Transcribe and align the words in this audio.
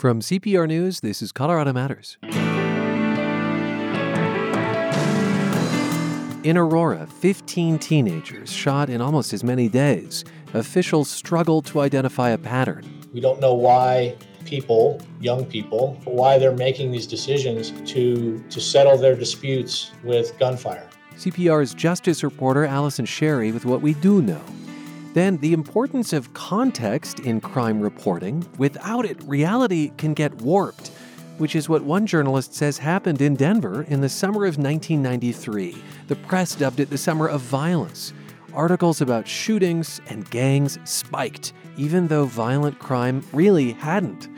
From 0.00 0.20
CPR 0.20 0.66
News, 0.66 1.00
this 1.00 1.20
is 1.20 1.30
Colorado 1.30 1.74
Matters. 1.74 2.16
In 6.42 6.56
Aurora, 6.56 7.06
15 7.06 7.78
teenagers 7.78 8.50
shot 8.50 8.88
in 8.88 9.02
almost 9.02 9.34
as 9.34 9.44
many 9.44 9.68
days. 9.68 10.24
Officials 10.54 11.10
struggle 11.10 11.60
to 11.60 11.80
identify 11.80 12.30
a 12.30 12.38
pattern. 12.38 12.86
We 13.12 13.20
don't 13.20 13.40
know 13.40 13.52
why 13.52 14.16
people, 14.46 15.02
young 15.20 15.44
people, 15.44 16.00
why 16.04 16.38
they're 16.38 16.56
making 16.56 16.92
these 16.92 17.06
decisions 17.06 17.72
to, 17.92 18.42
to 18.48 18.58
settle 18.58 18.96
their 18.96 19.14
disputes 19.14 19.90
with 20.02 20.32
gunfire. 20.38 20.88
CPR's 21.16 21.74
justice 21.74 22.24
reporter 22.24 22.64
Allison 22.64 23.04
Sherry 23.04 23.52
with 23.52 23.66
what 23.66 23.82
we 23.82 23.92
do 23.92 24.22
know. 24.22 24.40
Then, 25.12 25.38
the 25.38 25.52
importance 25.52 26.12
of 26.12 26.32
context 26.34 27.20
in 27.20 27.40
crime 27.40 27.80
reporting. 27.80 28.46
Without 28.58 29.04
it, 29.04 29.20
reality 29.24 29.90
can 29.96 30.14
get 30.14 30.42
warped, 30.42 30.88
which 31.38 31.56
is 31.56 31.68
what 31.68 31.82
one 31.82 32.06
journalist 32.06 32.54
says 32.54 32.78
happened 32.78 33.20
in 33.20 33.34
Denver 33.34 33.82
in 33.88 34.02
the 34.02 34.08
summer 34.08 34.44
of 34.44 34.56
1993. 34.56 35.82
The 36.06 36.16
press 36.16 36.54
dubbed 36.54 36.78
it 36.78 36.90
the 36.90 36.98
summer 36.98 37.26
of 37.26 37.40
violence. 37.40 38.12
Articles 38.54 39.00
about 39.00 39.26
shootings 39.26 40.00
and 40.08 40.28
gangs 40.30 40.78
spiked, 40.84 41.54
even 41.76 42.06
though 42.06 42.26
violent 42.26 42.78
crime 42.78 43.24
really 43.32 43.72
hadn't. 43.72 44.28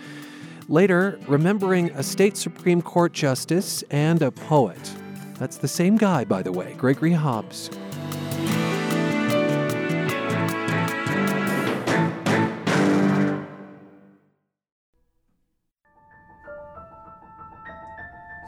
Later, 0.69 1.19
remembering 1.27 1.91
a 1.91 2.03
state 2.03 2.37
Supreme 2.37 2.81
Court 2.81 3.13
justice 3.13 3.83
and 3.91 4.23
a 4.23 4.31
poet. 4.31 4.93
That's 5.39 5.59
the 5.59 5.69
same 5.69 5.99
guy, 5.99 6.25
by 6.25 6.43
the 6.43 6.53
way, 6.53 6.75
Gregory 6.79 7.13
Hobbs. 7.13 7.69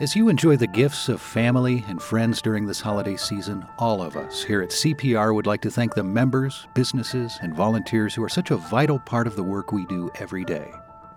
As 0.01 0.17
you 0.17 0.29
enjoy 0.29 0.57
the 0.57 0.67
gifts 0.67 1.09
of 1.09 1.21
family 1.21 1.85
and 1.87 2.03
friends 2.03 2.43
during 2.43 2.67
this 2.67 2.81
holiday 2.81 3.17
season, 3.17 3.65
all 3.79 4.03
of 4.03 4.17
us 4.17 4.43
here 4.43 4.61
at 4.61 4.71
CPR 4.71 5.33
would 5.33 5.47
like 5.47 5.61
to 5.61 5.71
thank 5.71 5.95
the 5.95 6.03
members, 6.03 6.67
businesses, 6.75 7.39
and 7.43 7.55
volunteers 7.55 8.13
who 8.13 8.25
are 8.25 8.29
such 8.29 8.51
a 8.51 8.57
vital 8.57 8.99
part 8.99 9.29
of 9.29 9.37
the 9.37 9.43
work 9.45 9.71
we 9.71 9.87
do 9.87 10.11
every 10.17 10.45
day. 10.45 10.69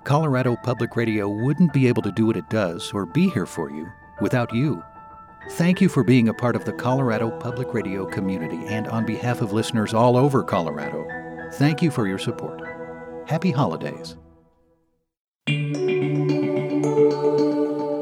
Colorado 0.03 0.55
Public 0.57 0.95
Radio 0.95 1.27
wouldn't 1.27 1.73
be 1.73 1.87
able 1.87 2.03
to 2.03 2.11
do 2.11 2.27
what 2.27 2.37
it 2.37 2.47
does 2.51 2.91
or 2.93 3.07
be 3.07 3.29
here 3.29 3.47
for 3.47 3.71
you 3.71 3.87
without 4.21 4.53
you. 4.53 4.83
Thank 5.51 5.81
you 5.81 5.89
for 5.89 6.03
being 6.03 6.29
a 6.29 6.33
part 6.33 6.55
of 6.55 6.63
the 6.63 6.73
Colorado 6.73 7.31
Public 7.39 7.73
Radio 7.73 8.05
community, 8.05 8.63
and 8.67 8.87
on 8.89 9.07
behalf 9.07 9.41
of 9.41 9.53
listeners 9.53 9.95
all 9.95 10.15
over 10.15 10.43
Colorado, 10.43 11.07
thank 11.53 11.81
you 11.81 11.89
for 11.89 12.07
your 12.07 12.19
support. 12.19 12.61
Happy 13.27 13.49
holidays. 13.49 14.17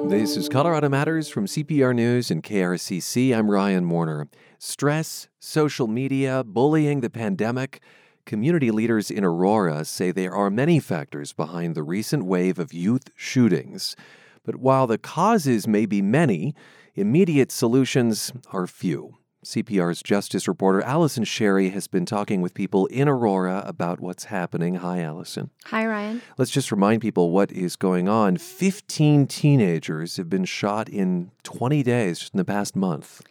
This 0.08 0.38
is 0.38 0.48
Colorado 0.50 0.88
Matters 0.88 1.30
from 1.30 1.48
CPR 1.48 1.94
News 1.96 2.30
and 2.30 2.44
KRCC. 2.44 3.36
I'm 3.36 3.50
Ryan 3.50 3.90
Warner. 3.90 4.28
Stress, 4.60 5.28
social 5.40 5.88
media, 5.88 6.44
bullying, 6.44 7.02
the 7.02 7.10
pandemic. 7.10 7.82
Community 8.24 8.70
leaders 8.70 9.10
in 9.10 9.24
Aurora 9.24 9.84
say 9.84 10.12
there 10.12 10.34
are 10.34 10.52
many 10.52 10.80
factors 10.80 11.34
behind 11.34 11.74
the 11.74 11.84
recent 11.84 12.26
wave 12.26 12.60
of 12.60 12.72
youth 12.72 13.10
shootings. 13.16 13.96
But 14.44 14.58
while 14.58 14.86
the 14.86 15.00
causes 15.00 15.68
may 15.68 15.88
be 15.88 16.04
many, 16.04 16.54
immediate 16.94 17.52
solutions 17.52 18.32
are 18.54 18.68
few. 18.68 19.18
CPR's 19.46 20.02
justice 20.02 20.48
reporter 20.48 20.82
Allison 20.82 21.24
Sherry 21.24 21.70
has 21.70 21.88
been 21.88 22.08
talking 22.08 22.42
with 22.42 22.56
people 22.56 22.88
in 22.88 23.08
Aurora 23.08 23.64
about 23.68 24.00
what's 24.00 24.26
happening. 24.26 24.76
Hi, 24.76 25.02
Allison. 25.02 25.52
Hi, 25.66 25.86
Ryan. 25.86 26.24
Let's 26.40 26.50
just 26.50 26.72
remind 26.72 27.04
people 27.04 27.30
what 27.30 27.52
is 27.52 27.76
going 27.76 28.10
on. 28.10 28.38
15 28.38 29.28
teenagers 29.28 30.18
have 30.18 30.32
been 30.32 30.46
shot 30.46 30.90
in 30.90 31.30
20 31.44 31.84
days, 31.84 32.18
just 32.18 32.34
in 32.34 32.40
the 32.40 32.44
past 32.44 32.76
month. 32.76 33.22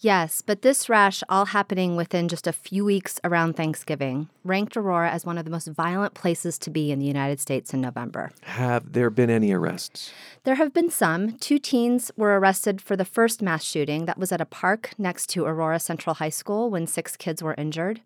Yes, 0.00 0.42
but 0.42 0.62
this 0.62 0.88
rash 0.88 1.22
all 1.28 1.46
happening 1.46 1.96
within 1.96 2.28
just 2.28 2.46
a 2.46 2.52
few 2.52 2.84
weeks 2.84 3.18
around 3.24 3.54
Thanksgiving 3.54 4.28
ranked 4.44 4.76
Aurora 4.76 5.10
as 5.10 5.26
one 5.26 5.38
of 5.38 5.44
the 5.44 5.50
most 5.50 5.68
violent 5.68 6.14
places 6.14 6.56
to 6.58 6.70
be 6.70 6.92
in 6.92 7.00
the 7.00 7.06
United 7.06 7.40
States 7.40 7.74
in 7.74 7.80
November. 7.80 8.30
Have 8.42 8.92
there 8.92 9.10
been 9.10 9.30
any 9.30 9.52
arrests? 9.52 10.12
There 10.44 10.54
have 10.54 10.72
been 10.72 10.90
some. 10.90 11.36
Two 11.38 11.58
teens 11.58 12.12
were 12.16 12.38
arrested 12.38 12.80
for 12.80 12.96
the 12.96 13.04
first 13.04 13.42
mass 13.42 13.64
shooting 13.64 14.04
that 14.06 14.18
was 14.18 14.30
at 14.30 14.40
a 14.40 14.46
park 14.46 14.92
next 14.98 15.26
to 15.30 15.46
Aurora 15.46 15.80
Central 15.80 16.14
High 16.14 16.28
School 16.28 16.70
when 16.70 16.86
six 16.86 17.16
kids 17.16 17.42
were 17.42 17.56
injured. 17.58 18.00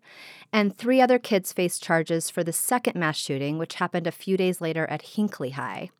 And 0.51 0.75
three 0.77 0.99
other 0.99 1.19
kids 1.19 1.53
faced 1.53 1.83
charges 1.83 2.29
for 2.29 2.43
the 2.43 2.53
second 2.53 2.95
mass 2.95 3.17
shooting, 3.17 3.57
which 3.57 3.75
happened 3.75 4.07
a 4.07 4.11
few 4.11 4.35
days 4.37 4.61
later 4.61 4.87
at 4.89 5.03
Hinkley 5.03 5.53
High. 5.53 5.91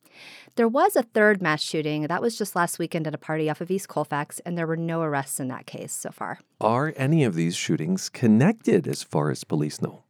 There 0.55 0.67
was 0.67 0.95
a 0.95 1.03
third 1.03 1.41
mass 1.41 1.61
shooting. 1.61 2.03
That 2.03 2.21
was 2.21 2.37
just 2.37 2.55
last 2.55 2.79
weekend 2.79 3.07
at 3.07 3.15
a 3.15 3.17
party 3.17 3.49
off 3.49 3.61
of 3.61 3.71
East 3.71 3.87
Colfax, 3.87 4.39
and 4.45 4.57
there 4.57 4.67
were 4.67 4.77
no 4.77 5.01
arrests 5.01 5.39
in 5.39 5.47
that 5.47 5.65
case 5.65 5.93
so 5.93 6.11
far. 6.11 6.39
Are 6.61 6.93
any 6.95 7.23
of 7.23 7.35
these 7.35 7.55
shootings 7.55 8.09
connected 8.09 8.87
as 8.87 9.03
far 9.03 9.31
as 9.31 9.43
police 9.43 9.81
know? 9.81 10.03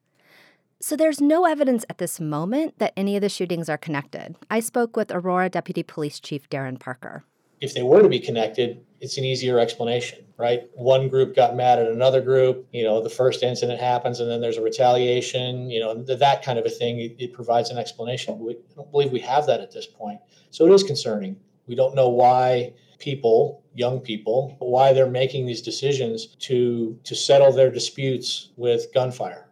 So 0.81 0.97
there's 0.97 1.21
no 1.21 1.45
evidence 1.45 1.85
at 1.89 1.97
this 1.97 2.19
moment 2.19 2.77
that 2.79 2.91
any 2.97 3.15
of 3.15 3.21
the 3.21 3.29
shootings 3.29 3.69
are 3.69 3.77
connected. 3.77 4.35
I 4.49 4.59
spoke 4.59 4.97
with 4.97 5.11
Aurora 5.11 5.49
Deputy 5.49 5.81
Police 5.81 6.19
Chief 6.19 6.49
Darin 6.49 6.75
Parker. 6.75 7.23
If 7.61 7.73
they 7.73 7.83
were 7.83 8.01
to 8.01 8.09
be 8.09 8.19
connected, 8.19 8.83
it's 9.03 9.17
an 9.17 9.25
easier 9.25 9.59
explanation, 9.59 10.23
right? 10.37 10.61
One 10.75 11.09
group 11.09 11.35
got 11.35 11.57
mad 11.57 11.77
at 11.77 11.87
another 11.87 12.21
group, 12.21 12.65
you 12.71 12.85
know, 12.85 13.03
the 13.03 13.09
first 13.09 13.43
incident 13.43 13.81
happens 13.81 14.21
and 14.21 14.31
then 14.31 14.39
there's 14.39 14.55
a 14.55 14.61
retaliation, 14.61 15.69
you 15.69 15.81
know, 15.81 15.93
that 16.03 16.41
kind 16.41 16.57
of 16.57 16.65
a 16.65 16.69
thing. 16.69 17.01
It, 17.01 17.15
it 17.19 17.33
provides 17.33 17.69
an 17.69 17.77
explanation. 17.77 18.39
We 18.39 18.57
don't 18.77 18.89
believe 18.91 19.11
we 19.11 19.19
have 19.19 19.45
that 19.47 19.59
at 19.59 19.73
this 19.73 19.85
point. 19.85 20.21
So 20.51 20.65
it 20.65 20.71
is 20.71 20.83
concerning. 20.83 21.35
We 21.67 21.75
don't 21.75 21.95
know 21.95 22.07
why 22.07 22.71
people, 22.97 23.61
young 23.75 23.99
people, 23.99 24.55
why 24.59 24.93
they're 24.93 25.09
making 25.09 25.47
these 25.47 25.61
decisions 25.61 26.27
to 26.47 26.97
to 27.03 27.13
settle 27.13 27.51
their 27.51 27.69
disputes 27.69 28.51
with 28.55 28.93
gunfire. 28.93 29.42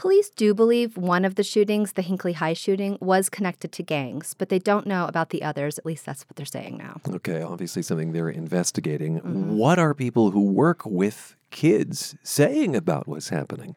Police 0.00 0.30
do 0.30 0.54
believe 0.54 0.96
one 0.96 1.26
of 1.26 1.34
the 1.34 1.42
shootings, 1.42 1.92
the 1.92 2.02
Hinkley 2.02 2.32
High 2.32 2.54
shooting, 2.54 2.96
was 3.02 3.28
connected 3.28 3.70
to 3.72 3.82
gangs, 3.82 4.32
but 4.32 4.48
they 4.48 4.58
don't 4.58 4.86
know 4.86 5.04
about 5.04 5.28
the 5.28 5.42
others. 5.42 5.76
At 5.76 5.84
least 5.84 6.06
that's 6.06 6.22
what 6.22 6.36
they're 6.36 6.46
saying 6.46 6.78
now. 6.78 7.02
Okay, 7.16 7.42
obviously 7.42 7.82
something 7.82 8.12
they're 8.12 8.30
investigating. 8.30 9.20
Mm-hmm. 9.20 9.58
What 9.58 9.78
are 9.78 9.92
people 9.92 10.30
who 10.30 10.52
work 10.52 10.86
with 10.86 11.36
kids 11.50 12.16
saying 12.22 12.74
about 12.74 13.08
what's 13.08 13.28
happening? 13.28 13.76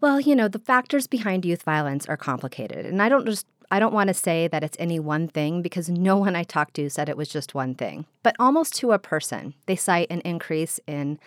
Well, 0.00 0.20
you 0.20 0.36
know, 0.36 0.46
the 0.46 0.60
factors 0.60 1.08
behind 1.08 1.44
youth 1.44 1.64
violence 1.64 2.06
are 2.06 2.16
complicated. 2.16 2.86
And 2.86 3.02
I 3.02 3.08
don't 3.08 3.26
just 3.26 3.44
I 3.72 3.80
don't 3.80 3.92
want 3.92 4.06
to 4.06 4.14
say 4.14 4.46
that 4.46 4.62
it's 4.62 4.76
any 4.78 5.00
one 5.00 5.26
thing 5.26 5.60
because 5.60 5.88
no 5.88 6.18
one 6.18 6.36
I 6.36 6.44
talked 6.44 6.74
to 6.74 6.88
said 6.88 7.08
it 7.08 7.16
was 7.16 7.28
just 7.28 7.56
one 7.56 7.74
thing. 7.74 8.06
But 8.22 8.36
almost 8.38 8.76
to 8.76 8.92
a 8.92 8.98
person, 9.00 9.54
they 9.66 9.74
cite 9.74 10.06
an 10.08 10.20
increase 10.20 10.78
in 10.86 11.18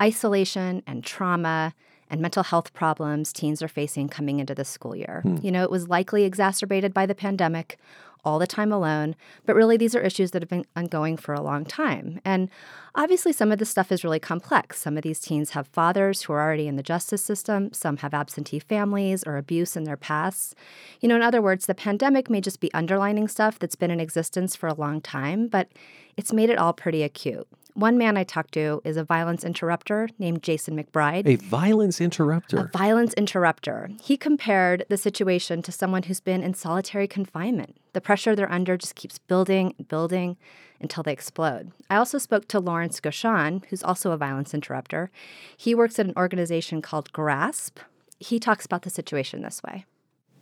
isolation 0.00 0.84
and 0.86 1.02
trauma 1.02 1.74
and 2.10 2.20
mental 2.20 2.42
health 2.42 2.72
problems 2.72 3.32
teens 3.32 3.62
are 3.62 3.68
facing 3.68 4.08
coming 4.08 4.40
into 4.40 4.54
the 4.54 4.64
school 4.64 4.96
year. 4.96 5.20
Hmm. 5.22 5.36
You 5.42 5.52
know, 5.52 5.62
it 5.62 5.70
was 5.70 5.88
likely 5.88 6.24
exacerbated 6.24 6.92
by 6.92 7.06
the 7.06 7.14
pandemic, 7.14 7.78
all 8.24 8.38
the 8.38 8.46
time 8.46 8.72
alone, 8.72 9.16
but 9.46 9.56
really 9.56 9.76
these 9.76 9.94
are 9.94 10.00
issues 10.00 10.30
that 10.32 10.42
have 10.42 10.48
been 10.48 10.66
ongoing 10.76 11.16
for 11.16 11.34
a 11.34 11.40
long 11.40 11.64
time. 11.64 12.20
And 12.24 12.50
obviously, 12.94 13.32
some 13.32 13.52
of 13.52 13.58
this 13.58 13.70
stuff 13.70 13.90
is 13.90 14.04
really 14.04 14.18
complex. 14.18 14.78
Some 14.78 14.96
of 14.96 15.02
these 15.02 15.20
teens 15.20 15.50
have 15.50 15.66
fathers 15.68 16.22
who 16.22 16.32
are 16.32 16.40
already 16.40 16.68
in 16.68 16.76
the 16.76 16.82
justice 16.82 17.22
system, 17.22 17.72
some 17.72 17.98
have 17.98 18.14
absentee 18.14 18.58
families 18.58 19.24
or 19.24 19.36
abuse 19.36 19.76
in 19.76 19.84
their 19.84 19.96
pasts. 19.96 20.54
You 21.00 21.08
know, 21.08 21.16
in 21.16 21.22
other 21.22 21.42
words, 21.42 21.66
the 21.66 21.74
pandemic 21.74 22.28
may 22.28 22.40
just 22.40 22.60
be 22.60 22.72
underlining 22.74 23.28
stuff 23.28 23.58
that's 23.58 23.76
been 23.76 23.90
in 23.90 24.00
existence 24.00 24.56
for 24.56 24.68
a 24.68 24.74
long 24.74 25.00
time, 25.00 25.48
but 25.48 25.68
it's 26.16 26.32
made 26.32 26.50
it 26.50 26.58
all 26.58 26.72
pretty 26.72 27.02
acute. 27.02 27.48
One 27.74 27.98
man 27.98 28.16
I 28.16 28.24
talked 28.24 28.52
to 28.54 28.80
is 28.84 28.96
a 28.96 29.04
violence 29.04 29.44
interrupter 29.44 30.08
named 30.18 30.42
Jason 30.42 30.76
McBride. 30.76 31.26
A 31.26 31.36
violence 31.36 32.00
interrupter? 32.00 32.58
A 32.58 32.78
violence 32.78 33.14
interrupter. 33.14 33.90
He 34.02 34.16
compared 34.16 34.84
the 34.88 34.96
situation 34.96 35.62
to 35.62 35.72
someone 35.72 36.04
who's 36.04 36.20
been 36.20 36.42
in 36.42 36.54
solitary 36.54 37.06
confinement. 37.06 37.76
The 37.92 38.00
pressure 38.00 38.34
they're 38.34 38.50
under 38.50 38.76
just 38.76 38.94
keeps 38.94 39.18
building 39.18 39.74
and 39.78 39.88
building 39.88 40.36
until 40.80 41.02
they 41.02 41.12
explode. 41.12 41.72
I 41.88 41.96
also 41.96 42.18
spoke 42.18 42.48
to 42.48 42.60
Lawrence 42.60 43.00
Gauchon, 43.00 43.62
who's 43.68 43.82
also 43.82 44.12
a 44.12 44.16
violence 44.16 44.54
interrupter. 44.54 45.10
He 45.56 45.74
works 45.74 45.98
at 45.98 46.06
an 46.06 46.14
organization 46.16 46.82
called 46.82 47.12
GRASP. 47.12 47.78
He 48.18 48.38
talks 48.38 48.66
about 48.66 48.82
the 48.82 48.90
situation 48.90 49.42
this 49.42 49.62
way 49.62 49.86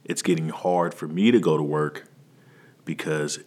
It's 0.05 0.23
getting 0.23 0.49
hard 0.49 0.95
for 0.95 1.09
me 1.09 1.31
to 1.31 1.41
go 1.41 1.57
to 1.57 1.63
work 1.63 2.09
because 2.85 3.41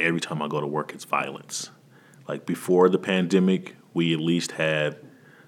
every 0.00 0.20
time 0.20 0.40
I 0.40 0.48
go 0.48 0.60
to 0.60 0.66
work, 0.66 0.92
it's 0.94 1.04
violence 1.04 1.70
like 2.30 2.46
before 2.46 2.88
the 2.88 2.98
pandemic, 2.98 3.74
we 3.92 4.14
at 4.14 4.20
least 4.20 4.52
had 4.52 4.96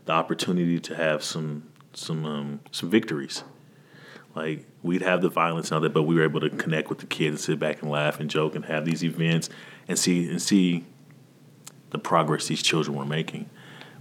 the 0.05 0.12
opportunity 0.12 0.81
to 0.81 0.96
have 0.96 1.23
some 1.23 1.69
some 1.93 2.26
um, 2.26 2.61
some 2.73 2.90
victories. 2.90 3.44
Like 4.34 4.67
we'd 4.82 5.02
have 5.02 5.23
the 5.23 5.29
violence 5.29 5.70
and 5.70 5.76
all 5.76 5.81
that, 5.82 5.94
but 5.94 6.02
we 6.02 6.17
were 6.17 6.25
able 6.25 6.40
to 6.40 6.50
connect 6.50 6.88
with 6.88 6.99
the 6.99 7.06
kids 7.06 7.34
and 7.34 7.40
sit 7.40 7.61
back 7.61 7.82
and 7.82 7.90
laugh 7.90 8.19
and 8.19 8.29
joke 8.29 8.56
and 8.56 8.64
have 8.64 8.84
these 8.84 9.05
events 9.05 9.49
and 9.87 9.96
see 9.96 10.29
and 10.29 10.43
see 10.43 10.84
the 11.90 11.99
progress 11.99 12.49
these 12.49 12.64
children 12.64 12.96
were 12.96 13.05
making. 13.05 13.49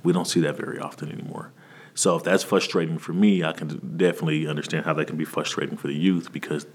We 0.02 0.12
don't 0.12 0.26
see 0.26 0.40
that 0.40 0.58
very 0.58 0.80
often 0.80 1.12
anymore. 1.12 1.52
So 1.94 2.16
if 2.16 2.24
that's 2.24 2.44
frustrating 2.44 2.98
for 2.98 3.14
me, 3.14 3.44
I 3.44 3.52
can 3.52 3.96
definitely 3.96 4.48
understand 4.48 4.86
how 4.86 4.96
that 4.96 5.06
can 5.06 5.18
be 5.18 5.26
frustrating 5.26 5.78
for 5.78 5.86
the 5.86 5.94
youth 5.94 6.32
because 6.32 6.66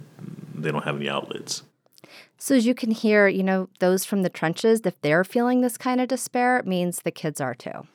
they 0.55 0.71
don't 0.71 0.85
have 0.85 0.95
any 0.95 1.09
outlets. 1.09 1.65
So, 2.39 2.55
as 2.55 2.67
you 2.67 2.75
can 2.75 2.91
hear, 2.91 3.29
you 3.29 3.43
know, 3.43 3.69
those 3.81 4.05
from 4.05 4.23
the 4.23 4.29
trenches, 4.29 4.83
if 4.85 5.01
they're 5.01 5.25
feeling 5.25 5.61
this 5.61 5.79
kind 5.79 6.01
of 6.01 6.09
despair, 6.09 6.59
it 6.59 6.67
means 6.67 7.01
the 7.01 7.11
kids 7.11 7.41
are 7.41 7.55
too. 7.55 7.87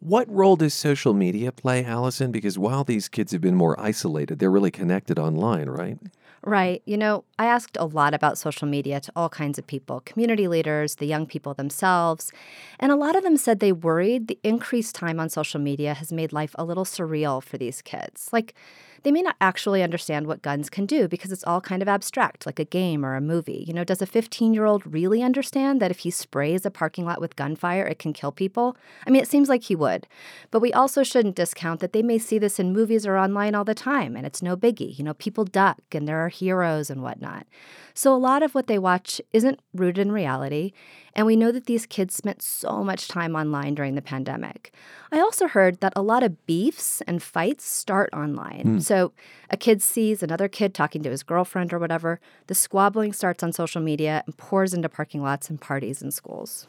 What 0.00 0.30
role 0.30 0.56
does 0.56 0.72
social 0.72 1.12
media 1.12 1.52
play, 1.52 1.84
Allison? 1.84 2.30
Because 2.30 2.58
while 2.58 2.84
these 2.84 3.08
kids 3.08 3.32
have 3.32 3.40
been 3.40 3.56
more 3.56 3.78
isolated, 3.78 4.38
they're 4.38 4.50
really 4.50 4.70
connected 4.70 5.18
online, 5.18 5.68
right? 5.68 5.98
Right. 6.42 6.82
You 6.86 6.96
know, 6.96 7.24
I 7.38 7.46
asked 7.46 7.76
a 7.78 7.84
lot 7.84 8.14
about 8.14 8.38
social 8.38 8.66
media 8.66 8.98
to 9.00 9.12
all 9.14 9.28
kinds 9.28 9.58
of 9.58 9.66
people 9.66 10.00
community 10.00 10.48
leaders, 10.48 10.96
the 10.96 11.06
young 11.06 11.26
people 11.26 11.52
themselves. 11.52 12.32
And 12.78 12.90
a 12.90 12.96
lot 12.96 13.14
of 13.14 13.22
them 13.22 13.36
said 13.36 13.60
they 13.60 13.72
worried 13.72 14.28
the 14.28 14.38
increased 14.42 14.94
time 14.94 15.20
on 15.20 15.28
social 15.28 15.60
media 15.60 15.92
has 15.92 16.12
made 16.12 16.32
life 16.32 16.54
a 16.54 16.64
little 16.64 16.86
surreal 16.86 17.42
for 17.42 17.58
these 17.58 17.82
kids. 17.82 18.30
Like, 18.32 18.54
they 19.02 19.10
may 19.10 19.22
not 19.22 19.36
actually 19.40 19.82
understand 19.82 20.26
what 20.26 20.42
guns 20.42 20.68
can 20.68 20.86
do 20.86 21.08
because 21.08 21.32
it's 21.32 21.44
all 21.44 21.60
kind 21.60 21.82
of 21.82 21.88
abstract, 21.88 22.46
like 22.46 22.58
a 22.58 22.64
game 22.64 23.04
or 23.04 23.16
a 23.16 23.20
movie. 23.20 23.64
You 23.66 23.72
know, 23.72 23.84
does 23.84 24.02
a 24.02 24.06
15 24.06 24.54
year 24.54 24.64
old 24.64 24.86
really 24.86 25.22
understand 25.22 25.80
that 25.80 25.90
if 25.90 26.00
he 26.00 26.10
sprays 26.10 26.66
a 26.66 26.70
parking 26.70 27.04
lot 27.04 27.20
with 27.20 27.36
gunfire, 27.36 27.86
it 27.86 27.98
can 27.98 28.12
kill 28.12 28.32
people? 28.32 28.76
I 29.06 29.10
mean, 29.10 29.22
it 29.22 29.28
seems 29.28 29.48
like 29.48 29.64
he 29.64 29.76
would. 29.76 30.06
But 30.50 30.60
we 30.60 30.72
also 30.72 31.02
shouldn't 31.02 31.36
discount 31.36 31.80
that 31.80 31.92
they 31.92 32.02
may 32.02 32.18
see 32.18 32.38
this 32.38 32.58
in 32.58 32.72
movies 32.72 33.06
or 33.06 33.16
online 33.16 33.54
all 33.54 33.64
the 33.64 33.74
time, 33.74 34.16
and 34.16 34.26
it's 34.26 34.42
no 34.42 34.56
biggie. 34.56 34.98
You 34.98 35.04
know, 35.04 35.14
people 35.14 35.44
duck 35.44 35.80
and 35.92 36.06
there 36.06 36.24
are 36.24 36.28
heroes 36.28 36.90
and 36.90 37.02
whatnot. 37.02 37.46
So 37.94 38.14
a 38.14 38.16
lot 38.16 38.42
of 38.42 38.54
what 38.54 38.66
they 38.66 38.78
watch 38.78 39.20
isn't 39.32 39.60
rooted 39.74 40.06
in 40.06 40.12
reality. 40.12 40.72
And 41.14 41.26
we 41.26 41.36
know 41.36 41.52
that 41.52 41.66
these 41.66 41.86
kids 41.86 42.14
spent 42.14 42.42
so 42.42 42.84
much 42.84 43.08
time 43.08 43.34
online 43.34 43.74
during 43.74 43.94
the 43.94 44.02
pandemic. 44.02 44.72
I 45.12 45.20
also 45.20 45.48
heard 45.48 45.80
that 45.80 45.92
a 45.96 46.02
lot 46.02 46.22
of 46.22 46.46
beefs 46.46 47.02
and 47.02 47.22
fights 47.22 47.64
start 47.64 48.10
online. 48.12 48.78
Mm. 48.78 48.82
So 48.82 49.12
a 49.50 49.56
kid 49.56 49.82
sees 49.82 50.22
another 50.22 50.48
kid 50.48 50.74
talking 50.74 51.02
to 51.02 51.10
his 51.10 51.22
girlfriend 51.22 51.72
or 51.72 51.78
whatever. 51.78 52.20
The 52.46 52.54
squabbling 52.54 53.12
starts 53.12 53.42
on 53.42 53.52
social 53.52 53.80
media 53.80 54.22
and 54.26 54.36
pours 54.36 54.72
into 54.72 54.88
parking 54.88 55.22
lots 55.22 55.50
and 55.50 55.60
parties 55.60 56.00
and 56.00 56.14
schools. 56.14 56.68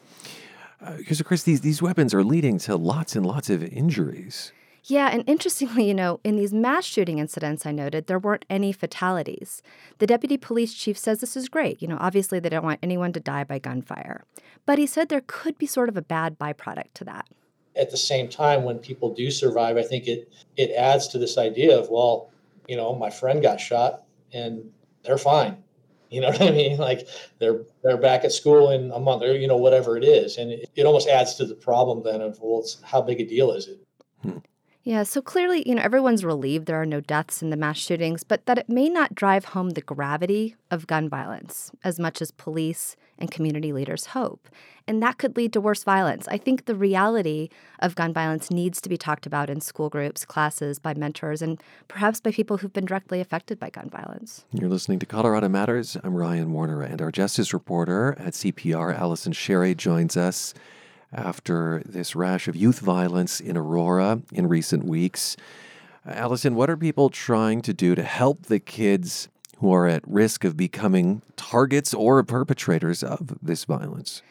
Because, 0.97 1.19
uh, 1.19 1.23
of 1.23 1.27
course, 1.27 1.44
these, 1.44 1.61
these 1.61 1.81
weapons 1.81 2.13
are 2.13 2.23
leading 2.23 2.57
to 2.59 2.75
lots 2.75 3.15
and 3.15 3.25
lots 3.25 3.49
of 3.49 3.63
injuries. 3.63 4.51
Yeah, 4.83 5.10
and 5.12 5.24
interestingly, 5.28 5.88
you 5.88 5.94
know, 5.94 6.19
in 6.24 6.38
these 6.38 6.54
mass 6.54 6.86
shooting 6.86 7.19
incidents 7.19 7.66
I 7.66 7.72
noted, 7.72 8.07
there 8.07 8.18
weren't 8.18 8.45
any 8.50 8.72
fatalities. 8.72 9.62
The 10.00 10.07
deputy 10.07 10.38
police 10.38 10.74
chief 10.74 10.98
says 10.98 11.19
this 11.19 11.38
is 11.38 11.50
great. 11.50 11.81
You 11.81 11.88
know, 11.88 11.98
obviously 12.00 12.39
they 12.39 12.50
don't 12.50 12.63
want 12.63 12.80
anyone 12.81 13.13
to 13.13 13.19
die 13.19 13.44
by 13.44 13.60
gunfire. 13.60 14.24
But 14.66 14.80
he 14.80 14.88
said 14.88 15.10
there 15.10 15.24
could 15.25 15.57
be 15.57 15.68
sort 15.68 15.89
of 15.89 15.98
a 15.98 16.01
bad 16.01 16.39
byproduct 16.39 16.94
to 16.95 17.04
that. 17.06 17.28
At 17.75 17.92
the 17.92 17.98
same 17.98 18.28
time, 18.28 18.63
when 18.63 18.80
people 18.80 19.13
do 19.13 19.31
survive, 19.31 19.78
I 19.78 19.83
think 19.83 20.07
it 20.07 20.31
it 20.57 20.72
adds 20.72 21.07
to 21.10 21.18
this 21.18 21.38
idea 21.38 21.78
of, 21.78 21.89
well, 21.89 22.31
you 22.68 22.75
know, 22.75 22.95
my 22.95 23.10
friend 23.10 23.42
got 23.42 23.60
shot 23.60 24.04
and 24.33 24.72
they're 25.04 25.18
fine. 25.18 25.57
You 26.10 26.22
know 26.22 26.28
what 26.31 26.42
I 26.42 26.51
mean? 26.51 26.78
Like 26.78 27.07
they're 27.39 27.62
they're 27.83 27.98
back 27.98 28.25
at 28.25 28.31
school 28.31 28.72
in 28.72 28.92
a 28.92 29.00
month 29.00 29.24
or 29.24 29.33
you 29.33 29.48
know 29.48 29.57
whatever 29.57 29.95
it 29.95 30.04
is, 30.04 30.38
and 30.38 30.51
it, 30.51 30.69
it 30.75 30.86
almost 30.86 31.07
adds 31.07 31.36
to 31.36 31.45
the 31.45 31.56
problem 31.56 32.04
then 32.04 32.22
of 32.22 32.39
well, 32.42 32.66
how 32.83 33.01
big 33.01 33.22
a 33.22 33.25
deal 33.25 33.51
is 33.51 33.68
it? 33.68 33.80
Hmm. 34.22 34.38
Yeah, 34.83 35.04
so 35.04 35.22
clearly, 35.22 35.68
you 35.68 35.75
know, 35.75 35.81
everyone's 35.83 36.25
relieved 36.25 36.66
there 36.66 36.81
are 36.81 36.88
no 36.88 37.01
deaths 37.01 37.44
in 37.44 37.51
the 37.51 37.57
mass 37.57 37.78
shootings, 37.78 38.24
but 38.24 38.48
that 38.48 38.57
it 38.57 38.68
may 38.68 38.89
not 38.89 39.13
drive 39.13 39.45
home 39.45 39.72
the 39.72 39.81
gravity 39.81 40.56
of 40.72 40.88
gun 40.88 41.07
violence 41.07 41.72
as 41.83 42.00
much 42.00 42.19
as 42.19 42.31
police 42.31 42.95
and 43.19 43.30
community 43.30 43.72
leaders 43.72 44.07
hope. 44.07 44.50
And 44.88 45.01
that 45.04 45.19
could 45.19 45.38
lead 45.38 45.54
to 45.54 45.62
worse 45.62 45.83
violence. 45.83 46.28
I 46.28 46.39
think 46.39 46.66
the 46.66 46.74
reality 46.74 47.50
of 47.78 47.94
gun 47.94 48.12
violence 48.12 48.50
needs 48.50 48.81
to 48.81 48.89
be 48.89 48.98
talked 48.98 49.28
about 49.28 49.51
in 49.51 49.62
school 49.62 49.89
groups, 49.89 50.25
classes, 50.25 50.80
by 50.80 50.95
mentors, 50.95 51.44
and 51.44 51.62
perhaps 51.88 52.19
by 52.19 52.31
people 52.31 52.57
who've 52.57 52.74
been 52.74 52.86
directly 52.86 53.22
affected 53.22 53.60
by 53.60 53.69
gun 53.69 53.88
violence. 53.88 54.45
You're 54.51 54.69
listening 54.69 54.98
to 55.00 55.06
Colorado 55.06 55.48
Matters. 55.48 55.95
I'm 56.04 56.16
Ryan 56.16 56.51
Warner, 56.51 56.81
and 56.81 57.00
our 57.04 57.12
justice 57.12 57.54
reporter 57.54 58.16
at 58.18 58.33
CPR, 58.33 58.98
Allison 58.98 59.31
Sherry, 59.31 59.75
joins 59.75 60.18
us 60.18 60.56
after 61.13 61.81
this 61.85 62.15
rash 62.15 62.47
of 62.47 62.55
youth 62.55 62.79
violence 62.79 63.39
in 63.39 63.57
Aurora 63.57 64.21
in 64.31 64.47
recent 64.47 64.83
weeks. 64.85 65.35
Allison, 66.05 66.55
what 66.55 66.69
are 66.69 66.77
people 66.77 67.09
trying 67.09 67.61
to 67.61 67.73
do 67.73 67.95
to 67.95 68.03
help 68.03 68.43
the 68.43 68.59
kids 68.59 69.29
who 69.59 69.71
are 69.71 69.87
at 69.87 70.07
risk 70.07 70.43
of 70.43 70.57
becoming 70.57 71.21
targets 71.35 71.93
or 71.93 72.23
perpetrators 72.23 73.03
of 73.03 73.37
this 73.41 73.65
violence? 73.65 74.21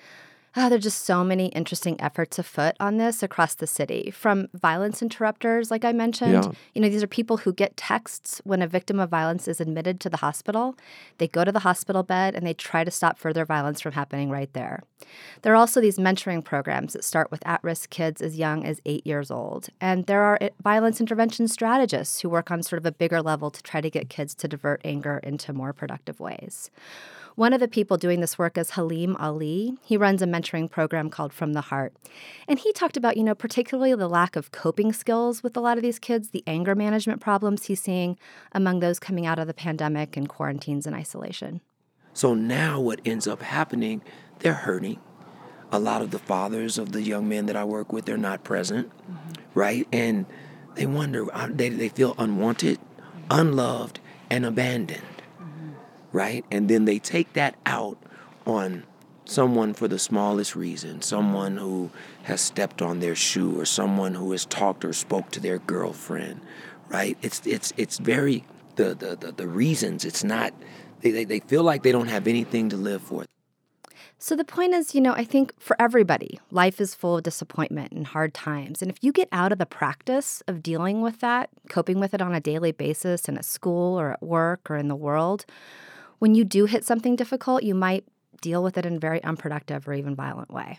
Oh, 0.56 0.68
there 0.68 0.78
are 0.78 0.80
just 0.80 1.04
so 1.04 1.22
many 1.22 1.46
interesting 1.48 2.00
efforts 2.00 2.36
afoot 2.36 2.74
on 2.80 2.96
this 2.96 3.22
across 3.22 3.54
the 3.54 3.68
city. 3.68 4.10
From 4.10 4.48
violence 4.52 5.00
interrupters, 5.00 5.70
like 5.70 5.84
I 5.84 5.92
mentioned, 5.92 6.32
yeah. 6.32 6.50
you 6.74 6.82
know, 6.82 6.88
these 6.88 7.04
are 7.04 7.08
people 7.08 7.38
who 7.38 7.52
get 7.52 7.76
texts 7.76 8.40
when 8.42 8.60
a 8.60 8.66
victim 8.66 8.98
of 8.98 9.10
violence 9.10 9.46
is 9.46 9.60
admitted 9.60 10.00
to 10.00 10.10
the 10.10 10.16
hospital. 10.16 10.74
They 11.18 11.28
go 11.28 11.44
to 11.44 11.52
the 11.52 11.60
hospital 11.60 12.02
bed 12.02 12.34
and 12.34 12.44
they 12.44 12.54
try 12.54 12.82
to 12.82 12.90
stop 12.90 13.16
further 13.16 13.44
violence 13.44 13.80
from 13.80 13.92
happening 13.92 14.28
right 14.28 14.52
there. 14.52 14.82
There 15.42 15.52
are 15.52 15.56
also 15.56 15.80
these 15.80 15.98
mentoring 15.98 16.44
programs 16.44 16.94
that 16.94 17.04
start 17.04 17.30
with 17.30 17.46
at 17.46 17.62
risk 17.62 17.90
kids 17.90 18.20
as 18.20 18.36
young 18.36 18.64
as 18.64 18.80
eight 18.84 19.06
years 19.06 19.30
old. 19.30 19.68
And 19.80 20.06
there 20.06 20.22
are 20.22 20.36
eh, 20.40 20.50
violence 20.60 21.00
intervention 21.00 21.46
strategists 21.46 22.20
who 22.20 22.28
work 22.28 22.50
on 22.50 22.64
sort 22.64 22.78
of 22.78 22.86
a 22.86 22.92
bigger 22.92 23.22
level 23.22 23.52
to 23.52 23.62
try 23.62 23.80
to 23.80 23.90
get 23.90 24.10
kids 24.10 24.34
to 24.36 24.48
divert 24.48 24.80
anger 24.84 25.18
into 25.22 25.52
more 25.52 25.72
productive 25.72 26.18
ways. 26.18 26.72
One 27.36 27.52
of 27.52 27.60
the 27.60 27.68
people 27.68 27.96
doing 27.96 28.20
this 28.20 28.38
work 28.38 28.58
is 28.58 28.70
Halim 28.70 29.16
Ali. 29.16 29.78
He 29.84 29.96
runs 29.96 30.20
a 30.20 30.26
mentoring 30.26 30.68
program 30.68 31.10
called 31.10 31.32
From 31.32 31.52
the 31.52 31.60
Heart. 31.60 31.94
And 32.48 32.58
he 32.58 32.72
talked 32.72 32.96
about, 32.96 33.16
you 33.16 33.22
know, 33.22 33.36
particularly 33.36 33.94
the 33.94 34.08
lack 34.08 34.34
of 34.34 34.50
coping 34.50 34.92
skills 34.92 35.42
with 35.42 35.56
a 35.56 35.60
lot 35.60 35.76
of 35.76 35.82
these 35.82 35.98
kids, 35.98 36.30
the 36.30 36.42
anger 36.46 36.74
management 36.74 37.20
problems 37.20 37.66
he's 37.66 37.80
seeing 37.80 38.18
among 38.52 38.80
those 38.80 38.98
coming 38.98 39.26
out 39.26 39.38
of 39.38 39.46
the 39.46 39.54
pandemic 39.54 40.16
and 40.16 40.28
quarantines 40.28 40.86
and 40.86 40.96
isolation. 40.96 41.60
So 42.12 42.34
now 42.34 42.80
what 42.80 43.00
ends 43.04 43.28
up 43.28 43.42
happening, 43.42 44.02
they're 44.40 44.52
hurting. 44.52 44.98
A 45.70 45.78
lot 45.78 46.02
of 46.02 46.10
the 46.10 46.18
fathers 46.18 46.78
of 46.78 46.90
the 46.90 47.02
young 47.02 47.28
men 47.28 47.46
that 47.46 47.54
I 47.54 47.62
work 47.62 47.92
with, 47.92 48.06
they're 48.06 48.16
not 48.16 48.42
present, 48.42 48.88
mm-hmm. 48.88 49.32
right? 49.54 49.86
And 49.92 50.26
they 50.74 50.86
wonder, 50.86 51.32
uh, 51.32 51.48
they, 51.48 51.68
they 51.68 51.90
feel 51.90 52.16
unwanted, 52.18 52.80
unloved, 53.30 54.00
and 54.28 54.44
abandoned 54.44 55.19
right? 56.12 56.44
And 56.50 56.68
then 56.68 56.84
they 56.84 56.98
take 56.98 57.32
that 57.34 57.56
out 57.66 57.98
on 58.46 58.84
someone 59.24 59.74
for 59.74 59.86
the 59.86 59.98
smallest 59.98 60.56
reason, 60.56 61.02
someone 61.02 61.56
who 61.56 61.90
has 62.24 62.40
stepped 62.40 62.82
on 62.82 63.00
their 63.00 63.14
shoe 63.14 63.58
or 63.58 63.64
someone 63.64 64.14
who 64.14 64.32
has 64.32 64.44
talked 64.44 64.84
or 64.84 64.92
spoke 64.92 65.30
to 65.30 65.40
their 65.40 65.58
girlfriend, 65.58 66.40
right? 66.88 67.16
It's 67.22 67.46
it's 67.46 67.72
it's 67.76 67.98
very 67.98 68.44
the 68.76 68.94
the 68.94 69.16
the, 69.16 69.32
the 69.32 69.48
reasons 69.48 70.04
it's 70.04 70.24
not 70.24 70.52
they, 71.00 71.10
they, 71.10 71.24
they 71.24 71.40
feel 71.40 71.62
like 71.62 71.82
they 71.82 71.92
don't 71.92 72.08
have 72.08 72.26
anything 72.26 72.68
to 72.70 72.76
live 72.76 73.02
for. 73.02 73.24
So 74.22 74.36
the 74.36 74.44
point 74.44 74.74
is, 74.74 74.94
you 74.94 75.00
know, 75.00 75.14
I 75.14 75.24
think 75.24 75.58
for 75.58 75.74
everybody, 75.80 76.38
life 76.50 76.78
is 76.78 76.94
full 76.94 77.16
of 77.16 77.22
disappointment 77.22 77.92
and 77.92 78.06
hard 78.06 78.34
times. 78.34 78.82
And 78.82 78.90
if 78.90 78.98
you 79.00 79.12
get 79.12 79.28
out 79.32 79.50
of 79.50 79.56
the 79.56 79.64
practice 79.64 80.42
of 80.46 80.62
dealing 80.62 81.00
with 81.00 81.20
that, 81.20 81.48
coping 81.70 81.98
with 81.98 82.12
it 82.12 82.20
on 82.20 82.34
a 82.34 82.40
daily 82.40 82.70
basis 82.70 83.30
in 83.30 83.38
a 83.38 83.42
school 83.42 83.98
or 83.98 84.12
at 84.12 84.22
work 84.22 84.70
or 84.70 84.76
in 84.76 84.88
the 84.88 84.96
world, 84.96 85.46
when 86.20 86.34
you 86.36 86.44
do 86.44 86.66
hit 86.66 86.84
something 86.84 87.16
difficult, 87.16 87.64
you 87.64 87.74
might 87.74 88.04
deal 88.40 88.62
with 88.62 88.78
it 88.78 88.86
in 88.86 88.96
a 88.96 88.98
very 88.98 89.22
unproductive 89.24 89.88
or 89.88 89.94
even 89.94 90.14
violent 90.14 90.50
way. 90.50 90.78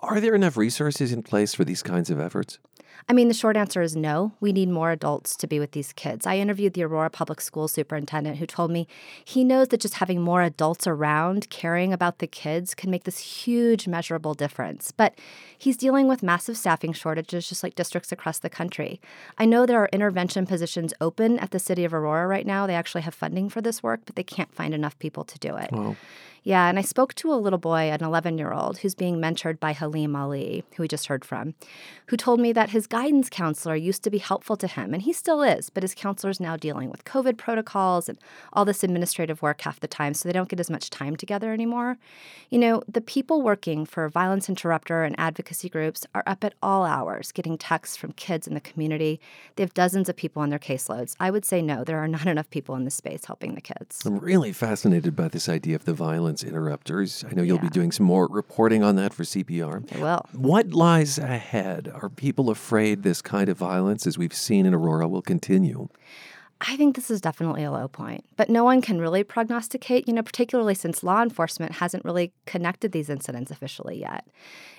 Are 0.00 0.20
there 0.20 0.34
enough 0.34 0.56
resources 0.56 1.12
in 1.12 1.22
place 1.22 1.54
for 1.54 1.64
these 1.64 1.82
kinds 1.82 2.08
of 2.08 2.20
efforts? 2.20 2.58
I 3.08 3.12
mean, 3.14 3.28
the 3.28 3.34
short 3.34 3.56
answer 3.56 3.80
is 3.80 3.96
no. 3.96 4.32
We 4.38 4.52
need 4.52 4.68
more 4.68 4.90
adults 4.90 5.34
to 5.36 5.46
be 5.46 5.58
with 5.58 5.72
these 5.72 5.92
kids. 5.92 6.26
I 6.26 6.36
interviewed 6.36 6.74
the 6.74 6.84
Aurora 6.84 7.10
Public 7.10 7.40
School 7.40 7.66
superintendent 7.66 8.36
who 8.36 8.46
told 8.46 8.70
me 8.70 8.86
he 9.24 9.44
knows 9.44 9.68
that 9.68 9.80
just 9.80 9.94
having 9.94 10.20
more 10.20 10.42
adults 10.42 10.86
around 10.86 11.48
caring 11.48 11.92
about 11.92 12.18
the 12.18 12.26
kids 12.26 12.74
can 12.74 12.90
make 12.90 13.04
this 13.04 13.18
huge 13.18 13.88
measurable 13.88 14.34
difference. 14.34 14.92
But 14.92 15.18
he's 15.56 15.76
dealing 15.76 16.06
with 16.06 16.22
massive 16.22 16.56
staffing 16.56 16.92
shortages, 16.92 17.48
just 17.48 17.62
like 17.62 17.74
districts 17.74 18.12
across 18.12 18.40
the 18.40 18.50
country. 18.50 19.00
I 19.38 19.46
know 19.46 19.64
there 19.64 19.80
are 19.80 19.88
intervention 19.92 20.44
positions 20.44 20.92
open 21.00 21.38
at 21.38 21.50
the 21.50 21.58
city 21.58 21.84
of 21.84 21.94
Aurora 21.94 22.26
right 22.26 22.46
now. 22.46 22.66
They 22.66 22.74
actually 22.74 23.02
have 23.02 23.14
funding 23.14 23.48
for 23.48 23.62
this 23.62 23.82
work, 23.82 24.00
but 24.04 24.16
they 24.16 24.24
can't 24.24 24.54
find 24.54 24.74
enough 24.74 24.98
people 24.98 25.24
to 25.24 25.38
do 25.38 25.56
it. 25.56 25.72
Wow. 25.72 25.96
Yeah, 26.42 26.68
and 26.68 26.78
I 26.78 26.82
spoke 26.82 27.14
to 27.16 27.32
a 27.32 27.36
little 27.36 27.58
boy, 27.58 27.90
an 27.90 28.02
11 28.02 28.38
year 28.38 28.52
old, 28.52 28.78
who's 28.78 28.94
being 28.94 29.16
mentored 29.16 29.60
by 29.60 29.72
Halim 29.88 30.14
Ali, 30.14 30.64
who 30.76 30.82
we 30.82 30.88
just 30.88 31.06
heard 31.06 31.24
from, 31.24 31.54
who 32.06 32.16
told 32.16 32.40
me 32.40 32.52
that 32.52 32.70
his 32.70 32.86
guidance 32.86 33.28
counselor 33.30 33.74
used 33.74 34.02
to 34.02 34.10
be 34.10 34.18
helpful 34.18 34.56
to 34.56 34.66
him, 34.66 34.92
and 34.92 35.02
he 35.02 35.12
still 35.12 35.42
is, 35.42 35.70
but 35.70 35.82
his 35.82 35.94
counselor 35.94 36.30
is 36.30 36.40
now 36.40 36.56
dealing 36.56 36.90
with 36.90 37.04
COVID 37.04 37.38
protocols 37.38 38.08
and 38.08 38.18
all 38.52 38.64
this 38.64 38.84
administrative 38.84 39.40
work 39.40 39.62
half 39.62 39.80
the 39.80 39.88
time, 39.88 40.12
so 40.12 40.28
they 40.28 40.32
don't 40.32 40.48
get 40.48 40.60
as 40.60 40.70
much 40.70 40.90
time 40.90 41.16
together 41.16 41.52
anymore. 41.52 41.96
You 42.50 42.58
know, 42.58 42.82
the 42.86 43.00
people 43.00 43.42
working 43.42 43.86
for 43.86 44.08
violence 44.08 44.48
interrupter 44.48 45.04
and 45.04 45.14
advocacy 45.18 45.68
groups 45.68 46.06
are 46.14 46.22
up 46.26 46.44
at 46.44 46.54
all 46.62 46.84
hours 46.84 47.32
getting 47.32 47.56
texts 47.56 47.96
from 47.96 48.12
kids 48.12 48.46
in 48.46 48.54
the 48.54 48.60
community. 48.60 49.20
They 49.56 49.62
have 49.62 49.74
dozens 49.74 50.08
of 50.08 50.16
people 50.16 50.42
on 50.42 50.50
their 50.50 50.58
caseloads. 50.58 51.16
I 51.18 51.30
would 51.30 51.44
say 51.44 51.62
no, 51.62 51.84
there 51.84 51.98
are 51.98 52.08
not 52.08 52.26
enough 52.34 52.50
people 52.50 52.74
in 52.74 52.84
the 52.84 52.90
space 52.90 53.24
helping 53.24 53.54
the 53.54 53.60
kids. 53.60 54.04
I'm 54.04 54.18
really 54.18 54.52
fascinated 54.52 55.16
by 55.16 55.28
this 55.28 55.48
idea 55.48 55.76
of 55.76 55.84
the 55.84 55.94
violence 55.94 56.42
interrupters. 56.42 57.24
I 57.28 57.34
know 57.34 57.42
you'll 57.42 57.56
yeah. 57.56 57.62
be 57.62 57.68
doing 57.70 57.92
some 57.92 58.06
more 58.06 58.26
reporting 58.28 58.82
on 58.82 58.96
that 58.96 59.14
for 59.14 59.22
CPR. 59.22 59.77
I 59.94 59.98
will. 59.98 60.26
What 60.32 60.72
lies 60.72 61.18
ahead? 61.18 61.90
Are 61.94 62.08
people 62.08 62.50
afraid 62.50 63.02
this 63.02 63.22
kind 63.22 63.48
of 63.48 63.56
violence, 63.56 64.06
as 64.06 64.18
we've 64.18 64.34
seen 64.34 64.66
in 64.66 64.74
Aurora, 64.74 65.08
will 65.08 65.22
continue? 65.22 65.88
I 66.60 66.76
think 66.76 66.96
this 66.96 67.10
is 67.10 67.20
definitely 67.20 67.62
a 67.62 67.70
low 67.70 67.86
point, 67.86 68.24
but 68.36 68.50
no 68.50 68.64
one 68.64 68.82
can 68.82 69.00
really 69.00 69.22
prognosticate, 69.22 70.08
you 70.08 70.14
know, 70.14 70.22
particularly 70.22 70.74
since 70.74 71.04
law 71.04 71.22
enforcement 71.22 71.72
hasn't 71.72 72.04
really 72.04 72.32
connected 72.46 72.90
these 72.90 73.08
incidents 73.08 73.52
officially 73.52 74.00
yet. 74.00 74.26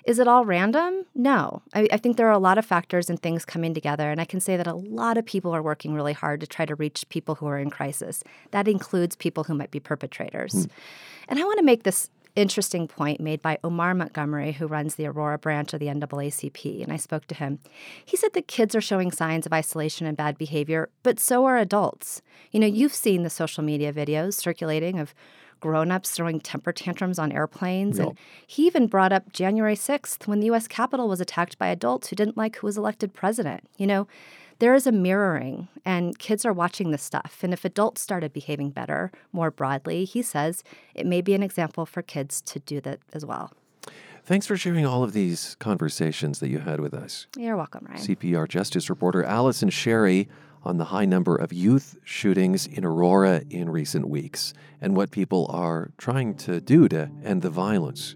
Is 0.03 0.19
it 0.19 0.27
all 0.27 0.43
random? 0.43 1.05
No. 1.15 1.61
I, 1.73 1.87
I, 1.91 1.97
think 1.97 2.17
there 2.17 2.27
are 2.27 2.33
a 2.33 2.37
lot 2.37 2.57
of 2.57 2.65
factors 2.65 3.09
and 3.09 3.21
things 3.21 3.45
coming 3.45 3.73
together, 3.73 4.11
and 4.11 4.19
I 4.19 4.25
can 4.25 4.41
say 4.41 4.57
that 4.57 4.67
a 4.67 4.73
lot 4.73 5.17
of 5.17 5.25
people 5.25 5.55
are 5.55 5.61
working 5.61 5.93
really 5.93 6.11
hard 6.11 6.41
to 6.41 6.47
try 6.47 6.65
to 6.65 6.75
reach 6.75 7.07
people 7.07 7.35
who 7.35 7.47
are 7.47 7.57
in 7.57 7.69
crisis. 7.69 8.23
That 8.51 8.67
includes 8.67 9.15
people 9.15 9.45
who 9.45 9.53
might 9.53 9.71
be 9.71 9.79
perpetrators. 9.79 10.53
Mm. 10.53 10.69
And 11.29 11.39
I 11.39 11.43
want 11.43 11.59
to 11.59 11.65
make 11.65 11.83
this 11.83 12.09
interesting 12.35 12.87
point 12.87 13.19
made 13.19 13.41
by 13.41 13.57
Omar 13.63 13.93
Montgomery, 13.93 14.53
who 14.53 14.67
runs 14.67 14.95
the 14.95 15.07
Aurora 15.07 15.37
branch 15.37 15.73
of 15.73 15.79
the 15.79 15.87
NAACP, 15.87 16.83
and 16.83 16.91
I 16.91 16.97
spoke 16.97 17.25
to 17.27 17.35
him. 17.35 17.59
He 18.05 18.17
said 18.17 18.33
that 18.33 18.47
kids 18.47 18.75
are 18.75 18.81
showing 18.81 19.11
signs 19.11 19.45
of 19.45 19.53
isolation 19.53 20.05
and 20.07 20.17
bad 20.17 20.37
behavior, 20.37 20.89
but 21.03 21.19
so 21.19 21.45
are 21.45 21.57
adults. 21.57 22.21
You 22.51 22.59
know, 22.59 22.67
you've 22.67 22.93
seen 22.93 23.23
the 23.23 23.29
social 23.29 23.63
media 23.63 23.93
videos 23.93 24.33
circulating 24.35 24.99
of 24.99 25.13
grown-ups 25.59 26.11
throwing 26.11 26.39
temper 26.39 26.71
tantrums 26.71 27.19
on 27.19 27.31
airplanes 27.31 27.97
yep. 27.97 28.07
and 28.07 28.17
he 28.47 28.65
even 28.65 28.87
brought 28.87 29.11
up 29.11 29.33
January 29.33 29.75
6th 29.75 30.25
when 30.25 30.39
the 30.39 30.49
US 30.51 30.67
Capitol 30.67 31.09
was 31.09 31.19
attacked 31.19 31.57
by 31.57 31.67
adults 31.67 32.07
who 32.07 32.15
didn't 32.15 32.37
like 32.37 32.57
who 32.57 32.67
was 32.67 32.77
elected 32.77 33.13
president. 33.13 33.63
You 33.77 33.87
know, 33.87 34.07
there 34.59 34.75
is 34.75 34.85
a 34.85 34.91
mirroring, 34.91 35.69
and 35.85 36.17
kids 36.19 36.45
are 36.45 36.53
watching 36.53 36.91
this 36.91 37.01
stuff. 37.01 37.39
And 37.41 37.53
if 37.53 37.65
adults 37.65 38.01
started 38.01 38.33
behaving 38.33 38.71
better 38.71 39.11
more 39.31 39.51
broadly, 39.51 40.05
he 40.05 40.21
says 40.21 40.63
it 40.93 41.05
may 41.05 41.21
be 41.21 41.33
an 41.33 41.43
example 41.43 41.85
for 41.85 42.01
kids 42.01 42.41
to 42.41 42.59
do 42.59 42.79
that 42.81 42.99
as 43.13 43.25
well. 43.25 43.53
Thanks 44.25 44.45
for 44.45 44.57
sharing 44.57 44.85
all 44.85 45.03
of 45.03 45.13
these 45.13 45.55
conversations 45.59 46.39
that 46.39 46.49
you 46.49 46.59
had 46.59 46.79
with 46.81 46.93
us. 46.93 47.25
You're 47.35 47.57
welcome, 47.57 47.87
Ryan. 47.89 48.01
CPR 48.01 48.47
Justice 48.47 48.89
reporter 48.89 49.23
Allison 49.23 49.69
Sherry 49.69 50.27
on 50.61 50.77
the 50.77 50.85
high 50.85 51.05
number 51.05 51.35
of 51.35 51.53
youth 51.53 51.97
shootings 52.03 52.67
in 52.67 52.83
Aurora 52.83 53.41
in 53.49 53.69
recent 53.69 54.09
weeks 54.09 54.53
and 54.81 54.95
what 54.95 55.09
people 55.09 55.47
are 55.49 55.91
trying 55.97 56.35
to 56.35 56.59
do 56.59 56.89
to 56.89 57.09
end 57.23 57.41
the 57.41 57.49
violence. 57.49 58.15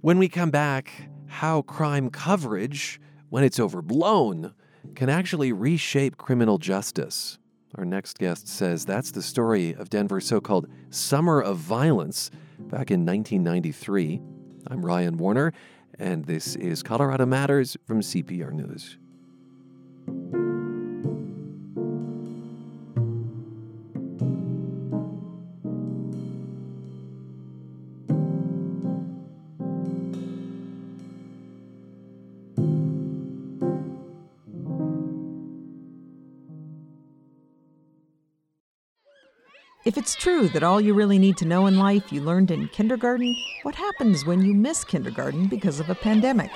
When 0.00 0.18
we 0.18 0.28
come 0.28 0.50
back, 0.50 1.08
how 1.26 1.62
crime 1.62 2.10
coverage, 2.10 3.00
when 3.28 3.44
it's 3.44 3.60
overblown, 3.60 4.52
can 4.94 5.08
actually 5.08 5.52
reshape 5.52 6.16
criminal 6.16 6.58
justice. 6.58 7.38
Our 7.76 7.84
next 7.84 8.18
guest 8.18 8.48
says 8.48 8.84
that's 8.84 9.10
the 9.10 9.22
story 9.22 9.74
of 9.74 9.90
Denver's 9.90 10.26
so 10.26 10.40
called 10.40 10.68
Summer 10.90 11.40
of 11.40 11.58
Violence 11.58 12.30
back 12.58 12.90
in 12.90 13.04
1993. 13.04 14.20
I'm 14.66 14.84
Ryan 14.84 15.16
Warner, 15.18 15.52
and 15.98 16.24
this 16.24 16.56
is 16.56 16.82
Colorado 16.82 17.26
Matters 17.26 17.76
from 17.86 18.00
CPR 18.00 18.52
News. 18.52 18.98
If 39.98 40.04
it's 40.04 40.14
true 40.14 40.48
that 40.50 40.62
all 40.62 40.80
you 40.80 40.94
really 40.94 41.18
need 41.18 41.36
to 41.38 41.44
know 41.44 41.66
in 41.66 41.76
life 41.76 42.12
you 42.12 42.20
learned 42.20 42.52
in 42.52 42.68
kindergarten, 42.68 43.34
what 43.64 43.74
happens 43.74 44.24
when 44.24 44.44
you 44.44 44.54
miss 44.54 44.84
kindergarten 44.84 45.48
because 45.48 45.80
of 45.80 45.90
a 45.90 45.94
pandemic? 45.96 46.52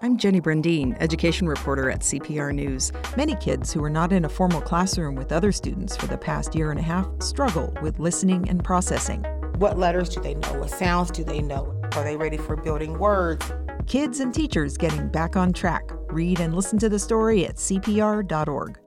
I'm 0.00 0.16
Jenny 0.16 0.40
Brundin, 0.40 0.96
education 0.98 1.46
reporter 1.46 1.90
at 1.90 2.00
CPR 2.00 2.54
News. 2.54 2.90
Many 3.18 3.34
kids 3.34 3.70
who 3.70 3.84
are 3.84 3.90
not 3.90 4.14
in 4.14 4.24
a 4.24 4.30
formal 4.30 4.62
classroom 4.62 5.14
with 5.14 5.30
other 5.30 5.52
students 5.52 5.94
for 5.94 6.06
the 6.06 6.16
past 6.16 6.54
year 6.54 6.70
and 6.70 6.80
a 6.80 6.82
half 6.82 7.06
struggle 7.20 7.74
with 7.82 7.98
listening 7.98 8.48
and 8.48 8.64
processing. 8.64 9.24
What 9.58 9.78
letters 9.78 10.08
do 10.08 10.22
they 10.22 10.36
know? 10.36 10.54
What 10.54 10.70
sounds 10.70 11.10
do 11.10 11.22
they 11.22 11.42
know? 11.42 11.78
Are 11.96 12.02
they 12.02 12.16
ready 12.16 12.38
for 12.38 12.56
building 12.56 12.98
words? 12.98 13.44
Kids 13.86 14.20
and 14.20 14.32
teachers 14.32 14.78
getting 14.78 15.10
back 15.10 15.36
on 15.36 15.52
track. 15.52 15.82
Read 16.08 16.40
and 16.40 16.56
listen 16.56 16.78
to 16.78 16.88
the 16.88 16.98
story 16.98 17.44
at 17.44 17.56
CPR.org. 17.56 18.78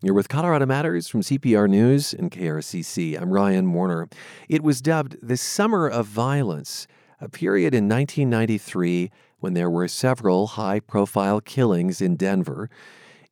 You're 0.00 0.14
with 0.14 0.28
Colorado 0.28 0.64
Matters 0.64 1.08
from 1.08 1.22
CPR 1.22 1.68
News 1.68 2.14
and 2.14 2.30
KRCC. 2.30 3.20
I'm 3.20 3.32
Ryan 3.32 3.72
Warner. 3.72 4.08
It 4.48 4.62
was 4.62 4.80
dubbed 4.80 5.16
the 5.20 5.36
Summer 5.36 5.88
of 5.88 6.06
Violence, 6.06 6.86
a 7.20 7.28
period 7.28 7.74
in 7.74 7.88
1993 7.88 9.10
when 9.40 9.54
there 9.54 9.68
were 9.68 9.88
several 9.88 10.46
high 10.46 10.78
profile 10.78 11.40
killings 11.40 12.00
in 12.00 12.14
Denver. 12.14 12.70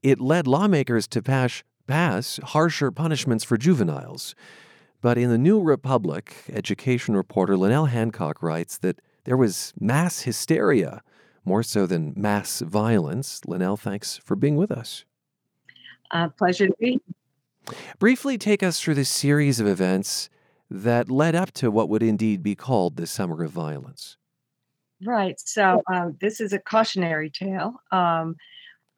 It 0.02 0.20
led 0.20 0.48
lawmakers 0.48 1.06
to 1.06 1.22
pass, 1.22 1.62
pass 1.86 2.40
harsher 2.42 2.90
punishments 2.90 3.44
for 3.44 3.56
juveniles. 3.56 4.34
But 5.00 5.18
in 5.18 5.30
the 5.30 5.38
New 5.38 5.60
Republic, 5.60 6.34
education 6.52 7.14
reporter 7.14 7.54
LynNell 7.54 7.90
Hancock 7.90 8.42
writes 8.42 8.76
that 8.78 9.00
there 9.22 9.36
was 9.36 9.72
mass 9.78 10.22
hysteria, 10.22 11.00
more 11.44 11.62
so 11.62 11.86
than 11.86 12.12
mass 12.16 12.58
violence. 12.58 13.40
LynNell, 13.46 13.78
thanks 13.78 14.16
for 14.16 14.34
being 14.34 14.56
with 14.56 14.72
us. 14.72 15.04
Uh, 16.10 16.28
pleasure 16.28 16.66
to 16.66 16.74
be. 16.78 17.00
Briefly 17.98 18.38
take 18.38 18.62
us 18.62 18.80
through 18.80 18.94
the 18.94 19.04
series 19.04 19.60
of 19.60 19.66
events 19.66 20.30
that 20.70 21.10
led 21.10 21.34
up 21.34 21.52
to 21.52 21.70
what 21.70 21.88
would 21.88 22.02
indeed 22.02 22.42
be 22.42 22.54
called 22.54 22.96
the 22.96 23.06
Summer 23.06 23.42
of 23.42 23.50
Violence. 23.50 24.16
Right. 25.04 25.38
So 25.38 25.82
um, 25.92 26.16
this 26.20 26.40
is 26.40 26.52
a 26.52 26.58
cautionary 26.58 27.30
tale. 27.30 27.74
Um, 27.92 28.36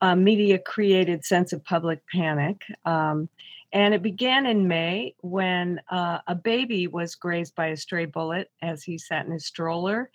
a 0.01 0.15
media 0.15 0.59
created 0.59 1.25
sense 1.25 1.53
of 1.53 1.65
public 1.65 2.01
panic. 2.13 2.63
Um, 2.85 3.29
and 3.73 3.93
it 3.93 4.03
began 4.03 4.47
in 4.47 4.69
May 4.69 5.15
when 5.21 5.81
uh, 5.91 6.21
a 6.27 6.35
baby 6.35 6.87
was 6.87 7.15
grazed 7.15 7.55
by 7.55 7.69
a 7.69 7.77
stray 7.77 8.07
bullet 8.07 8.51
as 8.63 8.83
he 8.83 8.97
sat 8.97 9.27
in 9.27 9.33
his 9.33 9.47
stroller 9.47 10.11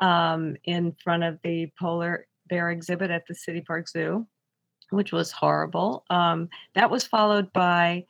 um, 0.00 0.56
in 0.64 0.94
front 1.02 1.22
of 1.22 1.38
the 1.42 1.70
polar 1.78 2.26
bear 2.48 2.70
exhibit 2.70 3.10
at 3.10 3.26
the 3.26 3.34
City 3.34 3.60
Park 3.60 3.88
Zoo 3.88 4.26
which 4.90 5.12
was 5.12 5.32
horrible. 5.32 6.04
Um, 6.10 6.48
that 6.74 6.90
was 6.90 7.06
followed 7.06 7.52
by 7.52 8.06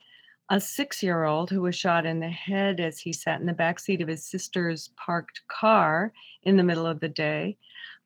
a 0.49 0.59
six 0.59 1.03
year 1.03 1.25
old 1.25 1.49
who 1.49 1.61
was 1.61 1.75
shot 1.75 2.05
in 2.05 2.19
the 2.19 2.29
head 2.29 2.79
as 2.79 2.99
he 2.99 3.13
sat 3.13 3.39
in 3.39 3.45
the 3.45 3.53
back 3.53 3.79
seat 3.79 4.01
of 4.01 4.07
his 4.07 4.25
sister's 4.25 4.89
parked 4.97 5.41
car 5.47 6.11
in 6.43 6.57
the 6.57 6.63
middle 6.63 6.87
of 6.87 6.99
the 6.99 7.09
day. 7.09 7.57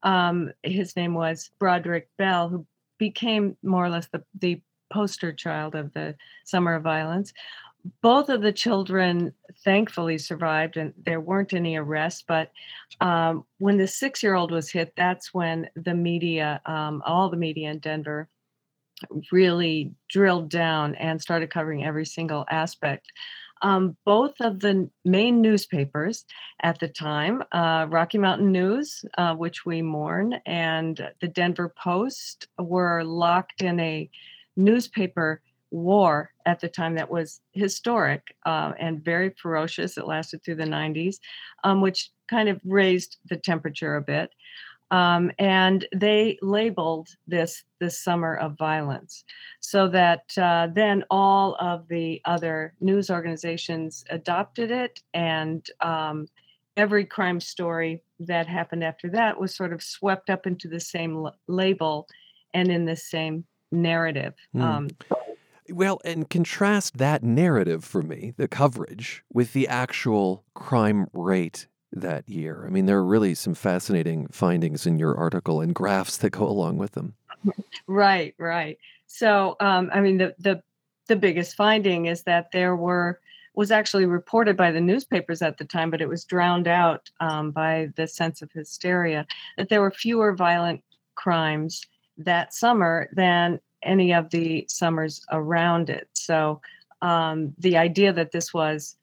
Um, 0.04 0.52
his 0.64 0.96
name 0.96 1.14
was 1.14 1.52
Broderick 1.60 2.10
Bell, 2.18 2.50
who 2.50 2.66
became 2.98 3.56
more 3.64 3.86
or 3.86 3.90
less 3.90 4.08
the, 4.08 4.24
the 4.40 4.62
poster 4.92 5.32
child 5.32 5.76
of 5.76 5.94
the 5.94 6.16
summer 6.44 6.76
of 6.76 6.84
violence. 6.84 7.34
Both 8.02 8.30
of 8.30 8.42
the 8.42 8.54
children 8.54 9.34
thankfully 9.64 10.18
survived, 10.18 10.78
and 10.78 10.94
there 11.06 11.20
weren't 11.20 11.54
any 11.54 11.76
arrests. 11.76 12.24
But 12.26 12.52
um, 13.02 13.46
when 13.58 13.78
the 13.78 13.88
six 13.88 14.24
year 14.24 14.36
old 14.36 14.52
was 14.52 14.72
hit, 14.72 14.94
that's 14.96 15.34
when 15.34 15.70
the 15.76 15.94
media, 15.94 16.62
um, 16.66 17.02
all 17.06 17.30
the 17.30 17.38
media 17.38 17.72
in 17.72 17.80
Denver, 17.80 18.30
really 19.32 19.94
drilled 20.10 20.50
down 20.50 20.96
and 20.96 21.22
started 21.22 21.52
covering 21.52 21.84
every 21.84 22.06
single 22.06 22.46
aspect. 22.50 23.12
Um, 23.62 23.96
both 24.06 24.34
of 24.42 24.60
the 24.60 24.90
main 25.06 25.42
newspapers 25.42 26.26
at 26.62 26.80
the 26.80 26.90
time, 26.90 27.44
uh, 27.54 27.88
Rocky 27.90 28.18
Mountain 28.18 28.52
News, 28.52 29.06
uh, 29.18 29.36
which 29.36 29.66
we 29.66 29.82
mourn, 29.82 30.34
and 30.46 31.10
the 31.22 31.30
Denver 31.30 31.74
Post, 31.82 32.48
were 32.60 33.04
locked 33.06 33.62
in 33.62 33.80
a 33.80 34.10
newspaper 34.58 35.42
war 35.72 36.32
at 36.46 36.60
the 36.60 36.68
time 36.68 36.96
that 36.96 37.10
was 37.10 37.42
historic 37.54 38.36
uh, 38.46 38.74
and 38.80 39.04
very 39.04 39.34
ferocious. 39.42 39.98
It 39.98 40.08
lasted 40.08 40.44
through 40.44 40.56
the 40.56 40.66
90s, 40.66 41.16
um, 41.64 41.82
which 41.82 42.12
kind 42.30 42.50
of 42.50 42.60
raised 42.66 43.18
the 43.30 43.38
temperature 43.38 43.96
a 43.96 44.02
bit. 44.02 44.30
Um, 44.94 45.32
and 45.40 45.88
they 45.92 46.38
labeled 46.44 47.10
this 47.26 47.64
the 47.80 47.90
summer 47.90 48.36
of 48.36 48.60
violence 48.60 49.24
so 49.60 49.88
that 49.88 50.38
uh, 50.38 50.68
then 50.72 51.04
all 51.10 51.56
of 51.60 51.88
the 51.88 52.22
other 52.26 52.76
news 52.80 53.10
organizations 53.10 54.06
adopted 54.12 54.70
it 54.70 55.02
and 55.16 55.68
um, 55.82 56.28
every 56.78 57.06
crime 57.06 57.40
story 57.40 58.04
that 58.20 58.46
happened 58.46 58.84
after 58.84 59.10
that 59.10 59.40
was 59.40 59.56
sort 59.56 59.74
of 59.74 59.82
swept 59.82 60.30
up 60.30 60.46
into 60.46 60.68
the 60.68 60.80
same 60.80 61.16
l- 61.16 61.36
label 61.48 62.08
and 62.54 62.70
in 62.70 62.86
the 62.86 62.96
same 62.96 63.46
narrative 63.72 64.36
mm. 64.56 64.62
um, 64.62 64.88
well, 65.70 66.02
and 66.04 66.30
contrast 66.30 66.98
that 66.98 67.24
narrative 67.24 67.86
for 67.86 68.02
me, 68.02 68.34
the 68.36 68.50
coverage, 68.50 69.24
with 69.32 69.54
the 69.54 69.68
actual 69.70 70.44
crime 70.54 71.08
rate 71.14 71.68
that 71.96 72.28
year. 72.28 72.64
I 72.66 72.70
mean, 72.70 72.86
there 72.86 72.98
are 72.98 73.06
really 73.06 73.36
some 73.36 73.54
fascinating 73.54 74.28
findings 74.28 74.86
in 74.86 75.00
your 75.00 75.16
article 75.16 75.62
and 75.62 75.74
graphs 75.74 76.18
that 76.18 76.32
go 76.32 76.48
along 76.48 76.78
with 76.78 76.94
them. 76.94 77.14
Right, 77.88 78.34
right. 78.38 78.78
So, 79.08 79.56
um, 79.60 79.90
I 79.94 80.02
mean, 80.02 80.18
the 80.18 80.34
the 80.40 80.62
the 81.08 81.16
biggest 81.16 81.56
finding 81.56 82.06
is 82.06 82.24
that 82.24 82.52
there 82.52 82.76
were 82.76 83.20
was 83.56 83.72
actually 83.72 84.06
reported 84.06 84.58
by 84.58 84.72
the 84.72 84.82
newspapers 84.82 85.42
at 85.42 85.58
the 85.58 85.66
time, 85.66 85.92
but 85.92 86.02
it 86.02 86.10
was 86.10 86.26
drowned 86.26 86.68
out 86.68 87.10
um, 87.20 87.52
by 87.52 87.90
the 87.96 88.08
sense 88.08 88.42
of 88.42 88.52
hysteria 88.52 89.28
that 89.58 89.70
there 89.70 89.82
were 89.82 89.92
fewer 89.92 90.36
violent 90.36 90.82
crimes 91.16 91.86
that 92.18 92.54
summer 92.54 93.10
than 93.14 93.60
any 93.84 94.14
of 94.14 94.30
the 94.32 94.66
summers 94.68 95.24
around 95.32 95.90
it. 95.90 96.08
So 96.14 96.62
um, 97.02 97.54
the 97.60 97.78
idea 97.78 98.14
that 98.14 98.32
this 98.32 98.54
was 98.54 98.96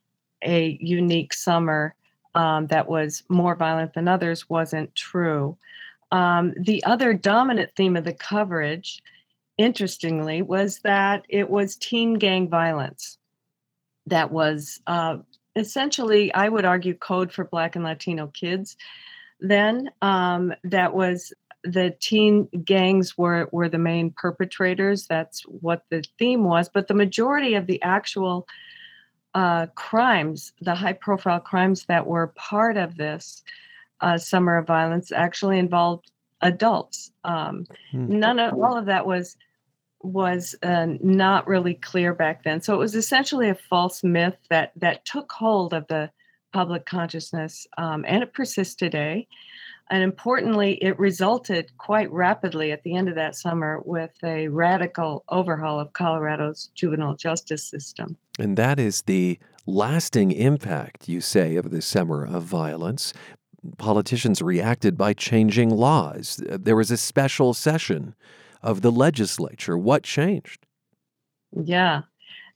a 0.42 0.78
unique 0.80 1.32
summer 1.32 1.94
um, 2.34 2.66
that 2.68 2.88
was 2.88 3.22
more 3.28 3.54
violent 3.54 3.94
than 3.94 4.08
others 4.08 4.48
wasn't 4.48 4.94
true. 4.94 5.56
Um, 6.12 6.54
the 6.58 6.84
other 6.84 7.12
dominant 7.12 7.70
theme 7.76 7.96
of 7.96 8.04
the 8.04 8.12
coverage, 8.12 9.02
interestingly, 9.58 10.42
was 10.42 10.80
that 10.80 11.24
it 11.28 11.48
was 11.48 11.76
teen 11.76 12.14
gang 12.14 12.48
violence 12.48 13.18
that 14.06 14.30
was 14.32 14.80
uh, 14.86 15.18
essentially, 15.56 16.32
I 16.32 16.48
would 16.48 16.64
argue, 16.64 16.94
code 16.94 17.32
for 17.32 17.44
Black 17.44 17.76
and 17.76 17.84
Latino 17.84 18.28
kids. 18.28 18.76
Then 19.40 19.90
um, 20.02 20.52
that 20.64 20.94
was 20.94 21.32
the 21.62 21.94
teen 22.00 22.48
gangs 22.64 23.18
were 23.18 23.48
were 23.52 23.68
the 23.68 23.78
main 23.78 24.10
perpetrators. 24.10 25.06
That's 25.06 25.42
what 25.42 25.84
the 25.90 26.04
theme 26.18 26.44
was. 26.44 26.68
But 26.68 26.88
the 26.88 26.94
majority 26.94 27.54
of 27.54 27.66
the 27.66 27.82
actual 27.82 28.46
uh, 29.34 29.66
crimes, 29.74 30.52
the 30.60 30.74
high 30.74 30.92
profile 30.92 31.40
crimes 31.40 31.84
that 31.86 32.06
were 32.06 32.28
part 32.28 32.76
of 32.76 32.96
this 32.96 33.42
uh, 34.00 34.18
summer 34.18 34.56
of 34.56 34.66
violence, 34.66 35.12
actually 35.12 35.58
involved 35.58 36.10
adults. 36.40 37.12
Um, 37.24 37.66
hmm. 37.90 38.18
None 38.18 38.38
of 38.38 38.54
all 38.54 38.76
of 38.76 38.86
that 38.86 39.06
was 39.06 39.36
was 40.02 40.54
uh, 40.62 40.86
not 41.02 41.46
really 41.46 41.74
clear 41.74 42.14
back 42.14 42.42
then. 42.42 42.62
So 42.62 42.74
it 42.74 42.78
was 42.78 42.94
essentially 42.94 43.50
a 43.50 43.54
false 43.54 44.02
myth 44.02 44.36
that 44.48 44.72
that 44.76 45.04
took 45.04 45.30
hold 45.30 45.74
of 45.74 45.86
the 45.88 46.10
public 46.52 46.86
consciousness, 46.86 47.66
um, 47.78 48.04
and 48.08 48.22
it 48.22 48.32
persists 48.32 48.74
today. 48.74 49.28
And 49.90 50.04
importantly, 50.04 50.74
it 50.82 50.96
resulted 51.00 51.76
quite 51.76 52.10
rapidly 52.12 52.70
at 52.70 52.84
the 52.84 52.94
end 52.94 53.08
of 53.08 53.16
that 53.16 53.34
summer 53.34 53.80
with 53.84 54.12
a 54.22 54.46
radical 54.46 55.24
overhaul 55.28 55.80
of 55.80 55.92
Colorado's 55.92 56.70
juvenile 56.76 57.16
justice 57.16 57.64
system. 57.64 58.16
And 58.38 58.56
that 58.56 58.78
is 58.78 59.02
the 59.02 59.38
lasting 59.66 60.30
impact, 60.30 61.08
you 61.08 61.20
say, 61.20 61.56
of 61.56 61.72
the 61.72 61.82
summer 61.82 62.24
of 62.24 62.44
violence. 62.44 63.12
Politicians 63.78 64.40
reacted 64.40 64.96
by 64.96 65.12
changing 65.12 65.70
laws. 65.70 66.40
There 66.46 66.76
was 66.76 66.92
a 66.92 66.96
special 66.96 67.52
session 67.52 68.14
of 68.62 68.82
the 68.82 68.92
legislature. 68.92 69.76
What 69.76 70.04
changed? 70.04 70.66
Yeah, 71.52 72.02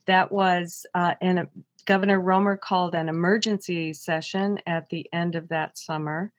that 0.07 0.31
was, 0.31 0.85
uh, 0.93 1.15
and 1.19 1.47
Governor 1.85 2.21
Romer 2.21 2.55
called 2.55 2.95
an 2.95 3.09
emergency 3.09 3.93
session 3.93 4.57
at 4.65 4.89
the 4.89 5.07
end 5.11 5.35
of 5.35 5.49
that 5.49 5.77
summer 5.77 6.31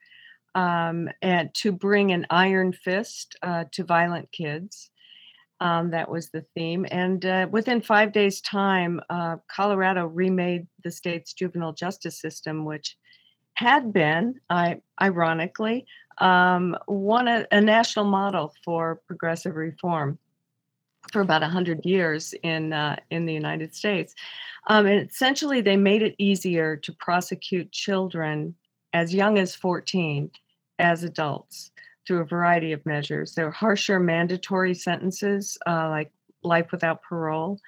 um, 0.57 1.07
and 1.21 1.53
to 1.53 1.71
bring 1.71 2.11
an 2.11 2.25
iron 2.31 2.73
fist 2.73 3.37
uh, 3.43 3.65
to 3.71 3.83
violent 3.83 4.29
kids. 4.31 4.89
Um, 5.59 5.91
that 5.91 6.09
was 6.09 6.29
the 6.29 6.45
theme. 6.55 6.85
And 6.91 7.25
uh, 7.25 7.47
within 7.49 7.81
five 7.81 8.11
days' 8.11 8.41
time, 8.41 8.99
uh, 9.09 9.37
Colorado 9.49 10.05
remade 10.07 10.67
the 10.83 10.91
state's 10.91 11.33
juvenile 11.33 11.73
justice 11.73 12.19
system, 12.19 12.65
which 12.65 12.97
had 13.53 13.93
been, 13.93 14.39
I, 14.49 14.81
ironically, 15.01 15.85
um, 16.19 16.75
one 16.85 17.27
a, 17.27 17.45
a, 17.51 17.61
national 17.61 18.05
model 18.05 18.53
for 18.63 19.01
progressive 19.07 19.55
reform 19.55 20.17
for 21.11 21.21
about 21.21 21.41
100 21.41 21.85
years 21.85 22.33
in 22.41 22.73
uh, 22.73 22.97
in 23.11 23.25
the 23.27 23.33
United 23.33 23.73
States. 23.73 24.13
Um, 24.67 24.87
and 24.87 25.07
essentially, 25.09 25.61
they 25.61 25.77
made 25.77 26.01
it 26.01 26.15
easier 26.17 26.75
to 26.77 26.93
prosecute 26.93 27.71
children 27.71 28.55
as 28.93 29.13
young 29.13 29.37
as 29.37 29.55
14 29.55 30.31
as 30.79 31.03
adults 31.03 31.71
through 32.05 32.21
a 32.21 32.25
variety 32.25 32.71
of 32.71 32.85
measures. 32.85 33.33
There 33.35 33.45
were 33.45 33.51
harsher 33.51 33.99
mandatory 33.99 34.73
sentences, 34.73 35.57
uh, 35.67 35.89
like 35.89 36.11
life 36.43 36.71
without 36.71 37.03
parole. 37.03 37.59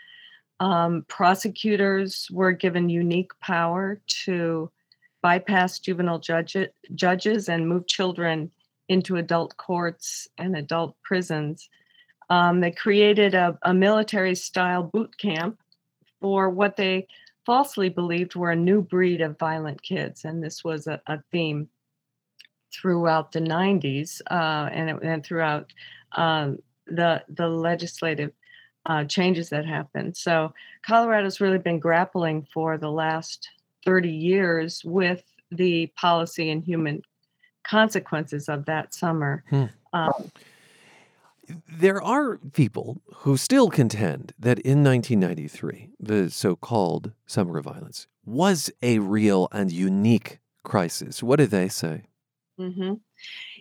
Um, 0.59 1.05
prosecutors 1.07 2.27
were 2.31 2.51
given 2.51 2.89
unique 2.89 3.31
power 3.39 3.99
to 4.25 4.71
bypass 5.21 5.79
juvenile 5.79 6.19
judge- 6.19 6.69
judges 6.95 7.49
and 7.49 7.67
move 7.67 7.87
children 7.87 8.51
into 8.87 9.17
adult 9.17 9.55
courts 9.57 10.27
and 10.37 10.55
adult 10.55 10.95
prisons. 11.03 11.69
Um, 12.29 12.61
they 12.61 12.71
created 12.71 13.35
a, 13.35 13.57
a 13.63 13.73
military 13.73 14.35
style 14.35 14.83
boot 14.83 15.17
camp 15.17 15.59
for 16.21 16.49
what 16.49 16.75
they 16.75 17.07
falsely 17.45 17.89
believed 17.89 18.35
were 18.35 18.51
a 18.51 18.55
new 18.55 18.81
breed 18.81 19.21
of 19.21 19.39
violent 19.39 19.81
kids. 19.81 20.25
And 20.25 20.43
this 20.43 20.63
was 20.63 20.87
a, 20.87 21.01
a 21.07 21.19
theme 21.31 21.69
throughout 22.73 23.31
the 23.31 23.39
90s 23.39 24.21
uh, 24.29 24.69
and, 24.71 24.89
and 25.01 25.25
throughout 25.25 25.71
um, 26.13 26.59
the, 26.87 27.23
the 27.29 27.47
legislative 27.47 28.31
uh, 28.85 29.03
changes 29.05 29.49
that 29.49 29.65
happened. 29.65 30.15
So 30.17 30.53
Colorado's 30.85 31.41
really 31.41 31.57
been 31.57 31.79
grappling 31.79 32.47
for 32.53 32.77
the 32.77 32.91
last 32.91 33.49
30 33.85 34.09
years 34.09 34.81
with 34.83 35.23
the 35.51 35.87
policy 35.95 36.49
and 36.49 36.63
human 36.63 37.01
consequences 37.63 38.49
of 38.49 38.65
that 38.65 38.93
summer. 38.93 39.43
Hmm. 39.49 39.65
Um, 39.93 40.31
there 41.67 42.01
are 42.01 42.37
people 42.53 43.01
who 43.17 43.37
still 43.37 43.69
contend 43.69 44.33
that 44.37 44.59
in 44.59 44.83
1993, 44.83 45.89
the 45.99 46.29
so 46.29 46.55
called 46.55 47.13
Summer 47.25 47.57
of 47.57 47.65
Violence 47.65 48.07
was 48.25 48.71
a 48.81 48.99
real 48.99 49.47
and 49.51 49.71
unique 49.71 50.39
crisis. 50.63 51.23
What 51.23 51.37
do 51.37 51.47
they 51.47 51.67
say? 51.67 52.03
Mm-hmm. 52.59 52.95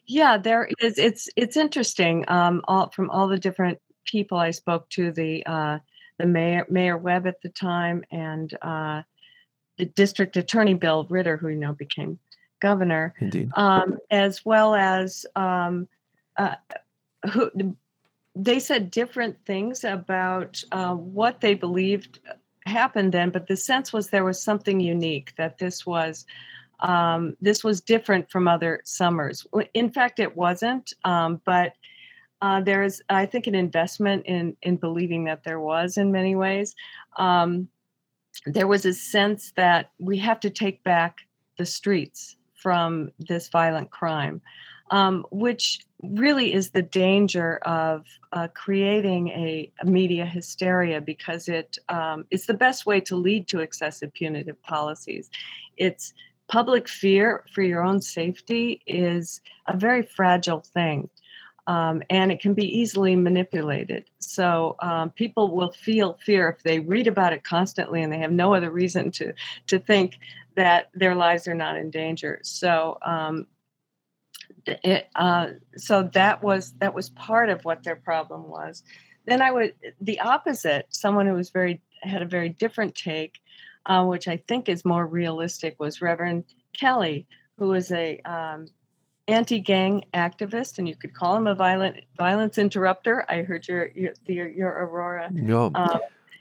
Yeah, 0.06 0.38
there 0.38 0.68
is. 0.78 0.98
It's 0.98 1.28
it's 1.36 1.56
interesting. 1.56 2.24
Um, 2.28 2.62
all 2.66 2.90
from 2.90 3.10
all 3.10 3.28
the 3.28 3.38
different 3.38 3.78
people 4.04 4.38
I 4.38 4.50
spoke 4.50 4.88
to, 4.90 5.12
the 5.12 5.44
uh, 5.46 5.78
the 6.18 6.26
mayor 6.26 6.66
Mayor 6.68 6.96
Webb 6.96 7.26
at 7.26 7.40
the 7.42 7.50
time, 7.50 8.04
and 8.10 8.52
uh, 8.60 9.02
the 9.76 9.84
district 9.84 10.36
attorney 10.36 10.74
Bill 10.74 11.06
Ritter, 11.08 11.36
who 11.36 11.48
you 11.48 11.56
know 11.56 11.74
became 11.74 12.18
governor, 12.60 13.14
indeed, 13.20 13.50
um, 13.54 13.98
as 14.10 14.44
well 14.44 14.74
as 14.74 15.26
um, 15.36 15.86
uh, 16.36 16.56
who 17.30 17.76
they 18.34 18.58
said 18.60 18.90
different 18.90 19.44
things 19.44 19.84
about 19.84 20.62
uh, 20.72 20.94
what 20.94 21.40
they 21.40 21.54
believed 21.54 22.20
happened 22.66 23.12
then, 23.12 23.30
but 23.30 23.46
the 23.46 23.56
sense 23.56 23.92
was 23.92 24.08
there 24.08 24.24
was 24.24 24.40
something 24.40 24.80
unique 24.80 25.34
that 25.36 25.58
this 25.58 25.84
was 25.84 26.24
um, 26.80 27.36
this 27.40 27.64
was 27.64 27.80
different 27.80 28.30
from 28.30 28.46
other 28.46 28.80
summers. 28.84 29.46
In 29.74 29.90
fact, 29.90 30.18
it 30.20 30.36
wasn't, 30.36 30.92
um, 31.04 31.40
but 31.44 31.72
uh, 32.40 32.60
there 32.60 32.82
is, 32.82 33.02
I 33.08 33.26
think, 33.26 33.46
an 33.46 33.54
investment 33.54 34.26
in 34.26 34.56
in 34.62 34.76
believing 34.76 35.24
that 35.24 35.44
there 35.44 35.60
was 35.60 35.96
in 35.96 36.12
many 36.12 36.36
ways. 36.36 36.74
Um, 37.16 37.68
there 38.46 38.68
was 38.68 38.84
a 38.84 38.94
sense 38.94 39.52
that 39.56 39.90
we 39.98 40.18
have 40.18 40.38
to 40.40 40.50
take 40.50 40.82
back 40.84 41.18
the 41.56 41.66
streets 41.66 42.36
from 42.54 43.10
this 43.18 43.48
violent 43.48 43.90
crime, 43.90 44.40
um, 44.90 45.26
which 45.30 45.80
really 46.02 46.52
is 46.52 46.70
the 46.70 46.82
danger 46.82 47.56
of 47.58 48.04
uh, 48.32 48.46
creating 48.54 49.28
a, 49.28 49.70
a, 49.80 49.86
media 49.86 50.24
hysteria 50.24 51.00
because 51.00 51.48
it 51.48 51.76
um, 51.88 52.24
it's 52.30 52.46
the 52.46 52.54
best 52.54 52.86
way 52.86 53.00
to 53.00 53.16
lead 53.16 53.48
to 53.48 53.60
excessive 53.60 54.12
punitive 54.12 54.60
policies. 54.62 55.28
It's 55.76 56.14
public 56.48 56.88
fear 56.88 57.44
for 57.52 57.62
your 57.62 57.82
own 57.82 58.00
safety 58.00 58.82
is 58.86 59.40
a 59.66 59.76
very 59.76 60.02
fragile 60.02 60.60
thing. 60.60 61.08
Um, 61.66 62.02
and 62.08 62.32
it 62.32 62.40
can 62.40 62.54
be 62.54 62.64
easily 62.64 63.14
manipulated. 63.14 64.08
So 64.20 64.76
um, 64.80 65.10
people 65.10 65.54
will 65.54 65.72
feel 65.72 66.18
fear 66.24 66.48
if 66.48 66.62
they 66.62 66.78
read 66.80 67.06
about 67.06 67.34
it 67.34 67.44
constantly 67.44 68.02
and 68.02 68.10
they 68.10 68.18
have 68.18 68.32
no 68.32 68.54
other 68.54 68.70
reason 68.70 69.10
to 69.12 69.34
to 69.66 69.78
think 69.78 70.18
that 70.56 70.88
their 70.94 71.14
lives 71.14 71.46
are 71.46 71.54
not 71.54 71.76
in 71.76 71.90
danger. 71.90 72.40
So 72.42 72.96
um, 73.02 73.46
it, 74.66 75.08
uh, 75.14 75.48
so 75.76 76.08
that 76.14 76.42
was 76.42 76.72
that 76.80 76.94
was 76.94 77.10
part 77.10 77.50
of 77.50 77.66
what 77.66 77.82
their 77.82 77.96
problem 77.96 78.48
was. 78.48 78.82
Then 79.26 79.42
I 79.42 79.50
would 79.50 79.74
the 80.00 80.20
opposite. 80.20 80.86
Someone 80.88 81.26
who 81.26 81.34
was 81.34 81.50
very 81.50 81.82
had 82.02 82.22
a 82.22 82.26
very 82.26 82.48
different 82.48 82.94
take 82.94 83.40
uh, 83.88 84.04
which 84.04 84.28
I 84.28 84.36
think 84.48 84.68
is 84.68 84.84
more 84.84 85.06
realistic, 85.06 85.76
was 85.80 86.00
Reverend 86.00 86.44
Kelly, 86.78 87.26
who 87.58 87.68
was 87.68 87.90
a 87.90 88.20
um, 88.20 88.66
anti-gang 89.26 90.04
activist, 90.14 90.78
and 90.78 90.88
you 90.88 90.94
could 90.94 91.14
call 91.14 91.36
him 91.36 91.46
a 91.46 91.54
violent 91.54 91.96
violence 92.16 92.58
interrupter. 92.58 93.24
I 93.28 93.42
heard 93.42 93.66
your 93.66 93.88
your 93.94 94.12
your, 94.26 94.48
your 94.48 94.70
Aurora 94.70 95.30
no. 95.32 95.70
um, 95.74 96.00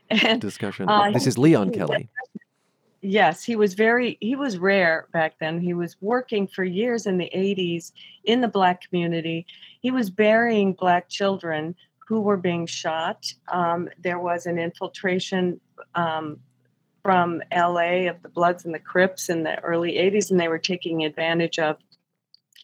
and, 0.10 0.42
discussion. 0.42 0.90
Uh, 0.90 1.12
this 1.12 1.26
is 1.26 1.38
Leon 1.38 1.72
Kelly. 1.72 2.10
Yes, 3.02 3.44
he 3.44 3.56
was 3.56 3.74
very 3.74 4.18
he 4.20 4.36
was 4.36 4.58
rare 4.58 5.08
back 5.14 5.36
then. 5.40 5.60
He 5.62 5.74
was 5.74 5.96
working 6.02 6.48
for 6.48 6.64
years 6.64 7.06
in 7.06 7.18
the 7.18 7.32
80s 7.34 7.92
in 8.26 8.42
the 8.42 8.48
black 8.48 8.82
community. 8.82 9.46
He 9.82 9.92
was 9.92 10.10
burying 10.10 10.74
black 10.74 11.08
children 11.08 11.76
who 12.08 12.22
were 12.22 12.38
being 12.38 12.66
shot. 12.66 13.34
Um, 13.50 13.90
there 14.00 14.20
was 14.20 14.46
an 14.46 14.58
infiltration 14.58 15.60
um, 15.96 16.40
from 17.08 17.42
LA 17.56 18.10
of 18.10 18.22
the 18.22 18.28
Bloods 18.28 18.66
and 18.66 18.76
the 18.76 18.80
Crips 18.80 19.30
in 19.30 19.44
the 19.44 19.58
early 19.62 19.94
80s, 19.94 20.30
and 20.30 20.38
they 20.38 20.50
were 20.50 20.58
taking 20.60 21.06
advantage 21.06 21.58
of 21.58 21.78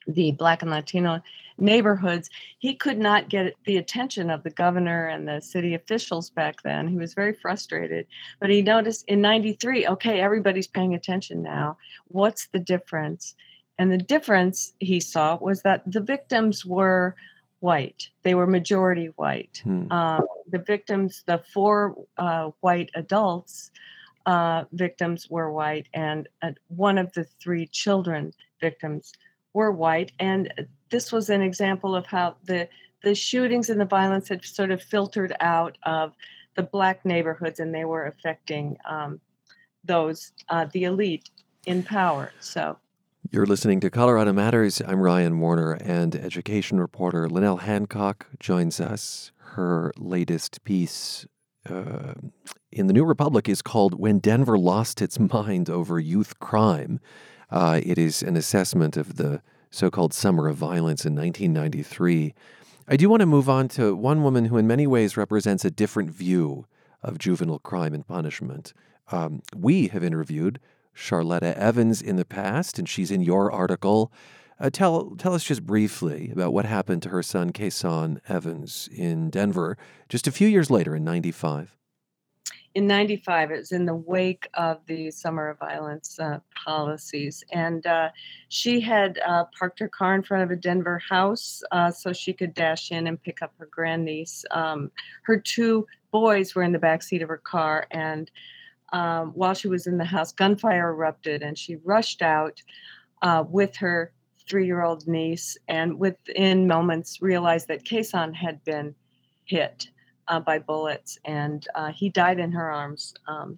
the 0.05 0.33
Black 0.33 0.61
and 0.61 0.69
Latino 0.69 1.21
neighborhoods, 1.57 2.29
he 2.59 2.75
could 2.75 2.97
not 2.99 3.29
get 3.29 3.53
the 3.65 3.77
attention 3.77 4.29
of 4.29 4.43
the 4.43 4.49
governor 4.49 5.07
and 5.07 5.25
the 5.25 5.39
city 5.39 5.73
officials 5.73 6.29
back 6.29 6.61
then. 6.61 6.89
He 6.89 6.97
was 6.97 7.13
very 7.13 7.31
frustrated. 7.31 8.05
But 8.41 8.49
he 8.49 8.61
noticed 8.61 9.05
in 9.07 9.21
93, 9.21 9.87
okay, 9.87 10.19
everybody's 10.19 10.67
paying 10.67 10.93
attention 10.93 11.41
now. 11.41 11.77
What's 12.09 12.47
the 12.47 12.59
difference? 12.59 13.35
And 13.77 13.93
the 13.93 13.97
difference 13.97 14.73
he 14.81 14.99
saw 14.99 15.37
was 15.37 15.61
that 15.61 15.89
the 15.89 16.01
victims 16.01 16.65
were 16.65 17.15
white. 17.61 18.09
They 18.23 18.35
were 18.35 18.45
majority 18.45 19.05
white. 19.15 19.61
Hmm. 19.63 19.85
Uh, 19.89 20.19
the 20.49 20.59
victims, 20.59 21.23
the 21.27 21.41
four 21.53 21.95
uh, 22.17 22.49
white 22.59 22.89
adults 22.93 23.71
uh, 24.25 24.63
victims 24.71 25.29
were 25.29 25.51
white, 25.51 25.87
and 25.93 26.27
uh, 26.41 26.51
one 26.67 26.97
of 26.97 27.11
the 27.13 27.25
three 27.41 27.67
children 27.67 28.31
victims 28.61 29.13
were 29.53 29.71
white. 29.71 30.11
And 30.19 30.53
this 30.89 31.11
was 31.11 31.29
an 31.29 31.41
example 31.41 31.95
of 31.95 32.05
how 32.05 32.35
the 32.43 32.67
the 33.03 33.13
shootings 33.13 33.69
and 33.69 33.81
the 33.81 33.85
violence 33.85 34.29
had 34.29 34.45
sort 34.45 34.71
of 34.71 34.81
filtered 34.81 35.35
out 35.41 35.77
of 35.83 36.13
the 36.55 36.63
black 36.63 37.03
neighborhoods, 37.05 37.59
and 37.59 37.73
they 37.73 37.83
were 37.83 38.05
affecting 38.05 38.77
um, 38.85 39.19
those 39.83 40.31
uh, 40.49 40.67
the 40.71 40.85
elite 40.85 41.29
in 41.65 41.83
power. 41.83 42.31
So. 42.39 42.77
You're 43.31 43.45
listening 43.45 43.79
to 43.79 43.89
Colorado 43.89 44.31
Matters. 44.31 44.81
I'm 44.85 44.99
Ryan 44.99 45.39
Warner, 45.39 45.73
and 45.73 46.15
education 46.15 46.79
reporter 46.79 47.27
LynNell 47.27 47.61
Hancock 47.61 48.27
joins 48.39 48.79
us. 48.79 49.31
Her 49.37 49.91
latest 49.97 50.63
piece 50.63 51.25
uh, 51.69 52.13
in 52.71 52.87
the 52.87 52.93
New 52.93 53.05
Republic 53.05 53.47
is 53.47 53.61
called 53.61 53.99
When 53.99 54.19
Denver 54.19 54.57
Lost 54.57 55.01
Its 55.01 55.19
Mind 55.19 55.69
Over 55.69 55.99
Youth 55.99 56.39
Crime. 56.39 56.99
Uh, 57.49 57.79
it 57.83 57.97
is 57.97 58.23
an 58.23 58.35
assessment 58.35 58.97
of 58.97 59.15
the 59.17 59.41
so 59.69 59.89
called 59.89 60.13
Summer 60.13 60.47
of 60.47 60.55
Violence 60.55 61.05
in 61.05 61.15
1993. 61.15 62.33
I 62.87 62.97
do 62.97 63.09
want 63.09 63.21
to 63.21 63.25
move 63.25 63.49
on 63.49 63.67
to 63.69 63.95
one 63.95 64.23
woman 64.23 64.45
who, 64.45 64.57
in 64.57 64.67
many 64.67 64.85
ways, 64.85 65.17
represents 65.17 65.63
a 65.63 65.71
different 65.71 66.11
view 66.11 66.65
of 67.01 67.17
juvenile 67.17 67.59
crime 67.59 67.93
and 67.93 68.05
punishment. 68.05 68.73
Um, 69.11 69.41
we 69.55 69.87
have 69.87 70.03
interviewed 70.03 70.59
Charletta 70.95 71.53
Evans 71.55 72.01
in 72.01 72.17
the 72.17 72.25
past, 72.25 72.77
and 72.77 72.87
she's 72.87 73.11
in 73.11 73.21
your 73.21 73.51
article. 73.51 74.11
Uh, 74.63 74.69
tell 74.69 75.09
tell 75.17 75.33
us 75.33 75.43
just 75.43 75.65
briefly 75.65 76.31
about 76.31 76.53
what 76.53 76.63
happened 76.63 77.03
to 77.03 77.09
her 77.09 77.21
son 77.21 77.51
Casson 77.51 78.21
Evans 78.29 78.87
in 78.95 79.29
Denver 79.29 79.77
just 80.07 80.25
a 80.25 80.31
few 80.31 80.47
years 80.47 80.71
later 80.71 80.95
in 80.95 81.03
'95. 81.03 81.75
In 82.73 82.87
'95, 82.87 83.51
it 83.51 83.57
was 83.57 83.73
in 83.73 83.85
the 83.85 83.93
wake 83.93 84.47
of 84.53 84.79
the 84.87 85.11
summer 85.11 85.49
of 85.49 85.59
violence 85.59 86.17
uh, 86.17 86.39
policies, 86.65 87.43
and 87.51 87.85
uh, 87.85 88.07
she 88.47 88.79
had 88.79 89.19
uh, 89.27 89.43
parked 89.59 89.79
her 89.79 89.89
car 89.89 90.15
in 90.15 90.23
front 90.23 90.43
of 90.43 90.49
a 90.49 90.55
Denver 90.55 90.97
house 91.09 91.61
uh, 91.73 91.91
so 91.91 92.13
she 92.13 92.31
could 92.31 92.53
dash 92.53 92.89
in 92.89 93.07
and 93.07 93.21
pick 93.21 93.41
up 93.41 93.51
her 93.59 93.67
grandniece. 93.69 94.45
Um, 94.51 94.91
her 95.23 95.37
two 95.37 95.85
boys 96.09 96.55
were 96.55 96.63
in 96.63 96.71
the 96.71 96.79
back 96.79 97.03
seat 97.03 97.21
of 97.21 97.27
her 97.27 97.37
car, 97.37 97.85
and 97.91 98.31
um, 98.93 99.33
while 99.33 99.55
she 99.55 99.67
was 99.67 99.87
in 99.87 99.97
the 99.97 100.05
house, 100.05 100.31
gunfire 100.31 100.91
erupted, 100.91 101.41
and 101.41 101.57
she 101.57 101.75
rushed 101.83 102.21
out 102.21 102.63
uh, 103.21 103.43
with 103.45 103.75
her 103.75 104.13
three 104.47 104.65
year 104.65 104.83
old 104.83 105.07
niece, 105.07 105.57
and 105.67 105.97
within 105.97 106.67
moments 106.67 107.21
realized 107.21 107.67
that 107.67 107.85
Casson 107.85 108.33
had 108.33 108.63
been 108.63 108.95
hit 109.45 109.87
uh, 110.27 110.39
by 110.39 110.59
bullets, 110.59 111.17
and 111.25 111.67
uh, 111.75 111.91
he 111.91 112.09
died 112.09 112.39
in 112.39 112.51
her 112.51 112.71
arms 112.71 113.13
um, 113.27 113.57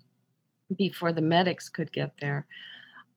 before 0.77 1.11
the 1.11 1.21
medics 1.21 1.69
could 1.69 1.91
get 1.91 2.11
there. 2.19 2.45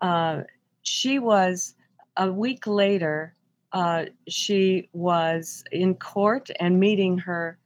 Uh, 0.01 0.43
she 0.83 1.19
was 1.19 1.75
a 2.17 2.31
week 2.31 2.67
later. 2.67 3.35
Uh, 3.73 4.07
she 4.29 4.89
was 4.93 5.63
in 5.73 5.95
court 5.95 6.51
and 6.61 6.81
meeting 6.81 7.19
her 7.19 7.59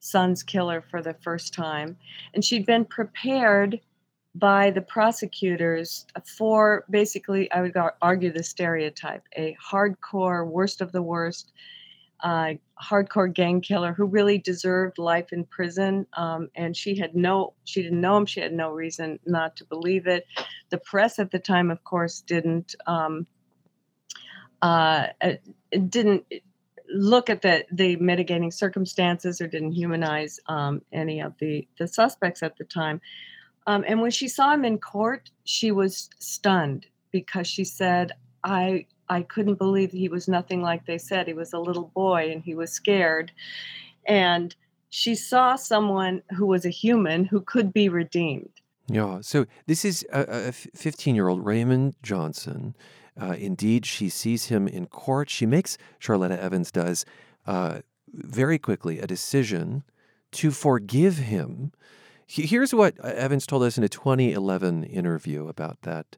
son's 0.00 0.42
killer 0.42 0.82
for 0.90 1.02
the 1.02 1.14
first 1.22 1.52
time, 1.52 1.96
and 2.34 2.44
she'd 2.44 2.66
been 2.66 2.84
prepared 2.84 3.80
by 4.34 4.70
the 4.70 4.80
prosecutors 4.80 6.06
for 6.24 6.84
basically, 6.90 7.50
I 7.50 7.62
would 7.62 7.76
argue, 8.00 8.32
the 8.32 8.42
stereotype 8.42 9.24
a 9.36 9.56
hardcore, 9.62 10.46
worst 10.46 10.80
of 10.80 10.92
the 10.92 11.02
worst, 11.02 11.52
uh, 12.22 12.52
hardcore 12.80 13.32
gang 13.32 13.60
killer 13.60 13.92
who 13.92 14.04
really 14.04 14.38
deserved 14.38 14.98
life 14.98 15.32
in 15.32 15.44
prison. 15.44 16.06
Um, 16.14 16.48
and 16.54 16.76
she 16.76 16.96
had 16.96 17.14
no, 17.16 17.54
she 17.64 17.82
didn't 17.82 18.00
know 18.00 18.16
him. 18.16 18.26
She 18.26 18.40
had 18.40 18.52
no 18.52 18.70
reason 18.70 19.18
not 19.26 19.56
to 19.56 19.64
believe 19.64 20.06
it. 20.06 20.26
The 20.68 20.78
press 20.78 21.18
at 21.18 21.30
the 21.30 21.38
time, 21.38 21.70
of 21.70 21.82
course, 21.84 22.20
didn't. 22.20 22.74
Um, 22.86 23.26
uh, 24.62 25.06
didn't 25.88 26.24
look 26.92 27.30
at 27.30 27.40
the 27.42 27.64
the 27.72 27.96
mitigating 27.96 28.50
circumstances 28.50 29.40
or 29.40 29.46
didn't 29.46 29.72
humanize 29.72 30.38
um, 30.46 30.82
any 30.92 31.20
of 31.20 31.34
the 31.38 31.66
the 31.78 31.88
suspects 31.88 32.42
at 32.42 32.56
the 32.58 32.64
time. 32.64 33.00
Um, 33.70 33.84
and 33.86 34.00
when 34.00 34.10
she 34.10 34.26
saw 34.26 34.52
him 34.52 34.64
in 34.64 34.78
court, 34.78 35.30
she 35.44 35.70
was 35.70 36.10
stunned 36.18 36.86
because 37.12 37.46
she 37.46 37.62
said, 37.62 38.10
I 38.42 38.86
I 39.08 39.22
couldn't 39.22 39.58
believe 39.58 39.92
he 39.92 40.08
was 40.08 40.26
nothing 40.26 40.60
like 40.60 40.86
they 40.86 40.98
said. 40.98 41.28
He 41.28 41.34
was 41.34 41.52
a 41.52 41.58
little 41.58 41.92
boy 41.94 42.32
and 42.32 42.42
he 42.42 42.56
was 42.56 42.72
scared. 42.72 43.30
And 44.06 44.54
she 44.88 45.14
saw 45.14 45.54
someone 45.54 46.22
who 46.36 46.46
was 46.46 46.64
a 46.64 46.70
human 46.70 47.24
who 47.24 47.40
could 47.42 47.72
be 47.72 47.88
redeemed. 47.88 48.50
Yeah. 48.88 49.20
So 49.20 49.46
this 49.66 49.84
is 49.84 50.04
a 50.12 50.50
15 50.52 51.14
year 51.14 51.28
old 51.28 51.44
Raymond 51.44 51.94
Johnson. 52.02 52.74
Uh, 53.20 53.36
indeed, 53.38 53.86
she 53.86 54.08
sees 54.08 54.46
him 54.46 54.66
in 54.66 54.86
court. 54.86 55.30
She 55.30 55.46
makes, 55.46 55.78
Charletta 56.00 56.38
Evans 56.38 56.72
does, 56.72 57.04
uh, 57.46 57.80
very 58.12 58.58
quickly 58.58 58.98
a 58.98 59.06
decision 59.06 59.84
to 60.32 60.50
forgive 60.50 61.18
him 61.18 61.72
Here's 62.32 62.72
what 62.72 62.94
uh, 63.02 63.08
Evans 63.08 63.44
told 63.44 63.64
us 63.64 63.76
in 63.76 63.82
a 63.82 63.88
2011 63.88 64.84
interview 64.84 65.48
about 65.48 65.82
that 65.82 66.16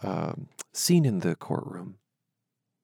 um, 0.00 0.46
scene 0.72 1.04
in 1.04 1.20
the 1.20 1.34
courtroom. 1.34 1.96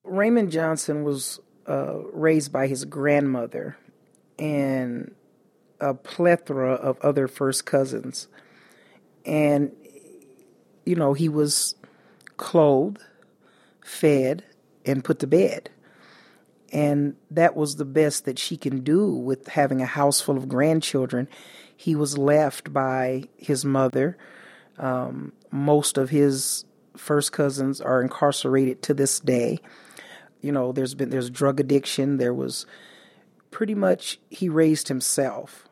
Raymond 0.03 0.51
Johnson 0.51 1.05
was 1.05 1.39
uh, 1.67 1.99
raised 2.11 2.51
by 2.51 2.67
his 2.67 2.83
grandmother 2.83 3.77
and 4.37 5.15
a 5.79 5.93
plethora 5.93 6.73
of 6.73 6.99
other 6.99 7.29
first 7.29 7.65
cousins. 7.65 8.27
And, 9.25 9.71
you 10.85 10.95
know, 10.95 11.13
he 11.13 11.29
was 11.29 11.75
clothed, 12.35 13.01
fed, 13.81 14.43
and 14.85 15.05
put 15.05 15.19
to 15.19 15.27
bed. 15.27 15.69
And 16.73 17.15
that 17.31 17.55
was 17.55 17.77
the 17.77 17.85
best 17.85 18.25
that 18.25 18.37
she 18.37 18.57
can 18.57 18.83
do 18.83 19.09
with 19.09 19.47
having 19.47 19.81
a 19.81 19.85
house 19.85 20.19
full 20.19 20.35
of 20.35 20.49
grandchildren 20.49 21.29
he 21.77 21.95
was 21.95 22.17
left 22.17 22.73
by 22.73 23.23
his 23.37 23.63
mother. 23.63 24.17
Um, 24.79 25.31
most 25.51 25.97
of 25.97 26.09
his 26.09 26.65
first 26.97 27.31
cousins 27.31 27.79
are 27.79 28.01
incarcerated 28.01 28.81
to 28.81 28.93
this 28.95 29.19
day. 29.19 29.59
You 30.41 30.51
know, 30.51 30.71
there's 30.71 30.95
been 30.95 31.11
there's 31.11 31.29
drug 31.29 31.59
addiction. 31.59 32.17
There 32.17 32.33
was 32.33 32.65
pretty 33.51 33.75
much 33.75 34.19
he 34.29 34.49
raised 34.49 34.87
himself. 34.87 35.69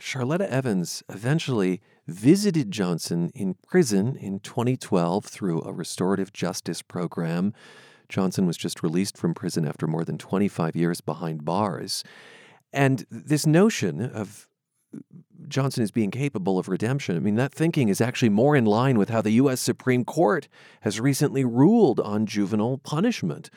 Charletta 0.00 0.48
Evans 0.48 1.02
eventually 1.08 1.80
visited 2.06 2.70
Johnson 2.70 3.30
in 3.34 3.54
prison 3.66 4.16
in 4.16 4.40
2012 4.40 5.26
through 5.26 5.62
a 5.62 5.72
restorative 5.72 6.32
justice 6.32 6.82
program. 6.82 7.52
Johnson 8.08 8.46
was 8.46 8.56
just 8.56 8.82
released 8.82 9.16
from 9.16 9.34
prison 9.34 9.66
after 9.66 9.86
more 9.86 10.04
than 10.04 10.18
25 10.18 10.74
years 10.74 11.00
behind 11.00 11.44
bars. 11.44 12.02
And 12.72 13.06
this 13.10 13.46
notion 13.46 14.00
of 14.00 14.48
Johnson 15.48 15.82
is 15.82 15.90
being 15.90 16.10
capable 16.10 16.58
of 16.58 16.68
redemption. 16.68 17.16
I 17.16 17.20
mean, 17.20 17.36
that 17.36 17.52
thinking 17.52 17.88
is 17.88 18.00
actually 18.00 18.28
more 18.28 18.56
in 18.56 18.64
line 18.64 18.98
with 18.98 19.08
how 19.08 19.20
the 19.20 19.32
U.S. 19.32 19.60
Supreme 19.60 20.04
Court 20.04 20.48
has 20.82 21.00
recently 21.00 21.44
ruled 21.44 22.00
on 22.00 22.26
juvenile 22.26 22.78
punishment. 22.78 23.50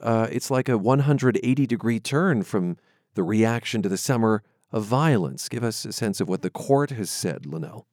Uh, 0.00 0.28
it's 0.30 0.50
like 0.50 0.68
a 0.68 0.78
180 0.78 1.66
degree 1.66 2.00
turn 2.00 2.42
from 2.42 2.76
the 3.14 3.22
reaction 3.22 3.82
to 3.82 3.88
the 3.88 3.98
summer 3.98 4.42
of 4.72 4.84
violence. 4.84 5.48
Give 5.48 5.62
us 5.62 5.84
a 5.84 5.92
sense 5.92 6.20
of 6.20 6.28
what 6.28 6.42
the 6.42 6.50
court 6.50 6.90
has 6.90 7.10
said, 7.10 7.42
LynNell. 7.42 7.84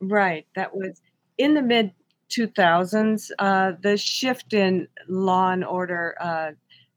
Right. 0.00 0.46
That 0.54 0.74
was 0.74 1.00
in 1.38 1.54
the 1.54 1.62
mid 1.62 1.92
2000s. 2.30 3.30
Uh, 3.38 3.72
the 3.80 3.96
shift 3.96 4.52
in 4.52 4.86
law 5.08 5.50
and 5.50 5.64
order 5.64 6.14
uh, 6.20 6.52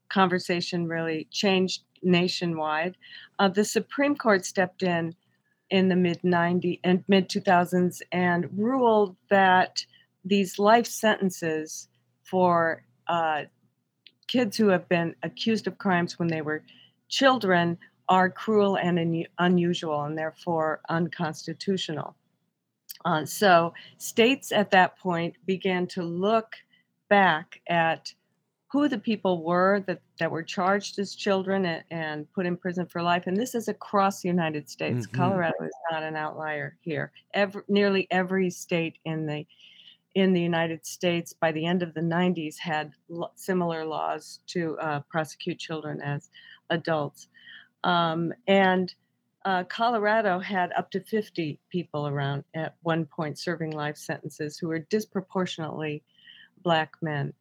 conversation 0.08 0.86
really 0.86 1.26
changed 1.30 1.82
nationwide. 2.02 2.96
Uh, 3.38 3.48
the 3.48 3.64
Supreme 3.64 4.14
Court 4.14 4.44
stepped 4.44 4.82
in 4.82 5.14
in 5.74 5.88
the 5.88 5.96
mid 5.96 6.22
90s 6.22 6.78
and 6.84 7.02
mid 7.08 7.28
2000s 7.28 8.00
and 8.12 8.48
ruled 8.56 9.16
that 9.28 9.84
these 10.24 10.56
life 10.56 10.86
sentences 10.86 11.88
for 12.22 12.84
uh, 13.08 13.42
kids 14.28 14.56
who 14.56 14.68
have 14.68 14.88
been 14.88 15.16
accused 15.24 15.66
of 15.66 15.76
crimes 15.76 16.16
when 16.16 16.28
they 16.28 16.42
were 16.42 16.62
children 17.08 17.76
are 18.08 18.30
cruel 18.30 18.76
and 18.76 19.00
un- 19.00 19.26
unusual 19.40 20.04
and 20.04 20.16
therefore 20.16 20.80
unconstitutional. 20.88 22.14
Uh, 23.04 23.24
so 23.24 23.74
states 23.98 24.52
at 24.52 24.70
that 24.70 24.96
point 24.96 25.34
began 25.44 25.88
to 25.88 26.04
look 26.04 26.54
back 27.08 27.60
at 27.68 28.14
who 28.74 28.88
the 28.88 28.98
people 28.98 29.44
were 29.44 29.84
that, 29.86 30.00
that 30.18 30.28
were 30.28 30.42
charged 30.42 30.98
as 30.98 31.14
children 31.14 31.64
and, 31.64 31.84
and 31.92 32.32
put 32.32 32.44
in 32.44 32.56
prison 32.56 32.84
for 32.84 33.00
life. 33.02 33.28
And 33.28 33.36
this 33.36 33.54
is 33.54 33.68
across 33.68 34.20
the 34.20 34.28
United 34.28 34.68
States. 34.68 35.06
Mhm. 35.06 35.12
Colorado 35.12 35.54
is 35.62 35.76
not 35.92 36.02
an 36.02 36.16
outlier 36.16 36.76
here. 36.80 37.12
Every, 37.34 37.62
nearly 37.68 38.08
every 38.10 38.50
state 38.50 38.98
in 39.04 39.26
the 39.26 39.46
in 40.16 40.32
the 40.32 40.40
United 40.40 40.84
States 40.84 41.32
by 41.32 41.52
the 41.52 41.64
end 41.64 41.84
of 41.84 41.94
the 41.94 42.00
90s 42.00 42.58
had 42.58 42.92
lo- 43.08 43.30
similar 43.36 43.84
laws 43.84 44.40
to 44.48 44.76
uh, 44.78 45.00
prosecute 45.08 45.60
children 45.60 46.00
as 46.02 46.30
adults. 46.70 47.28
Um, 47.84 48.32
and 48.48 48.92
uh, 49.44 49.62
Colorado 49.64 50.40
had 50.40 50.72
up 50.72 50.90
to 50.90 51.00
50 51.00 51.60
people 51.70 52.08
around 52.08 52.42
at 52.54 52.74
one 52.82 53.06
point 53.06 53.38
serving 53.38 53.70
life 53.70 53.96
sentences 53.96 54.58
who 54.58 54.66
were 54.66 54.80
disproportionately 54.80 56.02
black 56.64 56.94
men. 57.00 57.32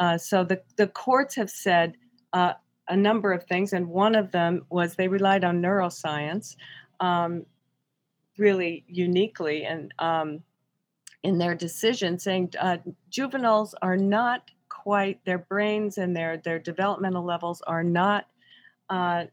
Uh, 0.00 0.16
so 0.16 0.42
the, 0.42 0.60
the 0.76 0.86
courts 0.88 1.36
have 1.36 1.50
said 1.50 1.94
uh, 2.32 2.54
a 2.88 2.96
number 2.96 3.32
of 3.32 3.44
things, 3.44 3.74
and 3.74 3.86
one 3.86 4.16
of 4.16 4.32
them 4.32 4.64
was 4.70 4.94
they 4.94 5.06
relied 5.06 5.44
on 5.44 5.60
neuroscience 5.60 6.56
um, 7.00 7.44
really 8.38 8.82
uniquely 8.88 9.64
and 9.64 9.92
um, 9.98 10.40
in 11.22 11.36
their 11.36 11.54
decision, 11.54 12.18
saying 12.18 12.50
uh, 12.58 12.78
juveniles 13.10 13.74
are 13.82 13.96
not 13.96 14.50
quite 14.70 15.22
their 15.26 15.38
brains 15.38 15.98
and 15.98 16.16
their 16.16 16.38
their 16.38 16.58
developmental 16.58 17.24
levels 17.24 17.60
are 17.66 17.84
not 17.84 18.26
uh, 18.88 19.24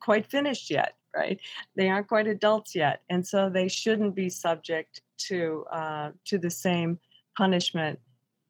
quite 0.00 0.26
finished 0.26 0.70
yet. 0.70 0.94
Right, 1.14 1.40
they 1.76 1.88
aren't 1.88 2.08
quite 2.08 2.26
adults 2.26 2.74
yet, 2.74 3.00
and 3.08 3.26
so 3.26 3.48
they 3.48 3.68
shouldn't 3.68 4.14
be 4.16 4.28
subject 4.28 5.02
to 5.28 5.64
uh, 5.70 6.10
to 6.24 6.36
the 6.36 6.50
same 6.50 6.98
punishment 7.36 8.00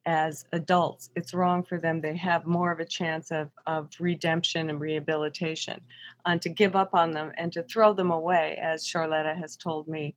as 0.07 0.45
adults. 0.53 1.09
It's 1.15 1.33
wrong 1.33 1.63
for 1.63 1.77
them. 1.77 1.99
They 1.99 2.15
have 2.15 2.47
more 2.47 2.71
of 2.71 2.79
a 2.79 2.85
chance 2.85 3.29
of, 3.29 3.51
of 3.67 3.89
redemption 3.99 4.69
and 4.69 4.79
rehabilitation. 4.79 5.81
And 6.25 6.41
to 6.41 6.49
give 6.49 6.75
up 6.77 6.95
on 6.95 7.11
them 7.11 7.33
and 7.37 7.51
to 7.53 7.63
throw 7.63 7.93
them 7.93 8.09
away, 8.09 8.57
as 8.61 8.87
Charletta 8.87 9.37
has 9.37 9.57
told 9.57 9.87
me, 9.87 10.15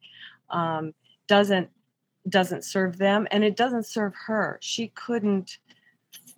um, 0.48 0.94
doesn't 1.28 1.68
doesn't 2.28 2.64
serve 2.64 2.98
them 2.98 3.26
and 3.30 3.42
it 3.42 3.56
doesn't 3.56 3.86
serve 3.86 4.12
her. 4.26 4.58
She 4.60 4.88
couldn't 4.88 5.58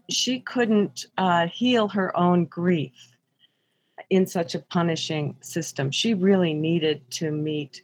she 0.08 0.40
couldn't 0.40 1.06
uh, 1.18 1.48
heal 1.48 1.88
her 1.88 2.16
own 2.16 2.44
grief 2.46 3.16
in 4.10 4.26
such 4.26 4.54
a 4.54 4.60
punishing 4.60 5.36
system. 5.40 5.90
She 5.90 6.14
really 6.14 6.54
needed 6.54 7.10
to 7.12 7.30
meet 7.30 7.82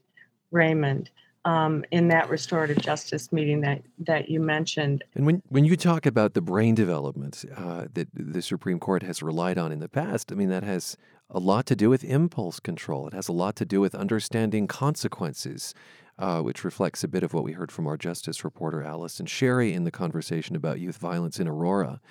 Raymond 0.50 1.10
um, 1.48 1.82
in 1.90 2.08
that 2.08 2.28
restorative 2.28 2.76
justice 2.76 3.32
meeting 3.32 3.62
that 3.62 3.80
that 4.00 4.28
you 4.28 4.38
mentioned. 4.38 5.02
And 5.14 5.24
when 5.24 5.42
when 5.48 5.64
you 5.64 5.76
talk 5.76 6.04
about 6.04 6.34
the 6.34 6.42
brain 6.42 6.74
development 6.74 7.42
uh, 7.56 7.86
that 7.94 8.08
the 8.12 8.42
Supreme 8.42 8.78
Court 8.78 9.02
has 9.02 9.22
relied 9.22 9.56
on 9.56 9.72
in 9.72 9.78
the 9.78 9.88
past, 9.88 10.30
I 10.30 10.34
mean 10.34 10.50
that 10.50 10.62
has 10.62 10.98
a 11.30 11.38
lot 11.38 11.64
to 11.66 11.76
do 11.76 11.88
with 11.88 12.04
impulse 12.04 12.60
control. 12.60 13.06
It 13.08 13.14
has 13.14 13.28
a 13.28 13.32
lot 13.32 13.56
to 13.56 13.64
do 13.64 13.80
with 13.80 13.94
understanding 13.94 14.66
consequences, 14.66 15.74
uh, 16.18 16.40
which 16.42 16.64
reflects 16.64 17.02
a 17.02 17.08
bit 17.08 17.22
of 17.22 17.32
what 17.32 17.44
we 17.44 17.52
heard 17.52 17.72
from 17.72 17.86
our 17.86 17.96
justice 17.96 18.44
reporter 18.44 18.82
Allison 18.82 19.24
Sherry 19.24 19.72
in 19.72 19.84
the 19.84 19.90
conversation 19.90 20.54
about 20.54 20.80
youth 20.80 20.98
violence 20.98 21.40
in 21.40 21.48
Aurora. 21.48 22.02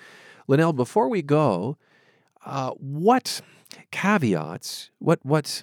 LynNell, 0.48 0.74
before 0.74 1.08
we 1.08 1.22
go, 1.22 1.76
uh, 2.44 2.70
what 2.72 3.40
caveats, 3.92 4.90
what 4.98 5.20
what 5.22 5.62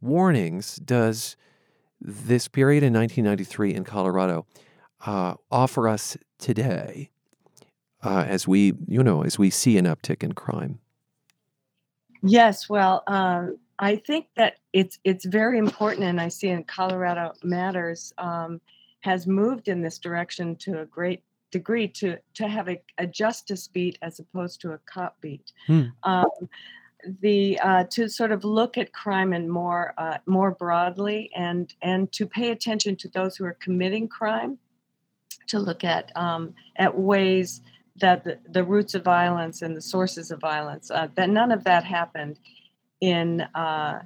warnings 0.00 0.76
does 0.76 1.36
this 2.00 2.48
period 2.48 2.82
in 2.82 2.92
1993 2.92 3.74
in 3.74 3.84
Colorado 3.84 4.46
uh, 5.04 5.34
offer 5.50 5.88
us 5.88 6.16
today 6.38 7.10
uh, 8.02 8.24
as 8.28 8.46
we, 8.46 8.74
you 8.86 9.02
know, 9.02 9.22
as 9.22 9.38
we 9.38 9.50
see 9.50 9.78
an 9.78 9.84
uptick 9.84 10.22
in 10.22 10.32
crime? 10.32 10.78
Yes, 12.22 12.68
well, 12.68 13.02
um, 13.06 13.58
I 13.78 13.96
think 13.96 14.26
that 14.36 14.58
it's 14.72 14.98
it's 15.04 15.24
very 15.24 15.58
important, 15.58 16.04
and 16.04 16.20
I 16.20 16.28
see 16.28 16.48
in 16.48 16.64
Colorado 16.64 17.32
Matters 17.42 18.12
um, 18.18 18.60
has 19.00 19.26
moved 19.26 19.68
in 19.68 19.82
this 19.82 19.98
direction 19.98 20.56
to 20.56 20.80
a 20.80 20.86
great 20.86 21.22
degree 21.50 21.86
to 21.88 22.16
to 22.34 22.48
have 22.48 22.68
a, 22.68 22.80
a 22.98 23.06
justice 23.06 23.68
beat 23.68 23.98
as 24.02 24.18
opposed 24.18 24.60
to 24.62 24.72
a 24.72 24.78
cop 24.86 25.20
beat. 25.20 25.52
Hmm. 25.66 25.82
Um, 26.04 26.48
the 27.20 27.58
uh, 27.60 27.84
to 27.90 28.08
sort 28.08 28.32
of 28.32 28.44
look 28.44 28.78
at 28.78 28.92
crime 28.92 29.32
and 29.32 29.50
more 29.50 29.94
uh, 29.98 30.18
more 30.26 30.50
broadly, 30.50 31.30
and 31.34 31.74
and 31.82 32.10
to 32.12 32.26
pay 32.26 32.50
attention 32.50 32.96
to 32.96 33.08
those 33.08 33.36
who 33.36 33.44
are 33.44 33.54
committing 33.54 34.08
crime, 34.08 34.58
to 35.48 35.58
look 35.58 35.84
at 35.84 36.10
um, 36.16 36.54
at 36.76 36.98
ways 36.98 37.60
that 37.98 38.24
the, 38.24 38.38
the 38.48 38.64
roots 38.64 38.94
of 38.94 39.02
violence 39.02 39.62
and 39.62 39.76
the 39.76 39.80
sources 39.80 40.30
of 40.30 40.40
violence 40.40 40.90
uh, 40.90 41.08
that 41.14 41.30
none 41.30 41.52
of 41.52 41.64
that 41.64 41.84
happened 41.84 42.38
in 43.00 43.40
uh, 43.54 44.00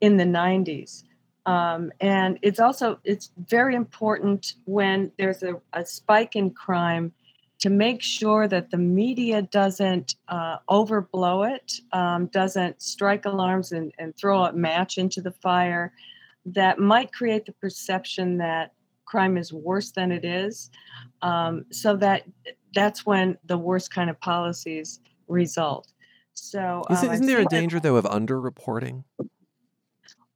in 0.00 0.16
the 0.16 0.24
90s 0.24 1.04
um, 1.46 1.92
and 2.00 2.38
it's 2.42 2.60
also 2.60 2.98
it's 3.04 3.30
very 3.36 3.74
important 3.74 4.54
when 4.64 5.12
there's 5.18 5.42
a, 5.42 5.60
a, 5.72 5.84
spike 5.86 6.36
in 6.36 6.50
crime 6.50 7.12
to 7.60 7.70
make 7.70 8.02
sure 8.02 8.48
that 8.48 8.70
the 8.70 8.78
media 8.78 9.42
doesn't 9.42 10.16
uh, 10.28 10.56
overblow 10.68 11.54
it 11.54 11.74
um, 11.92 12.26
doesn't 12.26 12.80
strike 12.82 13.24
alarms 13.26 13.72
and, 13.72 13.92
and 13.98 14.16
throw 14.16 14.44
a 14.44 14.52
match 14.52 14.98
into 14.98 15.20
the 15.20 15.32
fire 15.32 15.92
that 16.44 16.78
might 16.78 17.12
create 17.12 17.44
the 17.46 17.52
perception 17.52 18.38
that 18.38 18.72
crime 19.04 19.36
is 19.36 19.52
worse 19.52 19.90
than 19.90 20.10
it 20.10 20.24
is 20.24 20.70
um, 21.22 21.64
so 21.70 21.96
that 21.96 22.24
that's 22.74 23.04
when 23.04 23.36
the 23.44 23.58
worst 23.58 23.92
kind 23.92 24.10
of 24.10 24.20
policies 24.20 25.00
result. 25.28 25.92
So, 26.34 26.84
um, 26.88 27.06
not 27.06 27.20
there 27.20 27.40
a 27.40 27.44
danger 27.44 27.80
though 27.80 27.96
of 27.96 28.04
underreporting? 28.04 29.04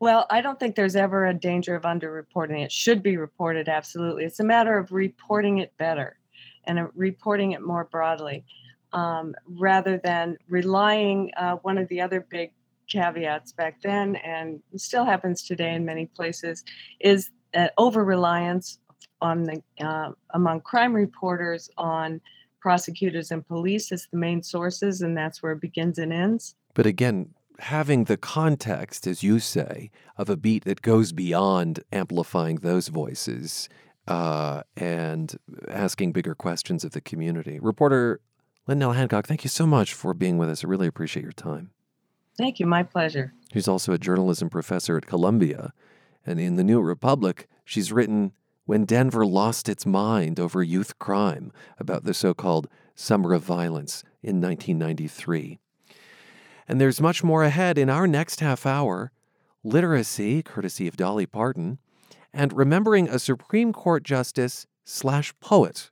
Well, 0.00 0.26
I 0.28 0.40
don't 0.40 0.58
think 0.58 0.74
there's 0.74 0.96
ever 0.96 1.24
a 1.26 1.32
danger 1.32 1.74
of 1.74 1.84
underreporting. 1.84 2.62
It 2.62 2.72
should 2.72 3.02
be 3.02 3.16
reported 3.16 3.68
absolutely. 3.68 4.24
It's 4.24 4.40
a 4.40 4.44
matter 4.44 4.76
of 4.76 4.92
reporting 4.92 5.58
it 5.58 5.72
better 5.78 6.18
and 6.66 6.78
uh, 6.78 6.86
reporting 6.94 7.52
it 7.52 7.62
more 7.62 7.84
broadly, 7.84 8.44
um, 8.92 9.34
rather 9.46 9.98
than 9.98 10.36
relying. 10.48 11.30
Uh, 11.36 11.56
one 11.56 11.78
of 11.78 11.88
the 11.88 12.00
other 12.00 12.20
big 12.20 12.52
caveats 12.88 13.52
back 13.52 13.80
then, 13.82 14.16
and 14.16 14.60
still 14.76 15.04
happens 15.04 15.42
today 15.42 15.74
in 15.74 15.84
many 15.84 16.06
places, 16.06 16.64
is 17.00 17.30
over 17.78 18.04
reliance 18.04 18.78
on 19.20 19.44
the 19.44 19.62
uh, 19.80 20.10
among 20.30 20.60
crime 20.60 20.92
reporters 20.92 21.70
on 21.78 22.20
prosecutors 22.60 23.30
and 23.30 23.46
police 23.46 23.92
as 23.92 24.08
the 24.10 24.18
main 24.18 24.42
sources, 24.42 25.02
and 25.02 25.16
that's 25.16 25.42
where 25.42 25.52
it 25.52 25.60
begins 25.60 25.98
and 25.98 26.12
ends. 26.12 26.54
But 26.74 26.86
again, 26.86 27.34
having 27.58 28.04
the 28.04 28.16
context, 28.16 29.06
as 29.06 29.22
you 29.22 29.38
say, 29.38 29.90
of 30.16 30.28
a 30.28 30.36
beat 30.36 30.64
that 30.64 30.82
goes 30.82 31.12
beyond 31.12 31.80
amplifying 31.92 32.56
those 32.56 32.88
voices 32.88 33.68
uh, 34.06 34.62
and 34.76 35.36
asking 35.68 36.12
bigger 36.12 36.34
questions 36.34 36.84
of 36.84 36.92
the 36.92 37.00
community. 37.00 37.58
Reporter 37.60 38.20
LynNell 38.68 38.94
Hancock, 38.94 39.26
thank 39.26 39.44
you 39.44 39.50
so 39.50 39.66
much 39.66 39.94
for 39.94 40.14
being 40.14 40.38
with 40.38 40.50
us. 40.50 40.64
I 40.64 40.68
really 40.68 40.86
appreciate 40.86 41.22
your 41.22 41.32
time. 41.32 41.70
Thank 42.36 42.58
you. 42.58 42.66
My 42.66 42.82
pleasure. 42.82 43.32
She's 43.52 43.68
also 43.68 43.92
a 43.92 43.98
journalism 43.98 44.50
professor 44.50 44.96
at 44.96 45.06
Columbia. 45.06 45.72
And 46.26 46.40
in 46.40 46.56
The 46.56 46.64
New 46.64 46.80
Republic, 46.80 47.46
she's 47.64 47.92
written 47.92 48.32
when 48.66 48.84
Denver 48.84 49.26
lost 49.26 49.68
its 49.68 49.84
mind 49.84 50.40
over 50.40 50.62
youth 50.62 50.98
crime 50.98 51.52
about 51.78 52.04
the 52.04 52.14
so 52.14 52.32
called 52.34 52.68
Summer 52.94 53.34
of 53.34 53.42
Violence 53.42 54.02
in 54.22 54.40
1993. 54.40 55.58
And 56.66 56.80
there's 56.80 57.00
much 57.00 57.22
more 57.22 57.44
ahead 57.44 57.76
in 57.76 57.90
our 57.90 58.06
next 58.06 58.40
half 58.40 58.64
hour 58.64 59.12
literacy, 59.62 60.42
courtesy 60.42 60.86
of 60.86 60.96
Dolly 60.96 61.26
Parton, 61.26 61.78
and 62.34 62.52
remembering 62.52 63.08
a 63.08 63.18
Supreme 63.18 63.72
Court 63.72 64.02
justice 64.02 64.66
slash 64.84 65.32
poet. 65.40 65.90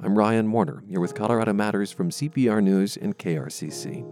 I'm 0.00 0.18
Ryan 0.18 0.50
Warner. 0.50 0.82
You're 0.86 1.00
with 1.00 1.14
Colorado 1.14 1.52
Matters 1.52 1.92
from 1.92 2.10
CPR 2.10 2.62
News 2.62 2.96
and 2.96 3.16
KRCC. 3.16 4.04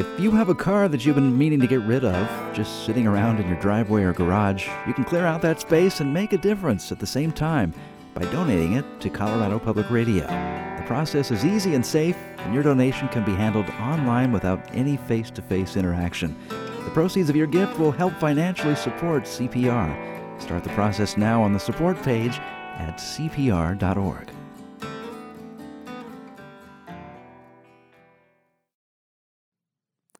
If 0.00 0.18
you 0.18 0.30
have 0.30 0.48
a 0.48 0.54
car 0.54 0.88
that 0.88 1.04
you've 1.04 1.16
been 1.16 1.36
meaning 1.36 1.60
to 1.60 1.66
get 1.66 1.82
rid 1.82 2.06
of, 2.06 2.54
just 2.54 2.86
sitting 2.86 3.06
around 3.06 3.38
in 3.38 3.46
your 3.46 3.60
driveway 3.60 4.02
or 4.02 4.14
garage, 4.14 4.66
you 4.86 4.94
can 4.94 5.04
clear 5.04 5.26
out 5.26 5.42
that 5.42 5.60
space 5.60 6.00
and 6.00 6.14
make 6.14 6.32
a 6.32 6.38
difference 6.38 6.90
at 6.90 6.98
the 6.98 7.06
same 7.06 7.30
time 7.30 7.74
by 8.14 8.22
donating 8.32 8.72
it 8.72 8.86
to 9.02 9.10
Colorado 9.10 9.58
Public 9.58 9.90
Radio. 9.90 10.26
The 10.26 10.84
process 10.86 11.30
is 11.30 11.44
easy 11.44 11.74
and 11.74 11.84
safe, 11.84 12.16
and 12.38 12.54
your 12.54 12.62
donation 12.62 13.08
can 13.08 13.26
be 13.26 13.34
handled 13.34 13.68
online 13.78 14.32
without 14.32 14.74
any 14.74 14.96
face 14.96 15.30
to 15.32 15.42
face 15.42 15.76
interaction. 15.76 16.34
The 16.48 16.90
proceeds 16.92 17.28
of 17.28 17.36
your 17.36 17.46
gift 17.46 17.78
will 17.78 17.92
help 17.92 18.14
financially 18.14 18.76
support 18.76 19.24
CPR. 19.24 20.40
Start 20.40 20.64
the 20.64 20.70
process 20.70 21.18
now 21.18 21.42
on 21.42 21.52
the 21.52 21.60
support 21.60 22.02
page 22.02 22.38
at 22.78 22.96
cpr.org. 22.96 24.30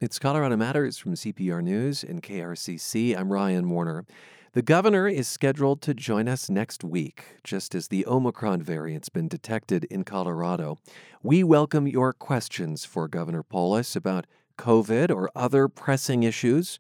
It's 0.01 0.19
Colorado 0.19 0.57
Matters 0.57 0.97
from 0.97 1.13
CPR 1.13 1.63
News 1.63 2.03
and 2.03 2.23
KRCC. 2.23 3.15
I'm 3.15 3.31
Ryan 3.31 3.69
Warner. 3.69 4.07
The 4.55 4.63
governor 4.63 5.07
is 5.07 5.29
scheduled 5.29 5.83
to 5.83 5.93
join 5.93 6.27
us 6.27 6.49
next 6.49 6.83
week, 6.83 7.37
just 7.45 7.75
as 7.75 7.89
the 7.89 8.07
Omicron 8.07 8.63
variant's 8.63 9.11
been 9.11 9.29
detected 9.29 9.85
in 9.91 10.05
Colorado. 10.05 10.79
We 11.23 11.45
welcome 11.45 11.87
your 11.87 12.15
questions 12.15 12.87
for 12.87 13.09
Governor 13.09 13.43
Polis 13.43 13.95
about 13.95 14.27
COVID 14.57 15.15
or 15.15 15.31
other 15.37 15.69
pressing 15.69 16.23
issues. 16.23 16.79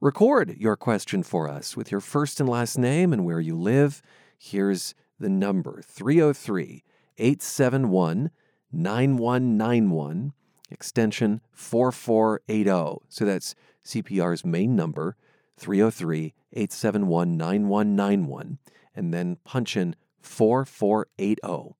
Record 0.00 0.56
your 0.58 0.74
question 0.74 1.22
for 1.22 1.48
us 1.48 1.76
with 1.76 1.92
your 1.92 2.00
first 2.00 2.40
and 2.40 2.48
last 2.48 2.76
name 2.76 3.12
and 3.12 3.24
where 3.24 3.38
you 3.38 3.54
live. 3.54 4.02
Here's 4.36 4.92
the 5.20 5.28
number 5.28 5.82
303 5.82 6.82
871 7.16 8.32
9191, 8.72 10.32
extension 10.70 11.40
4480. 11.52 13.04
So 13.08 13.24
that's 13.24 13.54
CPR's 13.84 14.44
main 14.44 14.76
number, 14.76 15.16
303 15.58 16.34
871 16.52 17.36
9191, 17.36 18.58
and 18.94 19.14
then 19.14 19.36
punch 19.44 19.76
in 19.76 19.96
4480. 20.20 21.74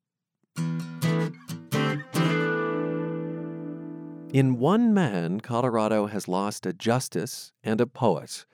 In 4.33 4.59
one 4.59 4.92
man, 4.92 5.40
Colorado 5.40 6.07
has 6.07 6.29
lost 6.29 6.66
a 6.66 6.72
justice 6.72 7.53
and 7.64 7.81
a 7.81 7.87
poet. 7.87 8.44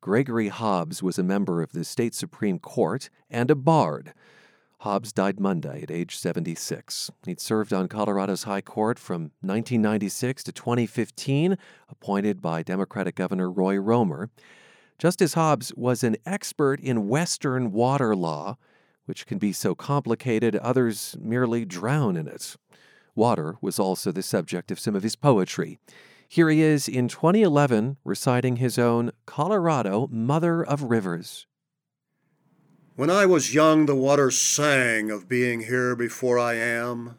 Gregory 0.00 0.48
Hobbs 0.48 1.02
was 1.02 1.18
a 1.18 1.22
member 1.22 1.62
of 1.62 1.72
the 1.72 1.84
state 1.84 2.14
Supreme 2.14 2.58
Court 2.58 3.08
and 3.30 3.50
a 3.50 3.54
bard. 3.54 4.12
Hobbs 4.80 5.12
died 5.12 5.38
Monday 5.38 5.82
at 5.82 5.90
age 5.90 6.16
76. 6.16 7.10
He'd 7.26 7.38
served 7.38 7.70
on 7.70 7.86
Colorado's 7.86 8.44
High 8.44 8.62
Court 8.62 8.98
from 8.98 9.24
1996 9.42 10.42
to 10.44 10.52
2015, 10.52 11.58
appointed 11.90 12.40
by 12.40 12.62
Democratic 12.62 13.14
Governor 13.14 13.50
Roy 13.50 13.76
Romer. 13.76 14.30
Justice 14.98 15.34
Hobbs 15.34 15.74
was 15.76 16.02
an 16.02 16.16
expert 16.24 16.80
in 16.80 17.08
Western 17.08 17.72
water 17.72 18.16
law, 18.16 18.56
which 19.04 19.26
can 19.26 19.36
be 19.36 19.52
so 19.52 19.74
complicated 19.74 20.56
others 20.56 21.14
merely 21.20 21.66
drown 21.66 22.16
in 22.16 22.26
it. 22.26 22.56
Water 23.14 23.56
was 23.60 23.78
also 23.78 24.10
the 24.10 24.22
subject 24.22 24.70
of 24.70 24.80
some 24.80 24.96
of 24.96 25.02
his 25.02 25.14
poetry. 25.14 25.78
Here 26.26 26.48
he 26.48 26.62
is 26.62 26.88
in 26.88 27.08
2011 27.08 27.98
reciting 28.02 28.56
his 28.56 28.78
own 28.78 29.10
Colorado 29.26 30.08
Mother 30.10 30.62
of 30.64 30.84
Rivers. 30.84 31.46
When 32.96 33.10
I 33.10 33.24
was 33.24 33.54
young, 33.54 33.86
the 33.86 33.94
water 33.94 34.30
sang 34.30 35.10
of 35.10 35.28
being 35.28 35.62
here 35.62 35.96
before 35.96 36.38
I 36.38 36.54
am, 36.54 37.16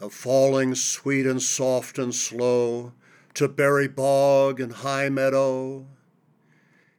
of 0.00 0.12
falling 0.12 0.74
sweet 0.74 1.26
and 1.26 1.42
soft 1.42 1.98
and 1.98 2.14
slow 2.14 2.92
to 3.34 3.48
berry 3.48 3.88
bog 3.88 4.60
and 4.60 4.72
high 4.72 5.08
meadow 5.08 5.86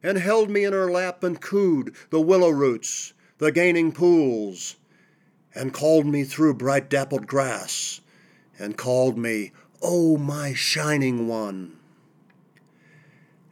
and 0.03 0.17
held 0.17 0.49
me 0.49 0.63
in 0.63 0.73
her 0.73 0.89
lap 0.89 1.23
and 1.23 1.39
cooed 1.39 1.95
the 2.09 2.21
willow 2.21 2.49
roots, 2.49 3.13
the 3.37 3.51
gaining 3.51 3.91
pools, 3.91 4.77
and 5.53 5.73
called 5.73 6.05
me 6.05 6.23
through 6.23 6.55
bright 6.55 6.89
dappled 6.89 7.27
grass, 7.27 8.01
and 8.57 8.77
called 8.77 9.17
me, 9.17 9.51
Oh, 9.81 10.17
my 10.17 10.53
shining 10.53 11.27
one, 11.27 11.77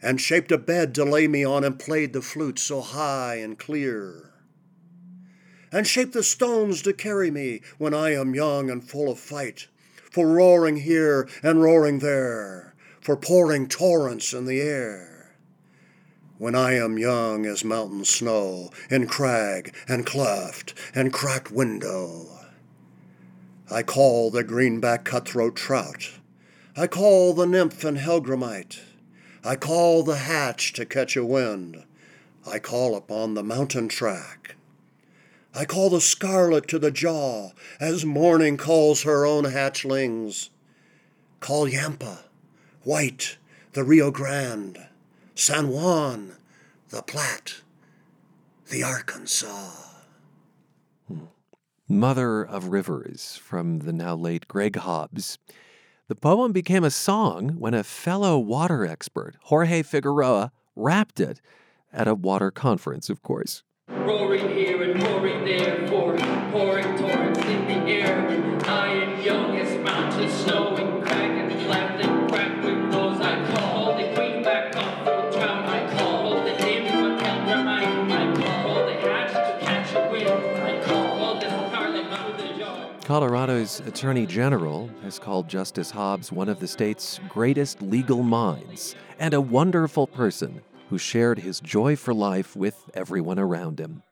and 0.02 0.20
shaped 0.20 0.52
a 0.52 0.58
bed 0.58 0.96
to 0.96 1.04
lay 1.04 1.28
me 1.28 1.44
on 1.44 1.64
and 1.64 1.78
played 1.78 2.14
the 2.14 2.22
flute 2.22 2.60
so 2.60 2.82
high 2.82 3.36
and 3.36 3.58
clear, 3.58 4.29
and 5.72 5.88
shape 5.88 6.14
the 6.14 6.24
stones 6.24 6.82
to 6.82 6.94
carry 6.94 7.32
me 7.32 7.62
when 7.78 7.94
I 7.94 8.14
am 8.14 8.36
young 8.36 8.70
and 8.70 8.84
full 8.84 9.12
of 9.12 9.20
fight, 9.20 9.68
for 10.12 10.28
roaring 10.28 10.78
here 10.78 11.28
and 11.44 11.62
roaring 11.62 12.00
there, 12.00 12.74
for 13.02 13.16
pouring 13.16 13.68
torrents 13.68 14.34
in 14.34 14.46
the 14.46 14.62
air 14.62 15.10
when 16.40 16.56
I 16.56 16.74
am 16.76 16.98
young 16.98 17.46
as 17.46 17.66
mountain 17.66 18.06
snow, 18.06 18.72
in 18.90 19.08
crag 19.08 19.76
and 19.90 20.06
cleft 20.06 20.74
and 20.96 21.12
cracked 21.12 21.52
window. 21.52 22.28
I 23.70 23.84
call 23.84 24.32
the 24.32 24.44
greenback 24.44 25.04
cutthroat 25.04 25.58
trout. 25.58 26.12
I 26.78 26.88
call 26.88 27.34
the 27.34 27.46
nymph 27.46 27.84
and 27.84 27.98
hellgrammite. 27.98 28.80
I 29.44 29.58
call 29.58 30.02
the 30.02 30.16
hatch 30.16 30.72
to 30.74 30.86
catch 30.86 31.18
a 31.18 31.26
wind. 31.26 31.84
I 32.48 32.58
call 32.58 32.96
upon 32.96 33.34
the 33.34 33.44
mountain 33.44 33.90
track. 33.90 34.56
I 35.54 35.66
call 35.66 35.90
the 35.90 36.02
scarlet 36.02 36.68
to 36.68 36.80
the 36.80 36.92
jaw 36.92 37.52
as 37.80 38.06
morning 38.06 38.58
calls 38.58 39.04
her 39.04 39.26
own 39.26 39.46
hatchlings. 39.46 40.50
Call 41.40 41.68
Yampa, 41.68 42.20
white, 42.84 43.38
the 43.74 43.84
Rio 43.84 44.12
Grande. 44.12 44.90
San 45.40 45.70
Juan, 45.70 46.34
the 46.90 47.02
Platte, 47.02 47.62
the 48.70 48.84
Arkansas. 48.84 49.72
Hmm. 51.08 51.28
Mother 51.88 52.44
of 52.44 52.68
Rivers 52.68 53.40
from 53.42 53.80
the 53.80 53.94
now 53.94 54.16
late 54.16 54.50
Greg 54.50 54.76
Hobbs. 54.76 55.38
The 56.10 56.16
poem 56.16 56.52
became 56.52 56.84
a 56.84 56.92
song 56.92 57.52
when 57.58 57.74
a 57.74 57.86
fellow 57.86 58.38
water 58.38 58.86
expert, 58.86 59.38
Jorge 59.44 59.82
Figueroa, 59.82 60.52
rapped 60.76 61.22
it 61.22 61.40
at 61.94 62.10
a 62.10 62.16
water 62.16 62.52
conference, 62.52 63.10
of 63.10 63.22
course. 63.22 63.64
Roaring 63.88 64.50
here 64.50 64.69
and 64.69 64.69
roaring 64.69 64.69
there, 65.50 65.88
for 65.88 66.16
pouring 66.52 66.96
torrents 66.98 67.40
in 67.40 67.68
the 67.68 67.92
air. 67.92 68.30
I 68.66 68.90
am 68.90 69.22
young 69.22 69.58
as 69.58 69.70
snow 70.44 70.76
and 70.76 71.04
crag 71.04 71.32
and 71.32 71.52
and 71.52 72.30
cracked 72.30 72.64
windows. 72.64 73.20
I 73.20 73.56
call 73.56 73.98
the 73.98 74.14
greenback 74.14 74.74
cutthroat 74.74 75.34
trout. 75.34 75.66
I 75.68 75.98
call 75.98 76.44
the 76.44 76.52
hellgrammite. 76.52 78.12
I 78.12 78.64
call 78.64 78.86
the 78.86 78.94
hatch 78.94 79.32
to 79.34 79.66
catch 79.66 79.96
a 79.96 80.12
wind. 80.12 80.30
I 80.30 80.84
call. 80.84 81.10
Colorado's 83.04 83.80
Attorney 83.80 84.28
General 84.28 84.88
has 85.02 85.18
called 85.18 85.48
Justice 85.48 85.90
Hobbs 85.90 86.32
one 86.32 86.48
of 86.48 86.60
the 86.60 86.68
state's 86.68 87.20
greatest 87.28 87.82
legal 87.82 88.22
minds 88.22 88.96
and 89.18 89.34
a 89.34 89.42
wonderful 89.42 90.06
person 90.06 90.62
who 90.92 91.00
shared 91.00 91.40
his 91.40 91.60
joy 91.60 91.96
for 91.96 92.14
life 92.14 92.56
with 92.56 92.88
everyone 92.94 93.40
around 93.40 93.80
him. 93.80 94.04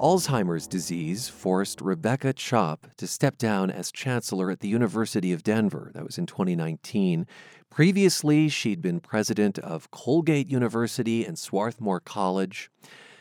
Alzheimer's 0.00 0.66
disease 0.66 1.28
forced 1.28 1.82
Rebecca 1.82 2.32
Chopp 2.32 2.86
to 2.96 3.06
step 3.06 3.36
down 3.36 3.70
as 3.70 3.92
chancellor 3.92 4.50
at 4.50 4.60
the 4.60 4.68
University 4.68 5.30
of 5.30 5.42
Denver. 5.42 5.90
That 5.92 6.06
was 6.06 6.16
in 6.16 6.24
2019. 6.24 7.26
Previously, 7.68 8.48
she'd 8.48 8.80
been 8.80 9.00
president 9.00 9.58
of 9.58 9.90
Colgate 9.90 10.48
University 10.48 11.26
and 11.26 11.38
Swarthmore 11.38 12.00
College. 12.00 12.70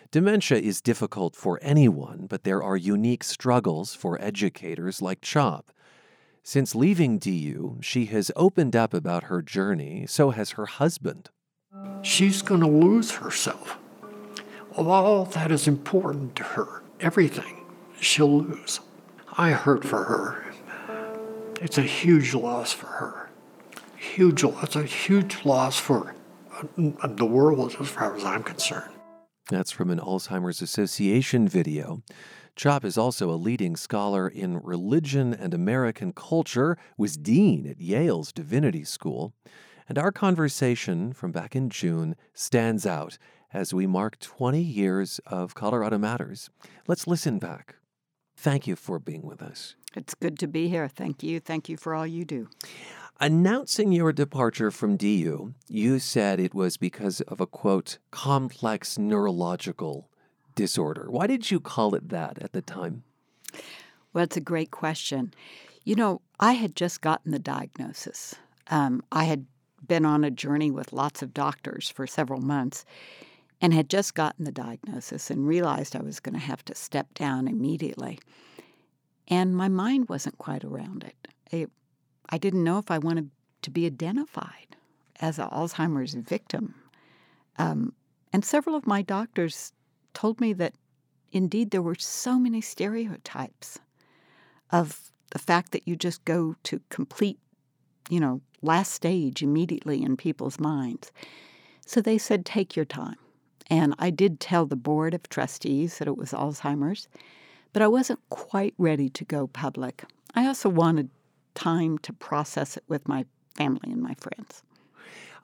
Dementia 0.10 0.58
is 0.58 0.80
difficult 0.80 1.36
for 1.36 1.60
anyone, 1.62 2.28
but 2.30 2.44
there 2.44 2.63
are 2.63 2.78
unique 2.78 3.26
struggles 3.26 3.94
for 3.94 4.20
educators 4.22 5.02
like 5.02 5.20
Chopp. 5.20 5.72
Since 6.44 6.76
leaving 6.76 7.20
DU, 7.20 7.80
she 7.82 8.06
has 8.06 8.32
opened 8.38 8.78
up 8.78 8.94
about 8.94 9.26
her 9.26 9.42
journey, 9.42 10.06
so 10.08 10.30
has 10.30 10.52
her 10.52 10.65
husband. 10.65 11.30
She's 12.04 12.42
going 12.42 12.62
to 12.62 12.68
lose 12.68 13.12
herself. 13.12 13.79
All 14.80 15.26
that 15.26 15.52
is 15.52 15.68
important 15.68 16.38
to 16.38 16.44
her, 16.44 16.82
everything, 17.02 17.65
she'll 18.00 18.44
lose. 18.44 18.80
I 19.38 19.52
hurt 19.52 19.84
for 19.84 20.06
her. 20.06 20.46
It's 21.62 21.78
a 21.78 21.82
huge 21.82 22.34
loss 22.34 22.72
for 22.72 22.88
her. 22.88 23.30
Huge, 23.98 24.46
it's 24.46 24.78
a 24.78 24.84
huge 24.84 25.44
loss 25.44 25.78
for 25.78 26.15
uh, 26.62 27.08
the 27.08 27.25
world 27.25 27.75
as 27.77 27.90
far 27.90 28.15
as 28.15 28.23
I'm 28.23 28.42
concerned. 28.42 28.94
That's 29.50 29.71
from 29.71 29.90
an 29.90 30.00
Alzheimer's 30.00 30.62
Association 30.62 31.50
video. 31.50 32.02
Chopp 32.56 32.86
is 32.86 32.98
also 32.98 33.30
a 33.30 33.36
leading 33.36 33.75
scholar 33.75 34.30
in 34.30 34.62
religion 34.62 35.34
and 35.34 35.54
American 35.54 36.13
culture, 36.13 36.77
was 36.98 37.17
dean 37.17 37.67
at 37.67 37.82
Yale's 37.82 38.32
Divinity 38.32 38.86
School. 38.86 39.34
And 39.90 39.98
our 39.98 40.13
conversation 40.13 41.12
from 41.12 41.32
back 41.34 41.54
in 41.54 41.69
June 41.69 42.15
stands 42.34 42.86
out 42.86 43.17
as 43.54 43.73
we 43.73 43.87
mark 43.87 44.19
20 44.19 44.62
years 44.62 45.19
of 45.25 45.56
Colorado 45.56 45.97
Matters. 45.97 46.50
Let's 46.87 47.08
listen 47.08 47.39
back. 47.39 47.75
Thank 48.35 48.67
you 48.67 48.75
for 48.75 49.00
being 49.00 49.23
with 49.23 49.41
us. 49.41 49.75
It's 49.95 50.13
good 50.13 50.39
to 50.39 50.47
be 50.47 50.69
here. 50.69 50.87
Thank 50.87 51.23
you. 51.23 51.39
Thank 51.39 51.67
you 51.67 51.75
for 51.75 51.93
all 51.93 52.08
you 52.08 52.23
do. 52.25 52.47
Announcing 53.19 53.91
your 53.91 54.13
departure 54.13 54.71
from 54.71 54.95
DU, 54.95 55.54
you 55.67 56.00
said 56.00 56.39
it 56.39 56.54
was 56.54 56.77
because 56.77 57.19
of 57.21 57.41
a 57.41 57.47
quote, 57.47 57.97
complex 58.12 58.97
neurological 58.97 60.10
disorder. 60.56 61.08
Why 61.10 61.27
did 61.27 61.52
you 61.52 61.60
call 61.60 61.95
it 61.95 62.10
that 62.10 62.41
at 62.41 62.54
the 62.54 62.62
time? 62.62 63.04
Well, 64.13 64.23
it's 64.23 64.37
a 64.37 64.41
great 64.41 64.71
question. 64.71 65.33
You 65.83 65.95
know, 65.95 66.21
I 66.39 66.54
had 66.54 66.75
just 66.75 67.02
gotten 67.02 67.31
the 67.31 67.39
diagnosis. 67.39 68.35
Um, 68.67 69.04
I 69.12 69.25
had 69.25 69.45
been 69.85 70.06
on 70.06 70.23
a 70.23 70.31
journey 70.31 70.71
with 70.71 70.93
lots 70.93 71.21
of 71.21 71.33
doctors 71.33 71.89
for 71.89 72.08
several 72.08 72.39
months 72.39 72.85
and 73.62 73.74
had 73.74 73.90
just 73.90 74.16
gotten 74.16 74.46
the 74.46 74.52
diagnosis 74.52 75.30
and 75.30 75.48
realized 75.48 75.96
I 75.96 76.02
was 76.02 76.20
going 76.20 76.34
to 76.34 76.40
have 76.40 76.64
to 76.66 76.76
step 76.76 77.14
down 77.14 77.48
immediately. 77.48 78.20
And 79.28 79.56
my 79.56 79.68
mind 79.68 80.10
wasn't 80.10 80.38
quite 80.38 80.64
around 80.64 81.04
it. 81.04 81.70
I 82.30 82.38
didn't 82.38 82.64
know 82.64 82.78
if 82.78 82.92
I 82.92 83.00
wanted 83.00 83.32
to 83.64 83.72
be 83.72 83.86
identified 83.86 84.76
as 85.20 85.40
an 85.40 85.50
Alzheimer's 85.50 86.14
victim. 86.14 86.76
Um, 87.58 87.94
and 88.32 88.46
several 88.46 88.76
of 88.76 88.88
my 88.88 89.02
doctors 89.02 89.74
told 90.14 90.40
me 90.40 90.54
that 90.54 90.76
indeed 91.32 91.72
there 91.72 91.82
were 91.82 91.96
so 91.96 92.40
many 92.40 92.62
stereotypes 92.62 93.80
of 94.72 95.12
the 95.32 95.40
fact 95.40 95.72
that 95.72 95.88
you 95.88 95.96
just 95.96 96.24
go 96.26 96.56
to 96.64 96.82
complete, 96.90 97.40
you 98.10 98.20
know, 98.20 98.42
last 98.62 98.94
stage 98.94 99.42
immediately 99.42 100.02
in 100.04 100.16
people's 100.16 100.60
minds. 100.60 101.12
So 101.86 102.02
they 102.02 102.18
said, 102.18 102.46
take 102.46 102.76
your 102.76 102.86
time. 102.86 103.18
And 103.70 103.94
I 104.00 104.10
did 104.10 104.40
tell 104.40 104.65
the 104.65 104.76
board 104.76 105.13
of 105.13 105.30
trustees 105.30 106.00
that 106.00 106.08
it 106.08 106.17
was 106.17 106.32
Alzheimer's, 106.32 107.08
but 107.72 107.82
I 107.82 107.88
wasn't 107.88 108.20
quite 108.30 108.74
ready 108.78 109.10
to 109.10 109.26
go 109.26 109.48
public. 109.48 110.04
I 110.34 110.48
also 110.48 110.70
wanted 110.70 111.10
time 111.54 111.98
to 112.00 112.13
process 112.13 112.78
it 112.78 112.84
with 112.88 113.08
my 113.08 113.26
family 113.56 113.92
and 113.92 114.02
my 114.02 114.15
friends. 114.15 114.63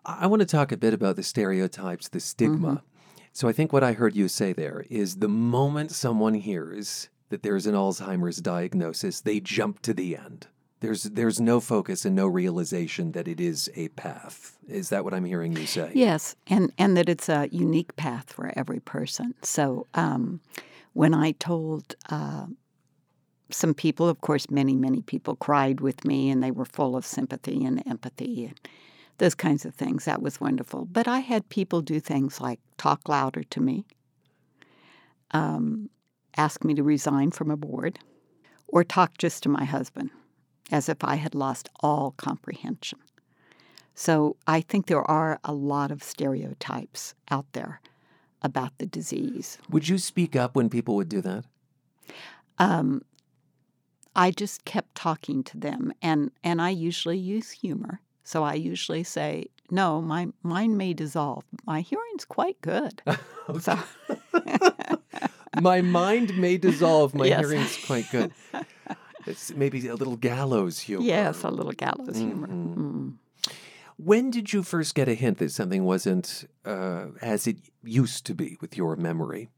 I 0.05 0.27
want 0.27 0.41
to 0.41 0.45
talk 0.45 0.71
a 0.71 0.77
bit 0.77 0.93
about 0.93 1.15
the 1.15 1.23
stereotypes, 1.23 2.09
the 2.09 2.19
stigma. 2.19 2.67
Mm-hmm. 2.67 2.85
So 3.33 3.47
I 3.47 3.51
think 3.51 3.73
what 3.73 3.83
I 3.83 3.93
heard 3.93 4.15
you 4.15 4.27
say 4.27 4.53
there 4.53 4.85
is 4.89 5.17
the 5.17 5.27
moment 5.27 5.91
someone 5.91 6.35
hears 6.35 7.09
that 7.29 7.43
there's 7.43 7.65
an 7.65 7.75
Alzheimer's 7.75 8.37
diagnosis, 8.37 9.21
they 9.21 9.39
jump 9.39 9.81
to 9.81 9.93
the 9.93 10.15
end. 10.15 10.47
There's 10.81 11.03
there's 11.03 11.39
no 11.39 11.59
focus 11.59 12.05
and 12.05 12.15
no 12.15 12.27
realization 12.27 13.13
that 13.13 13.27
it 13.27 13.39
is 13.39 13.69
a 13.75 13.87
path. 13.89 14.57
Is 14.67 14.89
that 14.89 15.03
what 15.03 15.13
I'm 15.13 15.25
hearing 15.25 15.55
you 15.55 15.65
say? 15.65 15.91
Yes, 15.95 16.35
and 16.47 16.71
and 16.77 16.97
that 16.97 17.07
it's 17.07 17.29
a 17.29 17.47
unique 17.51 17.95
path 17.95 18.33
for 18.33 18.51
every 18.55 18.81
person. 18.81 19.33
So 19.41 19.87
um, 19.93 20.41
when 20.93 21.13
I 21.13 21.31
told 21.31 21.95
uh, 22.09 22.47
some 23.51 23.73
people, 23.73 24.09
of 24.09 24.19
course, 24.19 24.49
many 24.49 24.75
many 24.75 25.01
people 25.01 25.37
cried 25.37 25.79
with 25.79 26.03
me, 26.03 26.29
and 26.29 26.43
they 26.43 26.51
were 26.51 26.65
full 26.65 26.97
of 26.97 27.05
sympathy 27.05 27.63
and 27.63 27.81
empathy 27.87 28.45
and 28.45 28.59
those 29.17 29.35
kinds 29.35 29.65
of 29.65 29.73
things. 29.73 30.03
That 30.05 30.21
was 30.21 30.41
wonderful. 30.41 30.85
But 30.85 31.07
I 31.07 31.19
had 31.19 31.47
people 31.47 31.81
do 31.81 32.01
things 32.01 32.41
like 32.41 32.59
talk 32.77 33.07
louder 33.07 33.43
to 33.43 33.61
me, 33.61 33.85
um, 35.31 35.89
ask 36.35 36.65
me 36.65 36.73
to 36.73 36.83
resign 36.83 37.31
from 37.31 37.49
a 37.49 37.55
board, 37.55 37.97
or 38.67 38.83
talk 38.83 39.17
just 39.17 39.41
to 39.43 39.49
my 39.49 39.63
husband 39.63 40.09
as 40.71 40.89
if 40.89 41.03
I 41.03 41.15
had 41.15 41.35
lost 41.35 41.69
all 41.81 42.11
comprehension. 42.17 42.99
So 43.93 44.35
I 44.47 44.61
think 44.61 44.87
there 44.87 45.03
are 45.09 45.39
a 45.43 45.53
lot 45.53 45.91
of 45.91 46.03
stereotypes 46.03 47.13
out 47.29 47.45
there 47.53 47.79
about 48.41 48.77
the 48.77 48.85
disease. 48.85 49.57
Would 49.69 49.87
you 49.87 49.97
speak 49.97 50.35
up 50.35 50.55
when 50.55 50.69
people 50.69 50.95
would 50.95 51.09
do 51.09 51.21
that? 51.21 51.45
Um, 52.59 53.03
I 54.15 54.31
just 54.31 54.65
kept 54.65 54.95
talking 54.95 55.43
to 55.43 55.57
them, 55.57 55.93
and, 56.01 56.31
and 56.43 56.61
I 56.61 56.69
usually 56.69 57.17
use 57.17 57.51
humor. 57.51 57.99
So 58.23 58.43
I 58.43 58.53
usually 58.55 59.03
say, 59.03 59.47
"No, 59.69 60.01
my 60.01 60.27
mine 60.41 60.77
may 60.77 60.93
dissolve. 60.93 61.43
My 61.65 61.81
hearing's 61.81 62.25
quite 62.25 62.59
good." 62.61 63.01
so, 63.59 63.77
my 65.61 65.81
mind 65.81 66.35
may 66.37 66.57
dissolve. 66.57 67.13
My 67.13 67.25
Yes. 67.27 67.39
hearing's 67.39 67.77
quite 67.85 68.09
good. 68.11 68.31
It's 69.25 69.53
maybe 69.53 69.87
a 69.87 69.95
little 69.95 70.17
gallows 70.17 70.79
humor. 70.79 71.05
yes, 71.05 71.43
a 71.43 71.49
little 71.49 71.71
gallows 71.73 72.17
humor. 72.17 72.47
Mhm. 72.47 72.75
Mm. 72.75 73.13
When 73.97 74.29
did 74.29 74.51
you 74.53 74.61
first 74.63 74.93
get 74.93 75.07
a 75.07 75.13
hint 75.13 75.37
that 75.37 75.51
something 75.51 75.83
wasn't 75.85 76.45
uh, 76.65 77.05
as 77.21 77.47
it 77.47 77.57
used 77.83 78.25
to 78.25 78.33
be 78.35 78.57
with 78.61 78.75
your 78.77 78.95
memory? 78.95 79.49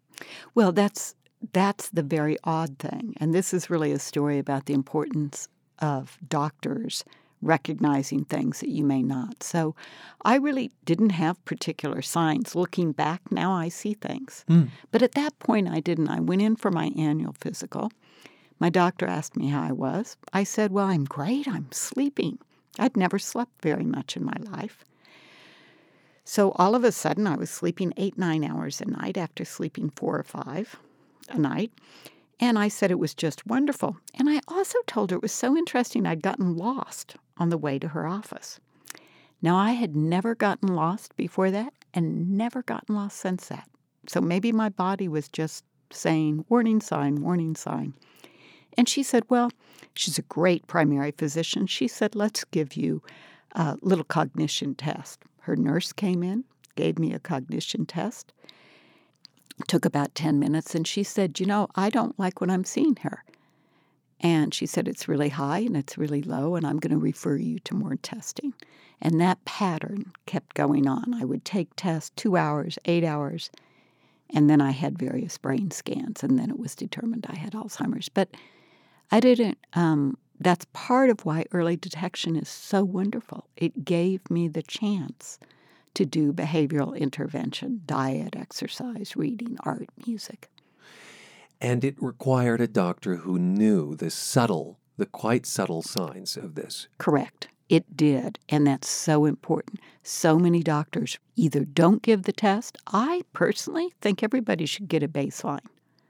Well, 0.56 0.72
that's 0.72 1.16
that's 1.54 1.90
the 1.90 2.04
very 2.04 2.38
odd 2.44 2.80
thing, 2.80 3.14
and 3.20 3.34
this 3.34 3.54
is 3.54 3.70
really 3.70 3.92
a 3.92 4.00
story 4.00 4.40
about 4.40 4.66
the 4.66 4.74
importance 4.74 5.48
of 5.80 6.18
doctors 6.28 7.04
recognizing 7.44 8.26
things 8.26 8.60
that 8.62 8.70
you 8.70 8.84
may 8.84 9.04
not. 9.04 9.44
So, 9.44 9.76
I 10.26 10.38
really 10.38 10.72
didn't 10.86 11.12
have 11.12 11.44
particular 11.46 12.02
signs. 12.02 12.56
Looking 12.56 12.92
back 12.94 13.22
now, 13.32 13.52
I 13.54 13.70
see 13.70 13.94
things, 13.94 14.44
Mm. 14.50 14.70
but 14.92 15.04
at 15.04 15.12
that 15.12 15.38
point, 15.38 15.68
I 15.68 15.80
didn't. 15.80 16.10
I 16.10 16.20
went 16.20 16.42
in 16.42 16.56
for 16.56 16.72
my 16.72 16.88
annual 16.98 17.36
physical. 17.40 17.92
My 18.60 18.70
doctor 18.70 19.06
asked 19.06 19.38
me 19.38 19.50
how 19.50 19.62
I 19.62 19.72
was. 19.72 20.18
I 20.34 20.44
said, 20.44 20.72
"Well, 20.72 20.88
I'm 20.88 21.04
great. 21.04 21.48
I'm 21.48 21.72
sleeping. 21.72 22.40
I'd 22.80 22.98
never 22.98 23.20
slept 23.20 23.62
very 23.62 23.86
much 23.86 24.18
in 24.18 24.26
my 24.26 24.38
life." 24.40 24.84
So 26.24 26.52
all 26.54 26.76
of 26.76 26.84
a 26.84 26.92
sudden, 26.92 27.28
I 27.28 27.38
was 27.38 27.50
sleeping 27.50 27.94
eight, 27.98 28.18
nine 28.18 28.44
hours 28.44 28.82
a 28.82 28.86
night 28.86 29.16
after 29.16 29.46
sleeping 29.46 29.90
four 29.92 30.18
or 30.20 30.24
five 30.24 30.76
a 31.30 31.38
night. 31.38 31.72
And 32.40 32.60
I 32.60 32.68
said 32.68 32.92
it 32.92 33.00
was 33.00 33.14
just 33.16 33.48
wonderful. 33.48 33.98
And 34.14 34.30
I 34.30 34.42
also 34.48 34.78
told 34.86 35.12
her 35.12 35.18
it 35.18 35.22
was 35.22 35.32
so 35.32 35.56
interesting 35.56 36.06
I'd 36.06 36.22
gotten 36.22 36.56
lost 36.56 37.16
on 37.38 37.50
the 37.50 37.58
way 37.58 37.80
to 37.80 37.90
her 37.90 38.06
office. 38.06 38.60
Now, 39.42 39.56
I 39.56 39.72
had 39.72 39.96
never 39.96 40.36
gotten 40.36 40.76
lost 40.76 41.16
before 41.16 41.52
that 41.52 41.74
and 41.94 42.32
never 42.38 42.64
gotten 42.64 42.96
lost 42.96 43.18
since 43.18 43.48
that. 43.48 43.70
So 44.08 44.20
maybe 44.20 44.52
my 44.52 44.70
body 44.70 45.08
was 45.08 45.30
just 45.30 45.64
saying, 45.92 46.46
warning 46.50 46.82
sign, 46.82 47.22
warning 47.22 47.56
sign. 47.56 47.94
And 48.78 48.88
she 48.88 49.02
said, 49.04 49.24
Well, 49.28 49.52
she's 49.96 50.20
a 50.20 50.24
great 50.24 50.68
primary 50.68 51.12
physician. 51.12 51.66
She 51.68 51.88
said, 51.88 52.16
Let's 52.16 52.44
give 52.46 52.76
you 52.76 53.02
a 53.54 53.78
little 53.82 54.06
cognition 54.06 54.76
test. 54.76 55.20
Her 55.42 55.56
nurse 55.56 55.92
came 55.92 56.22
in, 56.24 56.44
gave 56.76 57.00
me 57.00 57.14
a 57.14 57.20
cognition 57.20 57.86
test. 57.86 58.32
Took 59.68 59.86
about 59.86 60.14
10 60.14 60.38
minutes, 60.38 60.76
and 60.76 60.86
she 60.86 61.02
said, 61.04 61.40
You 61.40 61.48
know, 61.48 61.68
I 61.76 61.90
don't 61.90 62.18
like 62.20 62.40
what 62.40 62.52
I'm 62.52 62.64
seeing 62.64 62.96
here. 63.02 63.24
And 64.20 64.54
she 64.54 64.68
said, 64.68 64.88
It's 64.88 65.08
really 65.08 65.30
high 65.30 65.60
and 65.60 65.76
it's 65.76 65.98
really 65.98 66.22
low, 66.22 66.56
and 66.56 66.66
I'm 66.66 66.78
going 66.78 66.92
to 66.92 66.98
refer 66.98 67.38
you 67.38 67.58
to 67.60 67.76
more 67.76 67.96
testing. 67.96 68.54
And 69.02 69.20
that 69.22 69.44
pattern 69.46 70.12
kept 70.26 70.56
going 70.56 70.88
on. 70.88 71.14
I 71.14 71.24
would 71.24 71.46
take 71.46 71.70
tests 71.76 72.12
two 72.16 72.36
hours, 72.36 72.78
eight 72.86 73.04
hours, 73.04 73.52
and 74.32 74.50
then 74.50 74.60
I 74.60 74.72
had 74.72 74.98
various 74.98 75.38
brain 75.38 75.72
scans, 75.72 76.24
and 76.24 76.38
then 76.38 76.50
it 76.50 76.60
was 76.60 76.76
determined 76.76 77.26
I 77.30 77.38
had 77.38 77.54
Alzheimer's. 77.54 78.10
But 78.10 78.30
I 79.12 79.20
didn't, 79.20 79.58
um, 79.74 80.18
that's 80.40 80.66
part 80.74 81.10
of 81.10 81.26
why 81.26 81.46
early 81.52 81.78
detection 81.78 82.36
is 82.36 82.50
so 82.50 82.84
wonderful. 82.84 83.48
It 83.56 83.86
gave 83.86 84.30
me 84.30 84.48
the 84.48 84.62
chance 84.62 85.40
to 85.94 86.06
do 86.06 86.32
behavioral 86.32 86.96
intervention, 86.96 87.82
diet, 87.86 88.36
exercise, 88.36 89.16
reading, 89.16 89.58
art, 89.64 89.88
music. 90.06 90.50
And 91.60 91.84
it 91.84 91.96
required 92.02 92.62
a 92.62 92.68
doctor 92.68 93.18
who 93.18 93.40
knew 93.40 93.96
the 93.96 94.12
subtle, 94.12 94.78
the 94.98 95.08
quite 95.08 95.46
subtle 95.48 95.82
signs 95.82 96.38
of 96.38 96.54
this. 96.54 96.88
Correct. 97.00 97.48
It 97.70 97.98
did. 97.98 98.40
And 98.48 98.66
that's 98.68 98.88
so 98.88 99.26
important. 99.26 99.80
So 100.04 100.38
many 100.38 100.62
doctors 100.62 101.18
either 101.36 101.66
don't 101.66 102.02
give 102.02 102.24
the 102.24 102.32
test. 102.32 102.78
I 102.88 103.24
personally 103.34 103.90
think 104.02 104.22
everybody 104.22 104.66
should 104.66 104.88
get 104.88 105.04
a 105.04 105.08
baseline, 105.08 105.66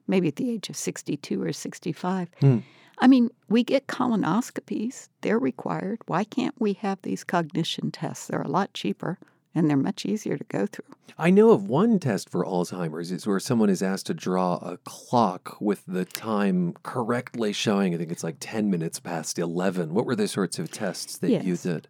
maybe 0.07 0.27
at 0.27 0.35
the 0.35 0.51
age 0.51 0.69
of 0.69 0.75
62 0.75 1.41
or 1.41 1.53
65. 1.53 2.29
Hmm. 2.41 2.57
I 2.99 3.07
mean, 3.07 3.29
we 3.47 3.63
get 3.63 3.87
colonoscopies, 3.87 5.09
they're 5.21 5.39
required. 5.39 5.99
Why 6.07 6.23
can't 6.23 6.55
we 6.59 6.73
have 6.73 7.01
these 7.01 7.23
cognition 7.23 7.91
tests? 7.91 8.27
They're 8.27 8.41
a 8.41 8.47
lot 8.47 8.73
cheaper 8.73 9.19
and 9.53 9.69
they're 9.69 9.77
much 9.77 10.05
easier 10.05 10.37
to 10.37 10.43
go 10.45 10.67
through. 10.67 10.85
I 11.17 11.31
know 11.31 11.49
of 11.49 11.67
one 11.67 11.99
test 11.99 12.29
for 12.29 12.45
Alzheimer's. 12.45 13.11
It's 13.11 13.25
where 13.25 13.39
someone 13.39 13.69
is 13.69 13.81
asked 13.81 14.05
to 14.07 14.13
draw 14.13 14.55
a 14.55 14.77
clock 14.85 15.57
with 15.59 15.83
the 15.87 16.05
time 16.05 16.73
correctly 16.83 17.53
showing. 17.53 17.93
I 17.93 17.97
think 17.97 18.11
it's 18.11 18.23
like 18.23 18.37
10 18.39 18.69
minutes 18.69 18.99
past 18.99 19.39
11. 19.39 19.93
What 19.93 20.05
were 20.05 20.15
the 20.15 20.27
sorts 20.27 20.59
of 20.59 20.71
tests 20.71 21.17
that 21.19 21.43
you 21.43 21.57
did? 21.57 21.87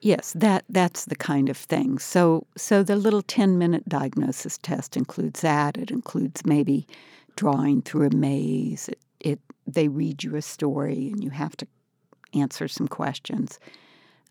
Yes, 0.00 0.32
that 0.32 0.64
that's 0.70 1.04
the 1.04 1.14
kind 1.14 1.50
of 1.50 1.58
thing. 1.58 1.98
So 1.98 2.46
so 2.56 2.82
the 2.82 2.96
little 2.96 3.22
10-minute 3.22 3.86
diagnosis 3.86 4.56
test 4.56 4.96
includes 4.96 5.42
that. 5.42 5.76
It 5.76 5.90
includes 5.90 6.46
maybe 6.46 6.86
drawing 7.36 7.82
through 7.82 8.06
a 8.06 8.16
maze. 8.16 8.88
It, 8.88 8.98
it 9.20 9.40
they 9.66 9.88
read 9.88 10.24
you 10.24 10.36
a 10.36 10.42
story 10.42 11.08
and 11.08 11.22
you 11.22 11.30
have 11.30 11.56
to 11.56 11.66
answer 12.34 12.68
some 12.68 12.88
questions. 12.88 13.58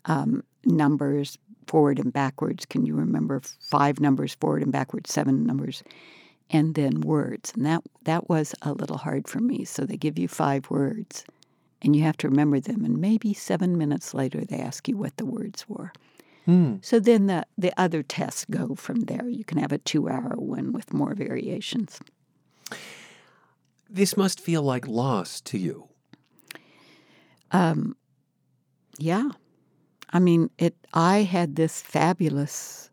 Um, 0.06 0.42
numbers 0.64 1.38
forward 1.66 1.98
and 1.98 2.12
backwards. 2.12 2.66
Can 2.66 2.84
you 2.84 2.94
remember 2.94 3.40
five 3.70 4.00
numbers 4.00 4.34
forward 4.34 4.62
and 4.62 4.72
backwards, 4.72 5.12
seven 5.12 5.46
numbers, 5.46 5.82
and 6.50 6.74
then 6.74 7.00
words? 7.00 7.52
And 7.54 7.64
that 7.66 7.82
that 8.04 8.28
was 8.28 8.54
a 8.62 8.72
little 8.72 8.98
hard 8.98 9.28
for 9.28 9.40
me. 9.40 9.64
So 9.64 9.84
they 9.84 9.96
give 9.96 10.18
you 10.18 10.28
five 10.28 10.70
words, 10.70 11.24
and 11.82 11.94
you 11.94 12.02
have 12.02 12.16
to 12.18 12.28
remember 12.28 12.60
them. 12.60 12.84
And 12.84 12.98
maybe 12.98 13.34
seven 13.34 13.78
minutes 13.78 14.14
later, 14.14 14.44
they 14.44 14.58
ask 14.58 14.88
you 14.88 14.96
what 14.96 15.16
the 15.16 15.26
words 15.26 15.68
were. 15.68 15.92
Hmm. 16.46 16.76
So 16.80 16.98
then 16.98 17.26
the, 17.26 17.46
the 17.58 17.72
other 17.78 18.02
tests 18.02 18.46
go 18.50 18.74
from 18.74 19.00
there. 19.00 19.28
You 19.28 19.44
can 19.44 19.58
have 19.58 19.72
a 19.72 19.78
two 19.78 20.08
hour 20.08 20.34
one 20.36 20.72
with 20.72 20.92
more 20.92 21.14
variations. 21.14 22.00
This 23.92 24.16
must 24.16 24.40
feel 24.40 24.62
like 24.62 24.86
loss 24.86 25.40
to 25.42 25.58
you. 25.58 25.88
Um, 27.50 27.96
yeah, 28.98 29.30
I 30.10 30.20
mean, 30.20 30.50
it. 30.58 30.76
I 30.94 31.18
had 31.18 31.56
this 31.56 31.80
fabulous 31.80 32.90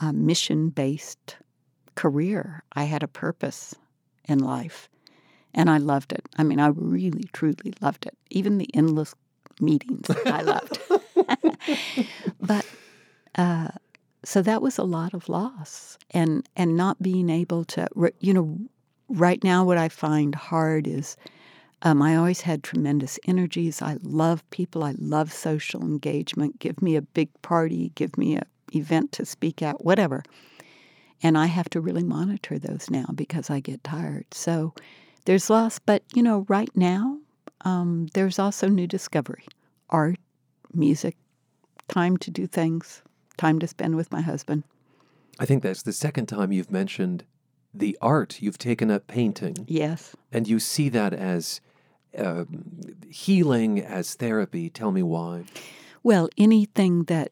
uh, 0.00 0.12
mission-based 0.12 1.36
career. 1.94 2.64
I 2.72 2.84
had 2.84 3.04
a 3.04 3.08
purpose 3.08 3.76
in 4.24 4.40
life, 4.40 4.88
and 5.54 5.70
I 5.70 5.78
loved 5.78 6.12
it. 6.12 6.26
I 6.36 6.42
mean, 6.42 6.58
I 6.58 6.68
really, 6.68 7.24
truly 7.32 7.72
loved 7.80 8.06
it. 8.06 8.16
Even 8.30 8.58
the 8.58 8.68
endless 8.74 9.14
meetings, 9.60 10.10
I 10.26 10.42
loved. 10.42 10.80
but 12.40 12.66
uh, 13.36 13.68
so 14.24 14.42
that 14.42 14.62
was 14.62 14.78
a 14.78 14.84
lot 14.84 15.14
of 15.14 15.28
loss, 15.28 15.96
and 16.10 16.48
and 16.56 16.76
not 16.76 17.00
being 17.00 17.30
able 17.30 17.64
to, 17.66 17.86
you 18.18 18.34
know, 18.34 18.58
right 19.08 19.42
now 19.42 19.64
what 19.64 19.78
I 19.78 19.88
find 19.88 20.34
hard 20.34 20.86
is. 20.86 21.16
Um, 21.82 22.00
I 22.00 22.16
always 22.16 22.40
had 22.40 22.62
tremendous 22.62 23.18
energies. 23.26 23.82
I 23.82 23.98
love 24.02 24.48
people. 24.48 24.82
I 24.82 24.94
love 24.96 25.30
social 25.30 25.82
engagement. 25.82 26.58
Give 26.58 26.80
me 26.80 26.96
a 26.96 27.02
big 27.02 27.28
party. 27.42 27.92
Give 27.94 28.16
me 28.16 28.38
a 28.38 28.46
event 28.72 29.12
to 29.12 29.26
speak 29.26 29.60
at. 29.60 29.84
Whatever. 29.84 30.22
And 31.22 31.36
I 31.36 31.46
have 31.46 31.68
to 31.70 31.80
really 31.80 32.02
monitor 32.02 32.58
those 32.58 32.90
now 32.90 33.06
because 33.14 33.50
I 33.50 33.60
get 33.60 33.84
tired. 33.84 34.24
So 34.32 34.72
there's 35.26 35.50
loss. 35.50 35.78
But 35.78 36.02
you 36.14 36.22
know, 36.22 36.46
right 36.48 36.70
now 36.74 37.18
um, 37.64 38.08
there's 38.14 38.38
also 38.38 38.68
new 38.68 38.86
discovery, 38.86 39.46
art, 39.90 40.18
music, 40.72 41.16
time 41.88 42.16
to 42.18 42.30
do 42.30 42.46
things, 42.46 43.02
time 43.36 43.58
to 43.58 43.66
spend 43.66 43.96
with 43.96 44.12
my 44.12 44.20
husband. 44.20 44.64
I 45.38 45.46
think 45.46 45.62
that's 45.62 45.82
the 45.82 45.92
second 45.92 46.26
time 46.26 46.52
you've 46.52 46.70
mentioned 46.70 47.24
the 47.74 47.98
art. 48.00 48.40
You've 48.40 48.58
taken 48.58 48.90
up 48.90 49.06
painting. 49.06 49.56
Yes. 49.66 50.14
And 50.32 50.48
you 50.48 50.58
see 50.58 50.88
that 50.90 51.12
as 51.12 51.60
uh, 52.16 52.44
healing, 53.10 53.80
as 53.80 54.14
therapy. 54.14 54.70
Tell 54.70 54.92
me 54.92 55.02
why. 55.02 55.44
Well, 56.02 56.28
anything 56.38 57.04
that 57.04 57.30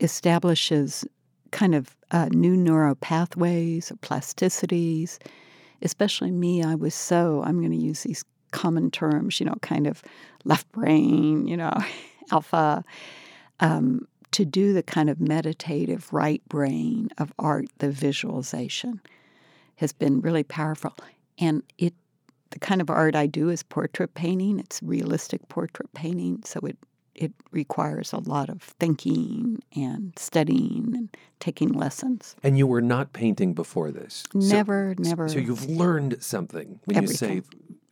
establishes 0.00 1.04
kind 1.50 1.74
of 1.74 1.96
uh, 2.10 2.28
new 2.32 2.56
neural 2.56 2.94
pathways 2.94 3.90
or 3.90 3.96
plasticities, 3.96 5.18
especially 5.82 6.30
me, 6.30 6.62
I 6.62 6.74
was 6.74 6.94
so, 6.94 7.42
I'm 7.44 7.58
going 7.58 7.72
to 7.72 7.76
use 7.76 8.02
these 8.02 8.24
common 8.50 8.90
terms, 8.90 9.40
you 9.40 9.46
know, 9.46 9.56
kind 9.60 9.86
of 9.86 10.02
left 10.44 10.70
brain, 10.72 11.46
you 11.46 11.56
know, 11.56 11.72
alpha, 12.32 12.84
um, 13.60 14.06
to 14.30 14.44
do 14.44 14.72
the 14.72 14.82
kind 14.82 15.08
of 15.08 15.20
meditative 15.20 16.12
right 16.12 16.42
brain 16.48 17.08
of 17.18 17.32
art, 17.38 17.66
the 17.78 17.90
visualization 17.90 19.00
has 19.78 19.92
been 19.92 20.20
really 20.20 20.42
powerful. 20.42 20.94
And 21.38 21.62
it, 21.78 21.94
the 22.50 22.58
kind 22.58 22.80
of 22.80 22.90
art 22.90 23.14
I 23.14 23.26
do 23.26 23.48
is 23.48 23.62
portrait 23.62 24.14
painting. 24.14 24.58
It's 24.58 24.82
realistic 24.82 25.48
portrait 25.48 25.92
painting, 25.94 26.42
so 26.44 26.60
it 26.60 26.76
it 27.14 27.32
requires 27.50 28.12
a 28.12 28.18
lot 28.18 28.48
of 28.48 28.62
thinking 28.62 29.60
and 29.74 30.12
studying 30.16 30.94
and 30.96 31.16
taking 31.40 31.70
lessons. 31.72 32.36
And 32.44 32.56
you 32.56 32.64
were 32.64 32.80
not 32.80 33.12
painting 33.12 33.54
before 33.54 33.90
this. 33.90 34.22
Never, 34.34 34.94
so, 34.96 35.02
never. 35.02 35.28
So 35.28 35.40
you've 35.40 35.68
learned 35.68 36.22
something 36.22 36.78
when 36.84 36.96
Everything. 36.96 37.36
you 37.38 37.42
say 37.42 37.48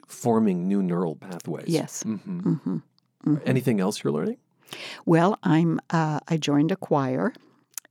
forming 0.07 0.69
new 0.69 0.81
neural 0.81 1.17
pathways. 1.17 1.67
Yes. 1.67 2.05
Mhm. 2.05 2.43
Mhm. 2.61 2.83
Mhm. 3.27 3.43
Anything 3.45 3.81
else 3.81 4.05
you're 4.05 4.13
learning? 4.13 4.37
Well, 5.07 5.39
I'm. 5.43 5.81
Uh, 5.91 6.21
I 6.29 6.37
joined 6.37 6.71
a 6.71 6.77
choir. 6.77 7.33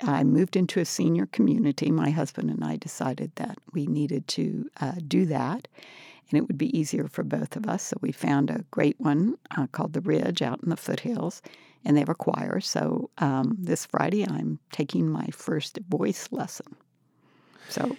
I 0.02 0.24
moved 0.24 0.56
into 0.56 0.80
a 0.80 0.86
senior 0.86 1.26
community. 1.28 1.92
My 1.92 2.10
husband 2.10 2.50
and 2.50 2.64
I 2.64 2.76
decided 2.78 3.32
that 3.36 3.58
we 3.74 3.86
needed 3.88 4.28
to 4.30 4.70
uh, 4.82 4.94
do 5.08 5.26
that, 5.28 5.68
and 6.30 6.38
it 6.38 6.48
would 6.48 6.58
be 6.58 6.78
easier 6.78 7.08
for 7.08 7.24
both 7.24 7.56
of 7.56 7.68
us. 7.68 7.84
So 7.84 7.98
we 8.02 8.12
found 8.12 8.50
a 8.50 8.66
great 8.72 9.00
one 9.00 9.36
uh, 9.58 9.68
called 9.68 9.94
the 9.94 10.02
Ridge 10.02 10.42
out 10.42 10.60
in 10.64 10.70
the 10.70 10.78
foothills, 10.78 11.42
and 11.84 11.96
they 11.96 12.02
have 12.02 12.10
a 12.10 12.16
choir. 12.16 12.60
So 12.60 13.10
um, 13.20 13.56
this 13.60 13.86
Friday, 13.86 14.26
I'm 14.26 14.60
taking 14.72 15.10
my 15.10 15.28
first 15.28 15.80
voice 15.90 16.28
lesson. 16.32 16.76
So 17.70 17.96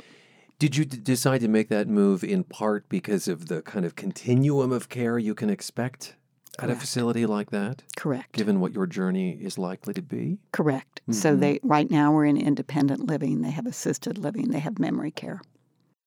Did 0.58 0.76
you 0.76 0.84
d- 0.84 0.96
decide 0.98 1.40
to 1.40 1.48
make 1.48 1.68
that 1.68 1.88
move 1.88 2.22
in 2.22 2.44
part 2.44 2.88
because 2.88 3.28
of 3.28 3.48
the 3.48 3.62
kind 3.62 3.84
of 3.84 3.96
continuum 3.96 4.72
of 4.72 4.88
care 4.88 5.18
you 5.18 5.34
can 5.34 5.50
expect 5.50 6.16
at 6.58 6.70
a 6.70 6.76
facility 6.76 7.26
like 7.26 7.50
that? 7.50 7.82
Correct. 7.96 8.32
Given 8.32 8.60
what 8.60 8.72
your 8.72 8.86
journey 8.86 9.32
is 9.32 9.58
likely 9.58 9.92
to 9.94 10.02
be? 10.02 10.38
correct. 10.52 11.00
So 11.10 11.36
Mhm. 11.36 11.40
they 11.40 11.60
right 11.62 11.90
now 11.90 12.12
we're 12.12 12.24
in 12.24 12.36
independent 12.36 13.06
living. 13.06 13.42
They 13.42 13.50
have 13.50 13.66
assisted 13.66 14.18
living. 14.18 14.48
They 14.50 14.60
have 14.60 14.78
memory 14.78 15.10
care. 15.10 15.40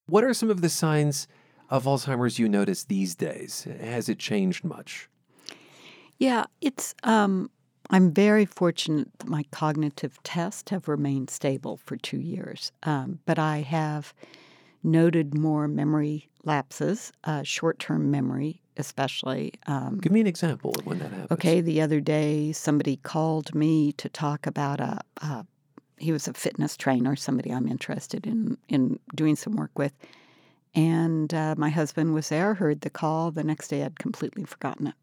What 0.06 0.24
are 0.24 0.34
some 0.34 0.50
of 0.50 0.60
the 0.60 0.68
signs 0.68 1.28
of 1.70 1.84
Alzheimer's 1.84 2.38
you 2.38 2.48
notice 2.48 2.84
these 2.84 3.14
days? 3.14 3.62
Has 3.80 4.08
it 4.08 4.18
changed 4.18 4.64
much? 4.64 5.08
Yeah, 6.18 6.44
it's. 6.60 6.94
Um, 7.04 7.50
I'm 7.92 8.12
very 8.12 8.44
fortunate 8.44 9.08
that 9.18 9.28
my 9.28 9.44
cognitive 9.50 10.22
tests 10.22 10.70
have 10.70 10.86
remained 10.86 11.28
stable 11.30 11.76
for 11.76 11.96
two 11.96 12.20
years, 12.20 12.70
um, 12.84 13.18
but 13.26 13.38
I 13.38 13.58
have 13.62 14.14
noted 14.82 15.34
more 15.34 15.68
memory 15.68 16.28
lapses, 16.44 17.12
uh, 17.24 17.42
short-term 17.42 18.10
memory, 18.10 18.60
especially. 18.76 19.52
Um, 19.66 19.98
Give 19.98 20.12
me 20.12 20.20
an 20.20 20.26
example 20.26 20.74
of 20.78 20.86
when 20.86 20.98
that 21.00 21.10
happens. 21.10 21.30
Okay, 21.32 21.60
the 21.60 21.80
other 21.80 22.00
day 22.00 22.52
somebody 22.52 22.96
called 22.96 23.54
me 23.54 23.92
to 23.92 24.08
talk 24.08 24.46
about 24.46 24.80
a. 24.80 25.00
a 25.18 25.46
he 25.98 26.12
was 26.12 26.26
a 26.26 26.32
fitness 26.32 26.78
trainer, 26.78 27.14
somebody 27.14 27.52
I'm 27.52 27.68
interested 27.68 28.26
in 28.26 28.56
in 28.68 28.98
doing 29.14 29.36
some 29.36 29.54
work 29.54 29.78
with, 29.78 29.92
and 30.74 31.32
uh, 31.34 31.54
my 31.58 31.68
husband 31.68 32.14
was 32.14 32.30
there, 32.30 32.54
heard 32.54 32.80
the 32.80 32.88
call. 32.88 33.30
The 33.30 33.44
next 33.44 33.68
day, 33.68 33.84
I'd 33.84 33.98
completely 33.98 34.44
forgotten 34.44 34.86
it. 34.86 34.94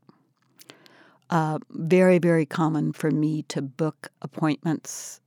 Uh, 1.29 1.59
very, 1.69 2.17
very 2.17 2.45
common 2.47 2.93
for 2.93 3.11
me 3.11 3.43
to 3.43 3.61
book 3.61 4.09
appointments 4.23 5.21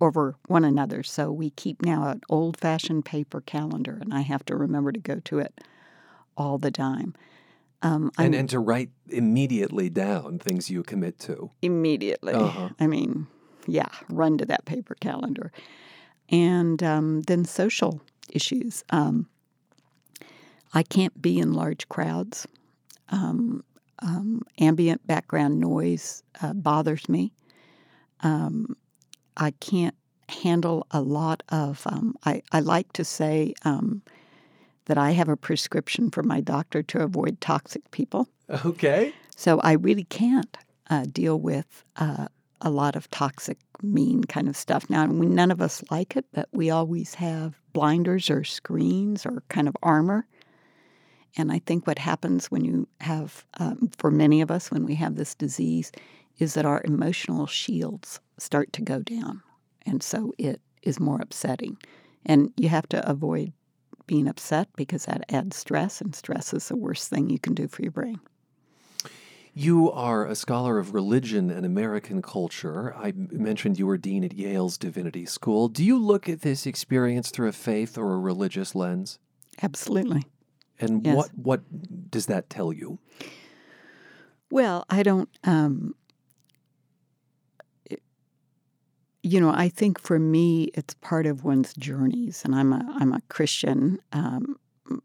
over 0.00 0.36
one 0.46 0.64
another. 0.64 1.02
So 1.02 1.30
we 1.30 1.50
keep 1.50 1.82
now 1.82 2.08
an 2.08 2.20
old 2.28 2.56
fashioned 2.56 3.04
paper 3.04 3.40
calendar, 3.40 3.98
and 4.00 4.14
I 4.14 4.20
have 4.22 4.44
to 4.46 4.56
remember 4.56 4.92
to 4.92 5.00
go 5.00 5.20
to 5.20 5.38
it 5.38 5.60
all 6.36 6.58
the 6.58 6.70
time. 6.70 7.14
Um, 7.82 8.10
And, 8.18 8.34
and 8.34 8.48
to 8.50 8.58
write 8.58 8.90
immediately 9.08 9.88
down 9.88 10.38
things 10.38 10.70
you 10.70 10.82
commit 10.82 11.18
to. 11.20 11.50
immediately. 11.62 12.34
Uh-huh. 12.34 12.68
I 12.78 12.86
mean, 12.86 13.26
yeah, 13.66 13.88
run 14.08 14.38
to 14.38 14.46
that 14.46 14.64
paper 14.64 14.96
calendar. 15.00 15.50
And 16.28 16.82
um, 16.82 17.22
then 17.22 17.44
social 17.44 18.00
issues. 18.32 18.84
Um, 18.90 19.26
I 20.72 20.82
can't 20.82 21.20
be 21.20 21.38
in 21.38 21.52
large 21.52 21.88
crowds. 21.88 22.46
Um, 23.08 23.64
um, 24.00 24.42
ambient 24.58 25.06
background 25.06 25.58
noise 25.58 26.22
uh, 26.42 26.52
bothers 26.52 27.08
me. 27.08 27.32
Um, 28.22 28.76
I 29.40 29.52
can't 29.52 29.96
handle 30.28 30.86
a 30.92 31.00
lot 31.00 31.42
of. 31.48 31.82
Um, 31.86 32.14
I, 32.24 32.42
I 32.52 32.60
like 32.60 32.92
to 32.92 33.04
say 33.04 33.54
um, 33.64 34.02
that 34.84 34.98
I 34.98 35.10
have 35.12 35.28
a 35.28 35.36
prescription 35.36 36.10
from 36.10 36.28
my 36.28 36.40
doctor 36.40 36.82
to 36.84 37.02
avoid 37.02 37.40
toxic 37.40 37.90
people. 37.90 38.28
Okay. 38.64 39.12
So 39.34 39.58
I 39.60 39.72
really 39.72 40.04
can't 40.04 40.56
uh, 40.90 41.06
deal 41.10 41.40
with 41.40 41.84
uh, 41.96 42.26
a 42.60 42.70
lot 42.70 42.94
of 42.96 43.10
toxic, 43.10 43.58
mean 43.82 44.24
kind 44.24 44.48
of 44.48 44.56
stuff. 44.56 44.90
Now, 44.90 45.06
we, 45.06 45.26
none 45.26 45.50
of 45.50 45.60
us 45.62 45.82
like 45.90 46.16
it, 46.16 46.26
but 46.32 46.48
we 46.52 46.68
always 46.68 47.14
have 47.14 47.58
blinders 47.72 48.28
or 48.28 48.44
screens 48.44 49.24
or 49.24 49.42
kind 49.48 49.66
of 49.66 49.76
armor. 49.82 50.26
And 51.36 51.52
I 51.52 51.60
think 51.60 51.86
what 51.86 51.98
happens 51.98 52.50
when 52.50 52.64
you 52.64 52.88
have, 53.00 53.46
um, 53.58 53.90
for 53.96 54.10
many 54.10 54.42
of 54.42 54.50
us, 54.50 54.70
when 54.70 54.84
we 54.84 54.96
have 54.96 55.14
this 55.14 55.34
disease, 55.34 55.92
is 56.40 56.54
that 56.54 56.64
our 56.66 56.80
emotional 56.84 57.46
shields 57.46 58.18
start 58.38 58.72
to 58.72 58.82
go 58.82 59.00
down. 59.00 59.42
And 59.86 60.02
so 60.02 60.32
it 60.38 60.60
is 60.82 60.98
more 60.98 61.20
upsetting. 61.20 61.76
And 62.26 62.52
you 62.56 62.68
have 62.70 62.88
to 62.88 63.08
avoid 63.08 63.52
being 64.06 64.26
upset 64.26 64.68
because 64.74 65.04
that 65.04 65.24
adds 65.32 65.56
stress, 65.56 66.00
and 66.00 66.14
stress 66.14 66.52
is 66.52 66.66
the 66.68 66.76
worst 66.76 67.08
thing 67.08 67.30
you 67.30 67.38
can 67.38 67.54
do 67.54 67.68
for 67.68 67.82
your 67.82 67.92
brain. 67.92 68.18
You 69.52 69.90
are 69.92 70.26
a 70.26 70.34
scholar 70.34 70.78
of 70.78 70.94
religion 70.94 71.50
and 71.50 71.66
American 71.66 72.22
culture. 72.22 72.94
I 72.96 73.12
mentioned 73.12 73.78
you 73.78 73.86
were 73.86 73.98
dean 73.98 74.24
at 74.24 74.32
Yale's 74.32 74.78
Divinity 74.78 75.26
School. 75.26 75.68
Do 75.68 75.84
you 75.84 75.98
look 75.98 76.28
at 76.28 76.40
this 76.42 76.66
experience 76.66 77.30
through 77.30 77.48
a 77.48 77.52
faith 77.52 77.98
or 77.98 78.14
a 78.14 78.18
religious 78.18 78.74
lens? 78.74 79.18
Absolutely. 79.62 80.24
And 80.78 81.04
Yes. 81.04 81.16
what 81.16 81.30
what 81.36 82.10
does 82.10 82.26
that 82.26 82.48
tell 82.48 82.72
you? 82.72 82.98
Well, 84.50 84.84
I 84.88 85.02
don't. 85.02 85.28
Um, 85.44 85.94
it- 87.84 88.02
you 89.22 89.40
know, 89.40 89.50
I 89.50 89.68
think 89.68 90.00
for 90.00 90.18
me, 90.18 90.70
it's 90.74 90.94
part 90.94 91.26
of 91.26 91.44
one's 91.44 91.74
journeys, 91.74 92.42
and 92.44 92.54
I'm 92.54 92.72
a 92.72 92.84
I'm 92.98 93.12
a 93.12 93.20
Christian 93.28 93.98
um, 94.12 94.56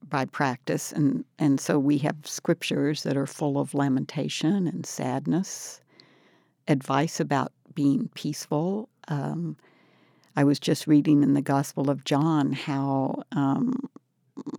by 0.07 0.25
practice, 0.25 0.91
and 0.91 1.25
and 1.37 1.59
so 1.59 1.77
we 1.77 1.97
have 1.99 2.15
scriptures 2.23 3.03
that 3.03 3.17
are 3.17 3.27
full 3.27 3.59
of 3.59 3.73
lamentation 3.73 4.67
and 4.67 4.85
sadness, 4.85 5.81
advice 6.67 7.19
about 7.19 7.51
being 7.73 8.09
peaceful. 8.15 8.89
Um, 9.09 9.57
I 10.37 10.43
was 10.43 10.59
just 10.59 10.87
reading 10.87 11.23
in 11.23 11.33
the 11.33 11.41
Gospel 11.41 11.89
of 11.89 12.05
John 12.05 12.53
how 12.53 13.23
um, 13.33 13.89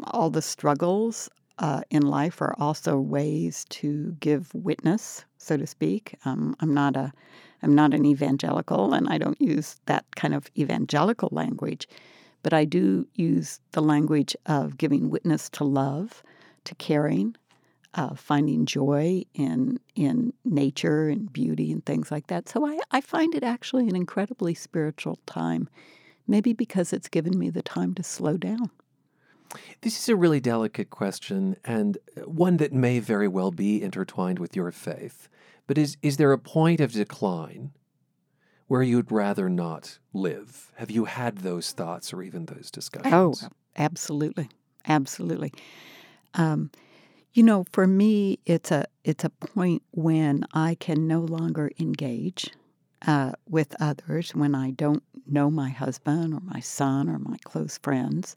all 0.04 0.30
the 0.30 0.42
struggles 0.42 1.30
uh, 1.58 1.80
in 1.90 2.02
life 2.02 2.40
are 2.42 2.54
also 2.58 2.98
ways 2.98 3.64
to 3.70 4.16
give 4.20 4.54
witness, 4.54 5.24
so 5.38 5.56
to 5.56 5.66
speak. 5.66 6.18
Um, 6.26 6.54
I'm 6.60 6.74
not 6.74 6.96
a 6.96 7.12
I'm 7.62 7.74
not 7.74 7.94
an 7.94 8.04
evangelical, 8.04 8.92
and 8.92 9.08
I 9.08 9.18
don't 9.18 9.40
use 9.40 9.76
that 9.86 10.04
kind 10.16 10.34
of 10.34 10.50
evangelical 10.56 11.28
language, 11.32 11.88
but 12.42 12.52
I 12.52 12.64
do 12.64 13.06
use 13.14 13.60
the 13.72 13.82
language 13.82 14.36
of 14.46 14.78
giving 14.78 15.10
witness 15.10 15.48
to 15.50 15.64
love, 15.64 16.22
to 16.64 16.74
caring, 16.76 17.36
uh, 17.94 18.14
finding 18.14 18.66
joy 18.66 19.24
in 19.34 19.80
in 19.94 20.32
nature 20.44 21.08
and 21.08 21.32
beauty 21.32 21.72
and 21.72 21.84
things 21.84 22.10
like 22.10 22.26
that. 22.26 22.48
So 22.48 22.66
I, 22.66 22.78
I 22.90 23.00
find 23.00 23.34
it 23.34 23.42
actually 23.42 23.88
an 23.88 23.96
incredibly 23.96 24.54
spiritual 24.54 25.18
time, 25.26 25.68
maybe 26.28 26.52
because 26.52 26.92
it's 26.92 27.08
given 27.08 27.38
me 27.38 27.48
the 27.50 27.62
time 27.62 27.94
to 27.94 28.02
slow 28.02 28.36
down. 28.36 28.70
This 29.80 29.98
is 29.98 30.08
a 30.08 30.16
really 30.16 30.40
delicate 30.40 30.90
question 30.90 31.56
and 31.64 31.96
one 32.24 32.58
that 32.58 32.72
may 32.72 32.98
very 32.98 33.28
well 33.28 33.50
be 33.50 33.82
intertwined 33.82 34.38
with 34.38 34.54
your 34.54 34.70
faith. 34.72 35.28
But 35.66 35.78
is, 35.78 35.96
is 36.02 36.16
there 36.16 36.32
a 36.32 36.38
point 36.38 36.80
of 36.80 36.92
decline 36.92 37.72
where 38.68 38.82
you'd 38.82 39.10
rather 39.10 39.48
not 39.48 39.98
live? 40.12 40.72
Have 40.76 40.90
you 40.90 41.06
had 41.06 41.38
those 41.38 41.72
thoughts 41.72 42.12
or 42.12 42.22
even 42.22 42.46
those 42.46 42.70
discussions? 42.70 43.42
Oh, 43.42 43.48
absolutely. 43.76 44.48
Absolutely. 44.86 45.52
Um, 46.34 46.70
you 47.32 47.42
know, 47.42 47.64
for 47.72 47.86
me, 47.86 48.38
it's 48.46 48.70
a 48.70 48.86
it's 49.04 49.24
a 49.24 49.30
point 49.30 49.82
when 49.90 50.44
I 50.54 50.74
can 50.76 51.06
no 51.06 51.20
longer 51.20 51.70
engage 51.78 52.50
uh, 53.06 53.32
with 53.48 53.74
others 53.80 54.34
when 54.34 54.54
I 54.54 54.70
don't 54.70 55.02
know 55.26 55.50
my 55.50 55.68
husband 55.68 56.32
or 56.32 56.40
my 56.40 56.60
son 56.60 57.08
or 57.08 57.18
my 57.18 57.36
close 57.44 57.78
friends. 57.78 58.36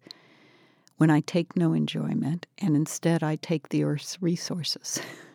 When 0.97 1.09
I 1.09 1.21
take 1.21 1.55
no 1.55 1.71
enjoyment, 1.71 2.45
and 2.57 2.75
instead 2.75 3.23
I 3.23 3.37
take 3.37 3.69
the 3.69 3.85
earth's 3.85 4.21
resources. 4.21 4.99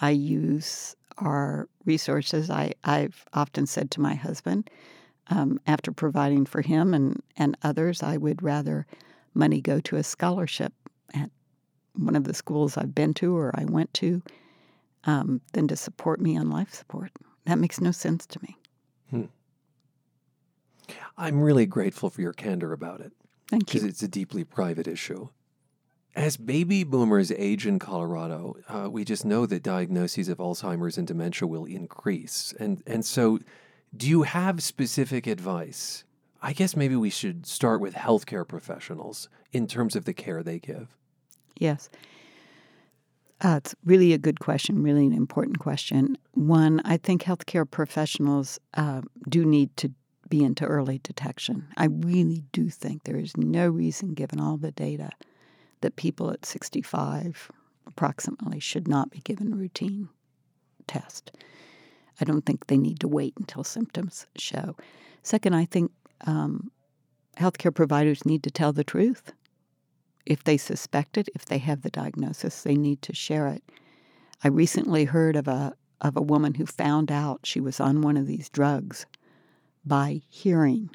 I 0.00 0.10
use 0.10 0.96
our 1.18 1.68
resources. 1.84 2.50
I, 2.50 2.74
I've 2.84 3.24
often 3.32 3.66
said 3.66 3.90
to 3.92 4.00
my 4.00 4.14
husband, 4.14 4.70
um, 5.28 5.60
after 5.66 5.92
providing 5.92 6.44
for 6.44 6.60
him 6.60 6.92
and, 6.92 7.22
and 7.36 7.56
others, 7.62 8.02
I 8.02 8.16
would 8.16 8.42
rather 8.42 8.86
money 9.32 9.60
go 9.60 9.80
to 9.80 9.96
a 9.96 10.02
scholarship 10.02 10.72
at 11.14 11.30
one 11.94 12.16
of 12.16 12.24
the 12.24 12.34
schools 12.34 12.76
I've 12.76 12.94
been 12.94 13.14
to 13.14 13.36
or 13.36 13.52
I 13.54 13.64
went 13.64 13.92
to 13.94 14.22
um, 15.04 15.40
than 15.52 15.68
to 15.68 15.76
support 15.76 16.20
me 16.20 16.36
on 16.36 16.50
life 16.50 16.74
support. 16.74 17.10
That 17.46 17.58
makes 17.58 17.80
no 17.80 17.90
sense 17.90 18.26
to 18.26 18.42
me. 18.42 18.56
Hmm. 19.10 19.24
I'm 21.16 21.40
really 21.40 21.66
grateful 21.66 22.10
for 22.10 22.20
your 22.20 22.32
candor 22.32 22.72
about 22.72 23.00
it. 23.00 23.12
Thank 23.48 23.72
you. 23.72 23.80
Because 23.80 23.88
it's 23.88 24.02
a 24.02 24.08
deeply 24.08 24.44
private 24.44 24.88
issue. 24.88 25.28
As 26.16 26.36
baby 26.36 26.84
boomers 26.84 27.32
age 27.32 27.66
in 27.66 27.80
Colorado, 27.80 28.56
uh, 28.68 28.88
we 28.88 29.04
just 29.04 29.24
know 29.24 29.46
that 29.46 29.64
diagnoses 29.64 30.28
of 30.28 30.38
Alzheimer's 30.38 30.96
and 30.96 31.06
dementia 31.06 31.48
will 31.48 31.64
increase. 31.64 32.54
And, 32.60 32.82
and 32.86 33.04
so, 33.04 33.40
do 33.96 34.08
you 34.08 34.22
have 34.22 34.62
specific 34.62 35.26
advice? 35.26 36.04
I 36.40 36.52
guess 36.52 36.76
maybe 36.76 36.94
we 36.94 37.10
should 37.10 37.46
start 37.46 37.80
with 37.80 37.94
healthcare 37.94 38.46
professionals 38.46 39.28
in 39.52 39.66
terms 39.66 39.96
of 39.96 40.04
the 40.04 40.12
care 40.12 40.42
they 40.42 40.58
give. 40.58 40.88
Yes. 41.56 41.88
Uh, 43.40 43.56
it's 43.56 43.74
really 43.84 44.12
a 44.12 44.18
good 44.18 44.40
question, 44.40 44.82
really 44.82 45.06
an 45.06 45.12
important 45.12 45.58
question. 45.58 46.16
One, 46.32 46.80
I 46.84 46.96
think 46.96 47.22
healthcare 47.22 47.68
professionals 47.68 48.60
uh, 48.74 49.02
do 49.28 49.44
need 49.44 49.76
to 49.78 49.90
be 50.28 50.44
into 50.44 50.64
early 50.64 51.00
detection. 51.02 51.66
I 51.76 51.86
really 51.86 52.44
do 52.52 52.70
think 52.70 53.04
there 53.04 53.18
is 53.18 53.36
no 53.36 53.68
reason, 53.68 54.14
given 54.14 54.40
all 54.40 54.56
the 54.56 54.70
data, 54.70 55.10
that 55.84 55.96
people 55.96 56.30
at 56.30 56.46
65 56.46 57.52
approximately 57.86 58.58
should 58.58 58.88
not 58.88 59.10
be 59.10 59.18
given 59.18 59.54
routine 59.54 60.08
test. 60.86 61.30
I 62.18 62.24
don't 62.24 62.46
think 62.46 62.66
they 62.66 62.78
need 62.78 63.00
to 63.00 63.08
wait 63.08 63.34
until 63.36 63.64
symptoms 63.64 64.26
show. 64.38 64.76
Second, 65.22 65.54
I 65.54 65.66
think 65.66 65.92
um, 66.26 66.70
healthcare 67.36 67.74
providers 67.74 68.24
need 68.24 68.42
to 68.44 68.50
tell 68.50 68.72
the 68.72 68.82
truth 68.82 69.34
if 70.24 70.42
they 70.44 70.56
suspect 70.56 71.18
it, 71.18 71.28
if 71.34 71.44
they 71.44 71.58
have 71.58 71.82
the 71.82 71.90
diagnosis, 71.90 72.62
they 72.62 72.76
need 72.76 73.02
to 73.02 73.14
share 73.14 73.48
it. 73.48 73.62
I 74.42 74.48
recently 74.48 75.04
heard 75.04 75.36
of 75.36 75.46
a 75.46 75.74
of 76.00 76.16
a 76.16 76.22
woman 76.22 76.54
who 76.54 76.64
found 76.64 77.12
out 77.12 77.40
she 77.44 77.60
was 77.60 77.78
on 77.78 78.00
one 78.00 78.16
of 78.16 78.26
these 78.26 78.48
drugs 78.48 79.04
by 79.84 80.22
hearing 80.30 80.90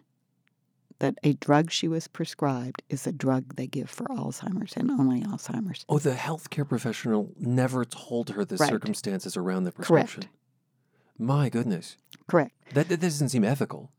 that 0.99 1.15
a 1.23 1.33
drug 1.33 1.71
she 1.71 1.87
was 1.87 2.07
prescribed 2.07 2.83
is 2.89 3.07
a 3.07 3.11
drug 3.11 3.55
they 3.55 3.67
give 3.67 3.89
for 3.89 4.05
Alzheimer's 4.07 4.73
and 4.77 4.91
only 4.91 5.21
Alzheimer's. 5.21 5.85
Oh, 5.89 5.99
the 5.99 6.11
healthcare 6.13 6.67
professional 6.67 7.31
never 7.39 7.85
told 7.85 8.29
her 8.31 8.45
the 8.45 8.57
Right. 8.57 8.69
circumstances 8.69 9.35
around 9.35 9.63
the 9.63 9.71
prescription. 9.71 10.23
Correct. 10.23 10.35
My 11.17 11.49
goodness. 11.49 11.97
Correct. 12.27 12.53
That, 12.73 12.89
that 12.89 12.99
doesn't 13.01 13.29
seem 13.29 13.43
ethical. 13.43 13.91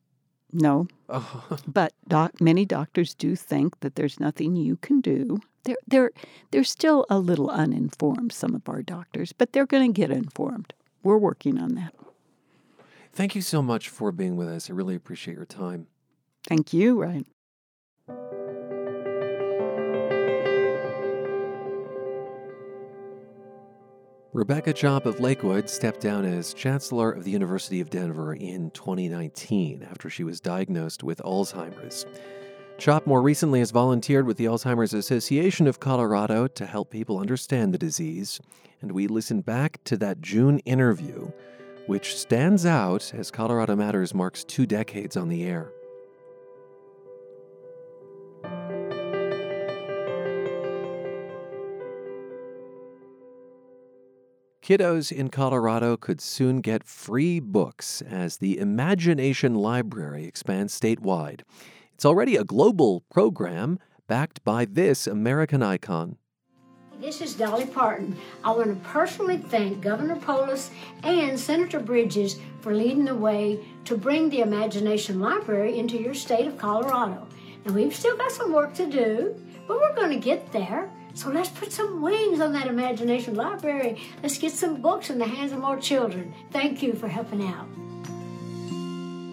No. 0.52 0.88
Oh. 1.08 1.58
But 1.66 1.92
doc, 2.08 2.40
many 2.40 2.64
doctors 2.64 3.14
do 3.14 3.36
think 3.36 3.80
that 3.80 3.94
there's 3.94 4.18
nothing 4.20 4.56
you 4.56 4.76
can 4.76 5.00
do. 5.00 5.40
They're, 5.64 5.76
they're, 5.86 6.10
they're 6.50 6.64
still 6.64 7.04
a 7.10 7.18
little 7.18 7.50
uninformed, 7.50 8.32
some 8.32 8.54
of 8.54 8.68
our 8.68 8.82
doctors, 8.82 9.32
but 9.32 9.52
they're 9.52 9.66
going 9.66 9.92
to 9.92 10.00
get 10.00 10.10
informed. 10.10 10.72
We're 11.02 11.18
working 11.18 11.58
on 11.58 11.74
that. 11.74 11.94
Thank 13.12 13.34
you 13.34 13.42
so 13.42 13.60
much 13.62 13.88
for 13.88 14.10
being 14.12 14.36
with 14.36 14.48
us. 14.48 14.70
I 14.70 14.72
really 14.72 14.94
appreciate 14.94 15.36
your 15.36 15.44
time. 15.46 15.86
Thank 16.48 16.72
you, 16.72 17.00
Ryan. 17.00 17.24
Rebecca 24.32 24.72
Chopp 24.72 25.06
of 25.06 25.18
Lakewood 25.18 25.68
stepped 25.68 26.00
down 26.00 26.24
as 26.24 26.54
Chancellor 26.54 27.10
of 27.10 27.24
the 27.24 27.32
University 27.32 27.80
of 27.80 27.90
Denver 27.90 28.32
in 28.32 28.70
2019 28.70 29.86
after 29.90 30.08
she 30.08 30.22
was 30.22 30.40
diagnosed 30.40 31.02
with 31.02 31.20
Alzheimer's. 31.24 32.06
Chopp 32.78 33.06
more 33.06 33.20
recently 33.20 33.58
has 33.58 33.72
volunteered 33.72 34.26
with 34.26 34.36
the 34.36 34.44
Alzheimer's 34.44 34.94
Association 34.94 35.66
of 35.66 35.80
Colorado 35.80 36.46
to 36.46 36.64
help 36.64 36.90
people 36.90 37.18
understand 37.18 37.74
the 37.74 37.78
disease, 37.78 38.40
and 38.80 38.92
we 38.92 39.08
listened 39.08 39.44
back 39.44 39.82
to 39.84 39.96
that 39.96 40.20
June 40.20 40.60
interview, 40.60 41.32
which 41.86 42.16
stands 42.16 42.64
out 42.64 43.12
as 43.12 43.32
Colorado 43.32 43.74
Matters 43.74 44.14
marks 44.14 44.44
two 44.44 44.64
decades 44.64 45.16
on 45.16 45.28
the 45.28 45.44
air. 45.44 45.72
Kiddos 54.70 55.10
in 55.10 55.30
Colorado 55.30 55.96
could 55.96 56.20
soon 56.20 56.60
get 56.60 56.84
free 56.84 57.40
books 57.40 58.02
as 58.02 58.36
the 58.36 58.56
Imagination 58.56 59.56
Library 59.56 60.26
expands 60.26 60.78
statewide. 60.78 61.40
It's 61.92 62.04
already 62.04 62.36
a 62.36 62.44
global 62.44 63.00
program 63.10 63.80
backed 64.06 64.44
by 64.44 64.66
this 64.66 65.08
American 65.08 65.60
icon. 65.60 66.18
This 67.00 67.20
is 67.20 67.34
Dolly 67.34 67.66
Parton. 67.66 68.16
I 68.44 68.52
want 68.52 68.68
to 68.68 68.88
personally 68.88 69.38
thank 69.38 69.80
Governor 69.80 70.14
Polis 70.14 70.70
and 71.02 71.36
Senator 71.36 71.80
Bridges 71.80 72.38
for 72.60 72.72
leading 72.72 73.06
the 73.06 73.16
way 73.16 73.58
to 73.86 73.98
bring 73.98 74.30
the 74.30 74.42
Imagination 74.42 75.18
Library 75.18 75.80
into 75.80 76.00
your 76.00 76.14
state 76.14 76.46
of 76.46 76.58
Colorado. 76.58 77.26
Now, 77.66 77.72
we've 77.72 77.92
still 77.92 78.16
got 78.16 78.30
some 78.30 78.52
work 78.52 78.72
to 78.74 78.86
do, 78.86 79.34
but 79.66 79.80
we're 79.80 79.96
going 79.96 80.12
to 80.12 80.24
get 80.24 80.52
there. 80.52 80.88
So 81.14 81.30
let's 81.30 81.50
put 81.50 81.72
some 81.72 82.02
wings 82.02 82.40
on 82.40 82.52
that 82.52 82.66
Imagination 82.66 83.34
Library. 83.34 84.00
Let's 84.22 84.38
get 84.38 84.52
some 84.52 84.80
books 84.80 85.10
in 85.10 85.18
the 85.18 85.26
hands 85.26 85.52
of 85.52 85.58
more 85.58 85.78
children. 85.78 86.34
Thank 86.50 86.82
you 86.82 86.92
for 86.94 87.08
helping 87.08 87.46
out. 87.46 87.66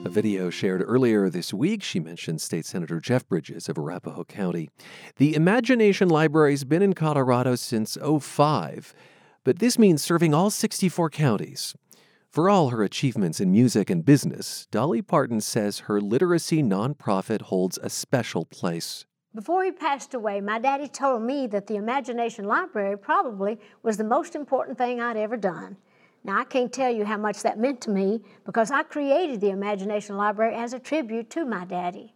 A 0.05 0.09
video 0.09 0.49
shared 0.49 0.83
earlier 0.85 1.29
this 1.29 1.53
week, 1.53 1.83
she 1.83 1.99
mentioned 1.99 2.39
State 2.41 2.65
Senator 2.65 2.99
Jeff 2.99 3.27
Bridges 3.27 3.67
of 3.67 3.77
Arapahoe 3.77 4.23
County. 4.23 4.69
The 5.17 5.35
Imagination 5.35 6.07
Library's 6.07 6.63
been 6.63 6.81
in 6.81 6.93
Colorado 6.93 7.55
since 7.55 7.97
05, 8.01 8.93
but 9.43 9.59
this 9.59 9.77
means 9.77 10.01
serving 10.01 10.33
all 10.33 10.49
64 10.49 11.09
counties. 11.09 11.75
For 12.29 12.49
all 12.49 12.69
her 12.69 12.83
achievements 12.83 13.41
in 13.41 13.51
music 13.51 13.89
and 13.89 14.05
business, 14.05 14.67
Dolly 14.71 15.01
Parton 15.01 15.41
says 15.41 15.79
her 15.79 15.99
literacy 15.99 16.61
nonprofit 16.63 17.41
holds 17.41 17.77
a 17.77 17.89
special 17.89 18.45
place. 18.45 19.05
Before 19.37 19.63
he 19.63 19.71
passed 19.71 20.15
away, 20.15 20.41
my 20.41 20.57
daddy 20.57 20.87
told 20.87 21.21
me 21.21 21.45
that 21.45 21.67
the 21.67 21.75
Imagination 21.75 22.45
Library 22.45 22.97
probably 22.97 23.59
was 23.83 23.95
the 23.95 24.03
most 24.03 24.33
important 24.33 24.79
thing 24.79 24.99
I'd 24.99 25.15
ever 25.15 25.37
done. 25.37 25.77
Now, 26.23 26.39
I 26.39 26.43
can't 26.43 26.73
tell 26.73 26.91
you 26.91 27.05
how 27.05 27.17
much 27.17 27.43
that 27.43 27.59
meant 27.59 27.79
to 27.81 27.91
me 27.91 28.23
because 28.47 28.71
I 28.71 28.81
created 28.81 29.39
the 29.39 29.51
Imagination 29.51 30.17
Library 30.17 30.55
as 30.55 30.73
a 30.73 30.79
tribute 30.79 31.29
to 31.29 31.45
my 31.45 31.65
daddy. 31.65 32.15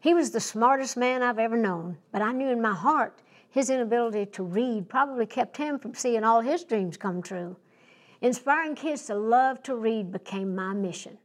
He 0.00 0.14
was 0.14 0.30
the 0.30 0.40
smartest 0.40 0.96
man 0.96 1.22
I've 1.22 1.38
ever 1.38 1.58
known, 1.58 1.98
but 2.12 2.22
I 2.22 2.32
knew 2.32 2.48
in 2.48 2.62
my 2.62 2.72
heart 2.72 3.20
his 3.50 3.68
inability 3.68 4.24
to 4.32 4.42
read 4.42 4.88
probably 4.88 5.26
kept 5.26 5.58
him 5.58 5.78
from 5.78 5.92
seeing 5.92 6.24
all 6.24 6.40
his 6.40 6.64
dreams 6.64 6.96
come 6.96 7.20
true. 7.20 7.58
Inspiring 8.22 8.74
kids 8.74 9.04
to 9.08 9.14
love 9.14 9.62
to 9.64 9.76
read 9.76 10.10
became 10.10 10.54
my 10.54 10.72
mission. 10.72 11.18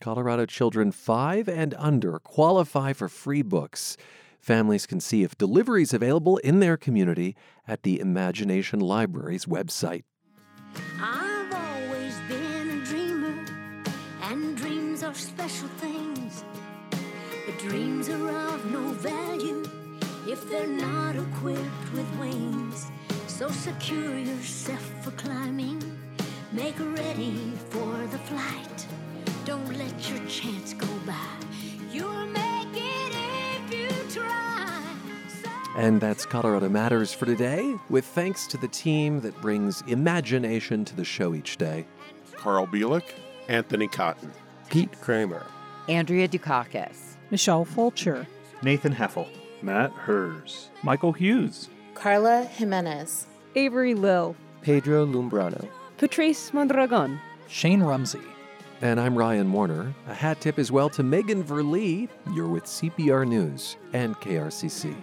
Colorado 0.00 0.46
children 0.46 0.92
five 0.92 1.46
and 1.46 1.74
under 1.74 2.18
qualify 2.20 2.94
for 2.94 3.10
free 3.10 3.42
books. 3.42 3.98
Families 4.40 4.86
can 4.86 5.00
see 5.00 5.22
if 5.22 5.36
delivery 5.36 5.82
is 5.82 5.92
available 5.92 6.38
in 6.38 6.60
their 6.60 6.78
community 6.78 7.36
at 7.68 7.82
the 7.82 8.00
Imagination 8.00 8.80
Library's 8.80 9.44
website. 9.44 10.04
I've 10.98 11.52
always 11.52 12.14
been 12.26 12.70
a 12.70 12.84
dreamer, 12.86 13.44
and 14.22 14.56
dreams 14.56 15.02
are 15.02 15.12
special 15.14 15.68
things. 15.76 16.42
But 16.90 17.58
dreams 17.58 18.08
are 18.08 18.30
of 18.54 18.64
no 18.72 18.80
value 18.92 19.62
if 20.26 20.48
they're 20.48 20.66
not 20.66 21.16
equipped 21.16 21.92
with 21.92 22.18
wings. 22.18 22.90
So 23.26 23.50
secure 23.50 24.16
yourself 24.16 24.82
for 25.02 25.10
climbing, 25.12 25.82
make 26.50 26.78
ready 26.78 27.52
for 27.68 28.06
the 28.10 28.18
flight. 28.18 28.86
Don't 29.44 29.76
let 29.76 30.10
your 30.10 30.26
chance 30.26 30.72
go 30.72 30.86
by. 31.06 31.14
You'll 31.92 32.26
make 32.26 32.59
And 35.76 36.00
that's 36.00 36.26
Colorado 36.26 36.68
Matters 36.68 37.12
for 37.12 37.26
today, 37.26 37.76
with 37.88 38.04
thanks 38.04 38.46
to 38.48 38.56
the 38.56 38.68
team 38.68 39.20
that 39.20 39.40
brings 39.40 39.82
imagination 39.82 40.84
to 40.84 40.96
the 40.96 41.04
show 41.04 41.34
each 41.34 41.58
day. 41.58 41.86
Carl 42.34 42.66
Bielik, 42.66 43.04
Anthony 43.48 43.86
Cotton, 43.86 44.32
Pete 44.68 45.00
Kramer, 45.00 45.46
Andrea 45.88 46.26
Dukakis, 46.26 47.14
Michelle 47.30 47.64
Fulcher, 47.64 48.26
Nathan 48.62 48.94
Heffel, 48.94 49.28
Matt 49.62 49.92
Hers, 49.92 50.70
Michael 50.82 51.12
Hughes, 51.12 51.68
Carla 51.94 52.44
Jimenez, 52.44 53.26
Avery 53.54 53.94
Lill, 53.94 54.34
Pedro 54.62 55.06
Lumbrano, 55.06 55.68
Patrice 55.98 56.52
Mondragon, 56.52 57.20
Shane 57.48 57.82
Rumsey. 57.82 58.20
And 58.82 58.98
I'm 58.98 59.16
Ryan 59.16 59.52
Warner. 59.52 59.94
A 60.08 60.14
hat 60.14 60.40
tip 60.40 60.58
as 60.58 60.72
well 60.72 60.88
to 60.90 61.02
Megan 61.02 61.44
Verlee. 61.44 62.08
You're 62.32 62.48
with 62.48 62.64
CPR 62.64 63.28
News 63.28 63.76
and 63.92 64.16
KRCC. 64.16 64.96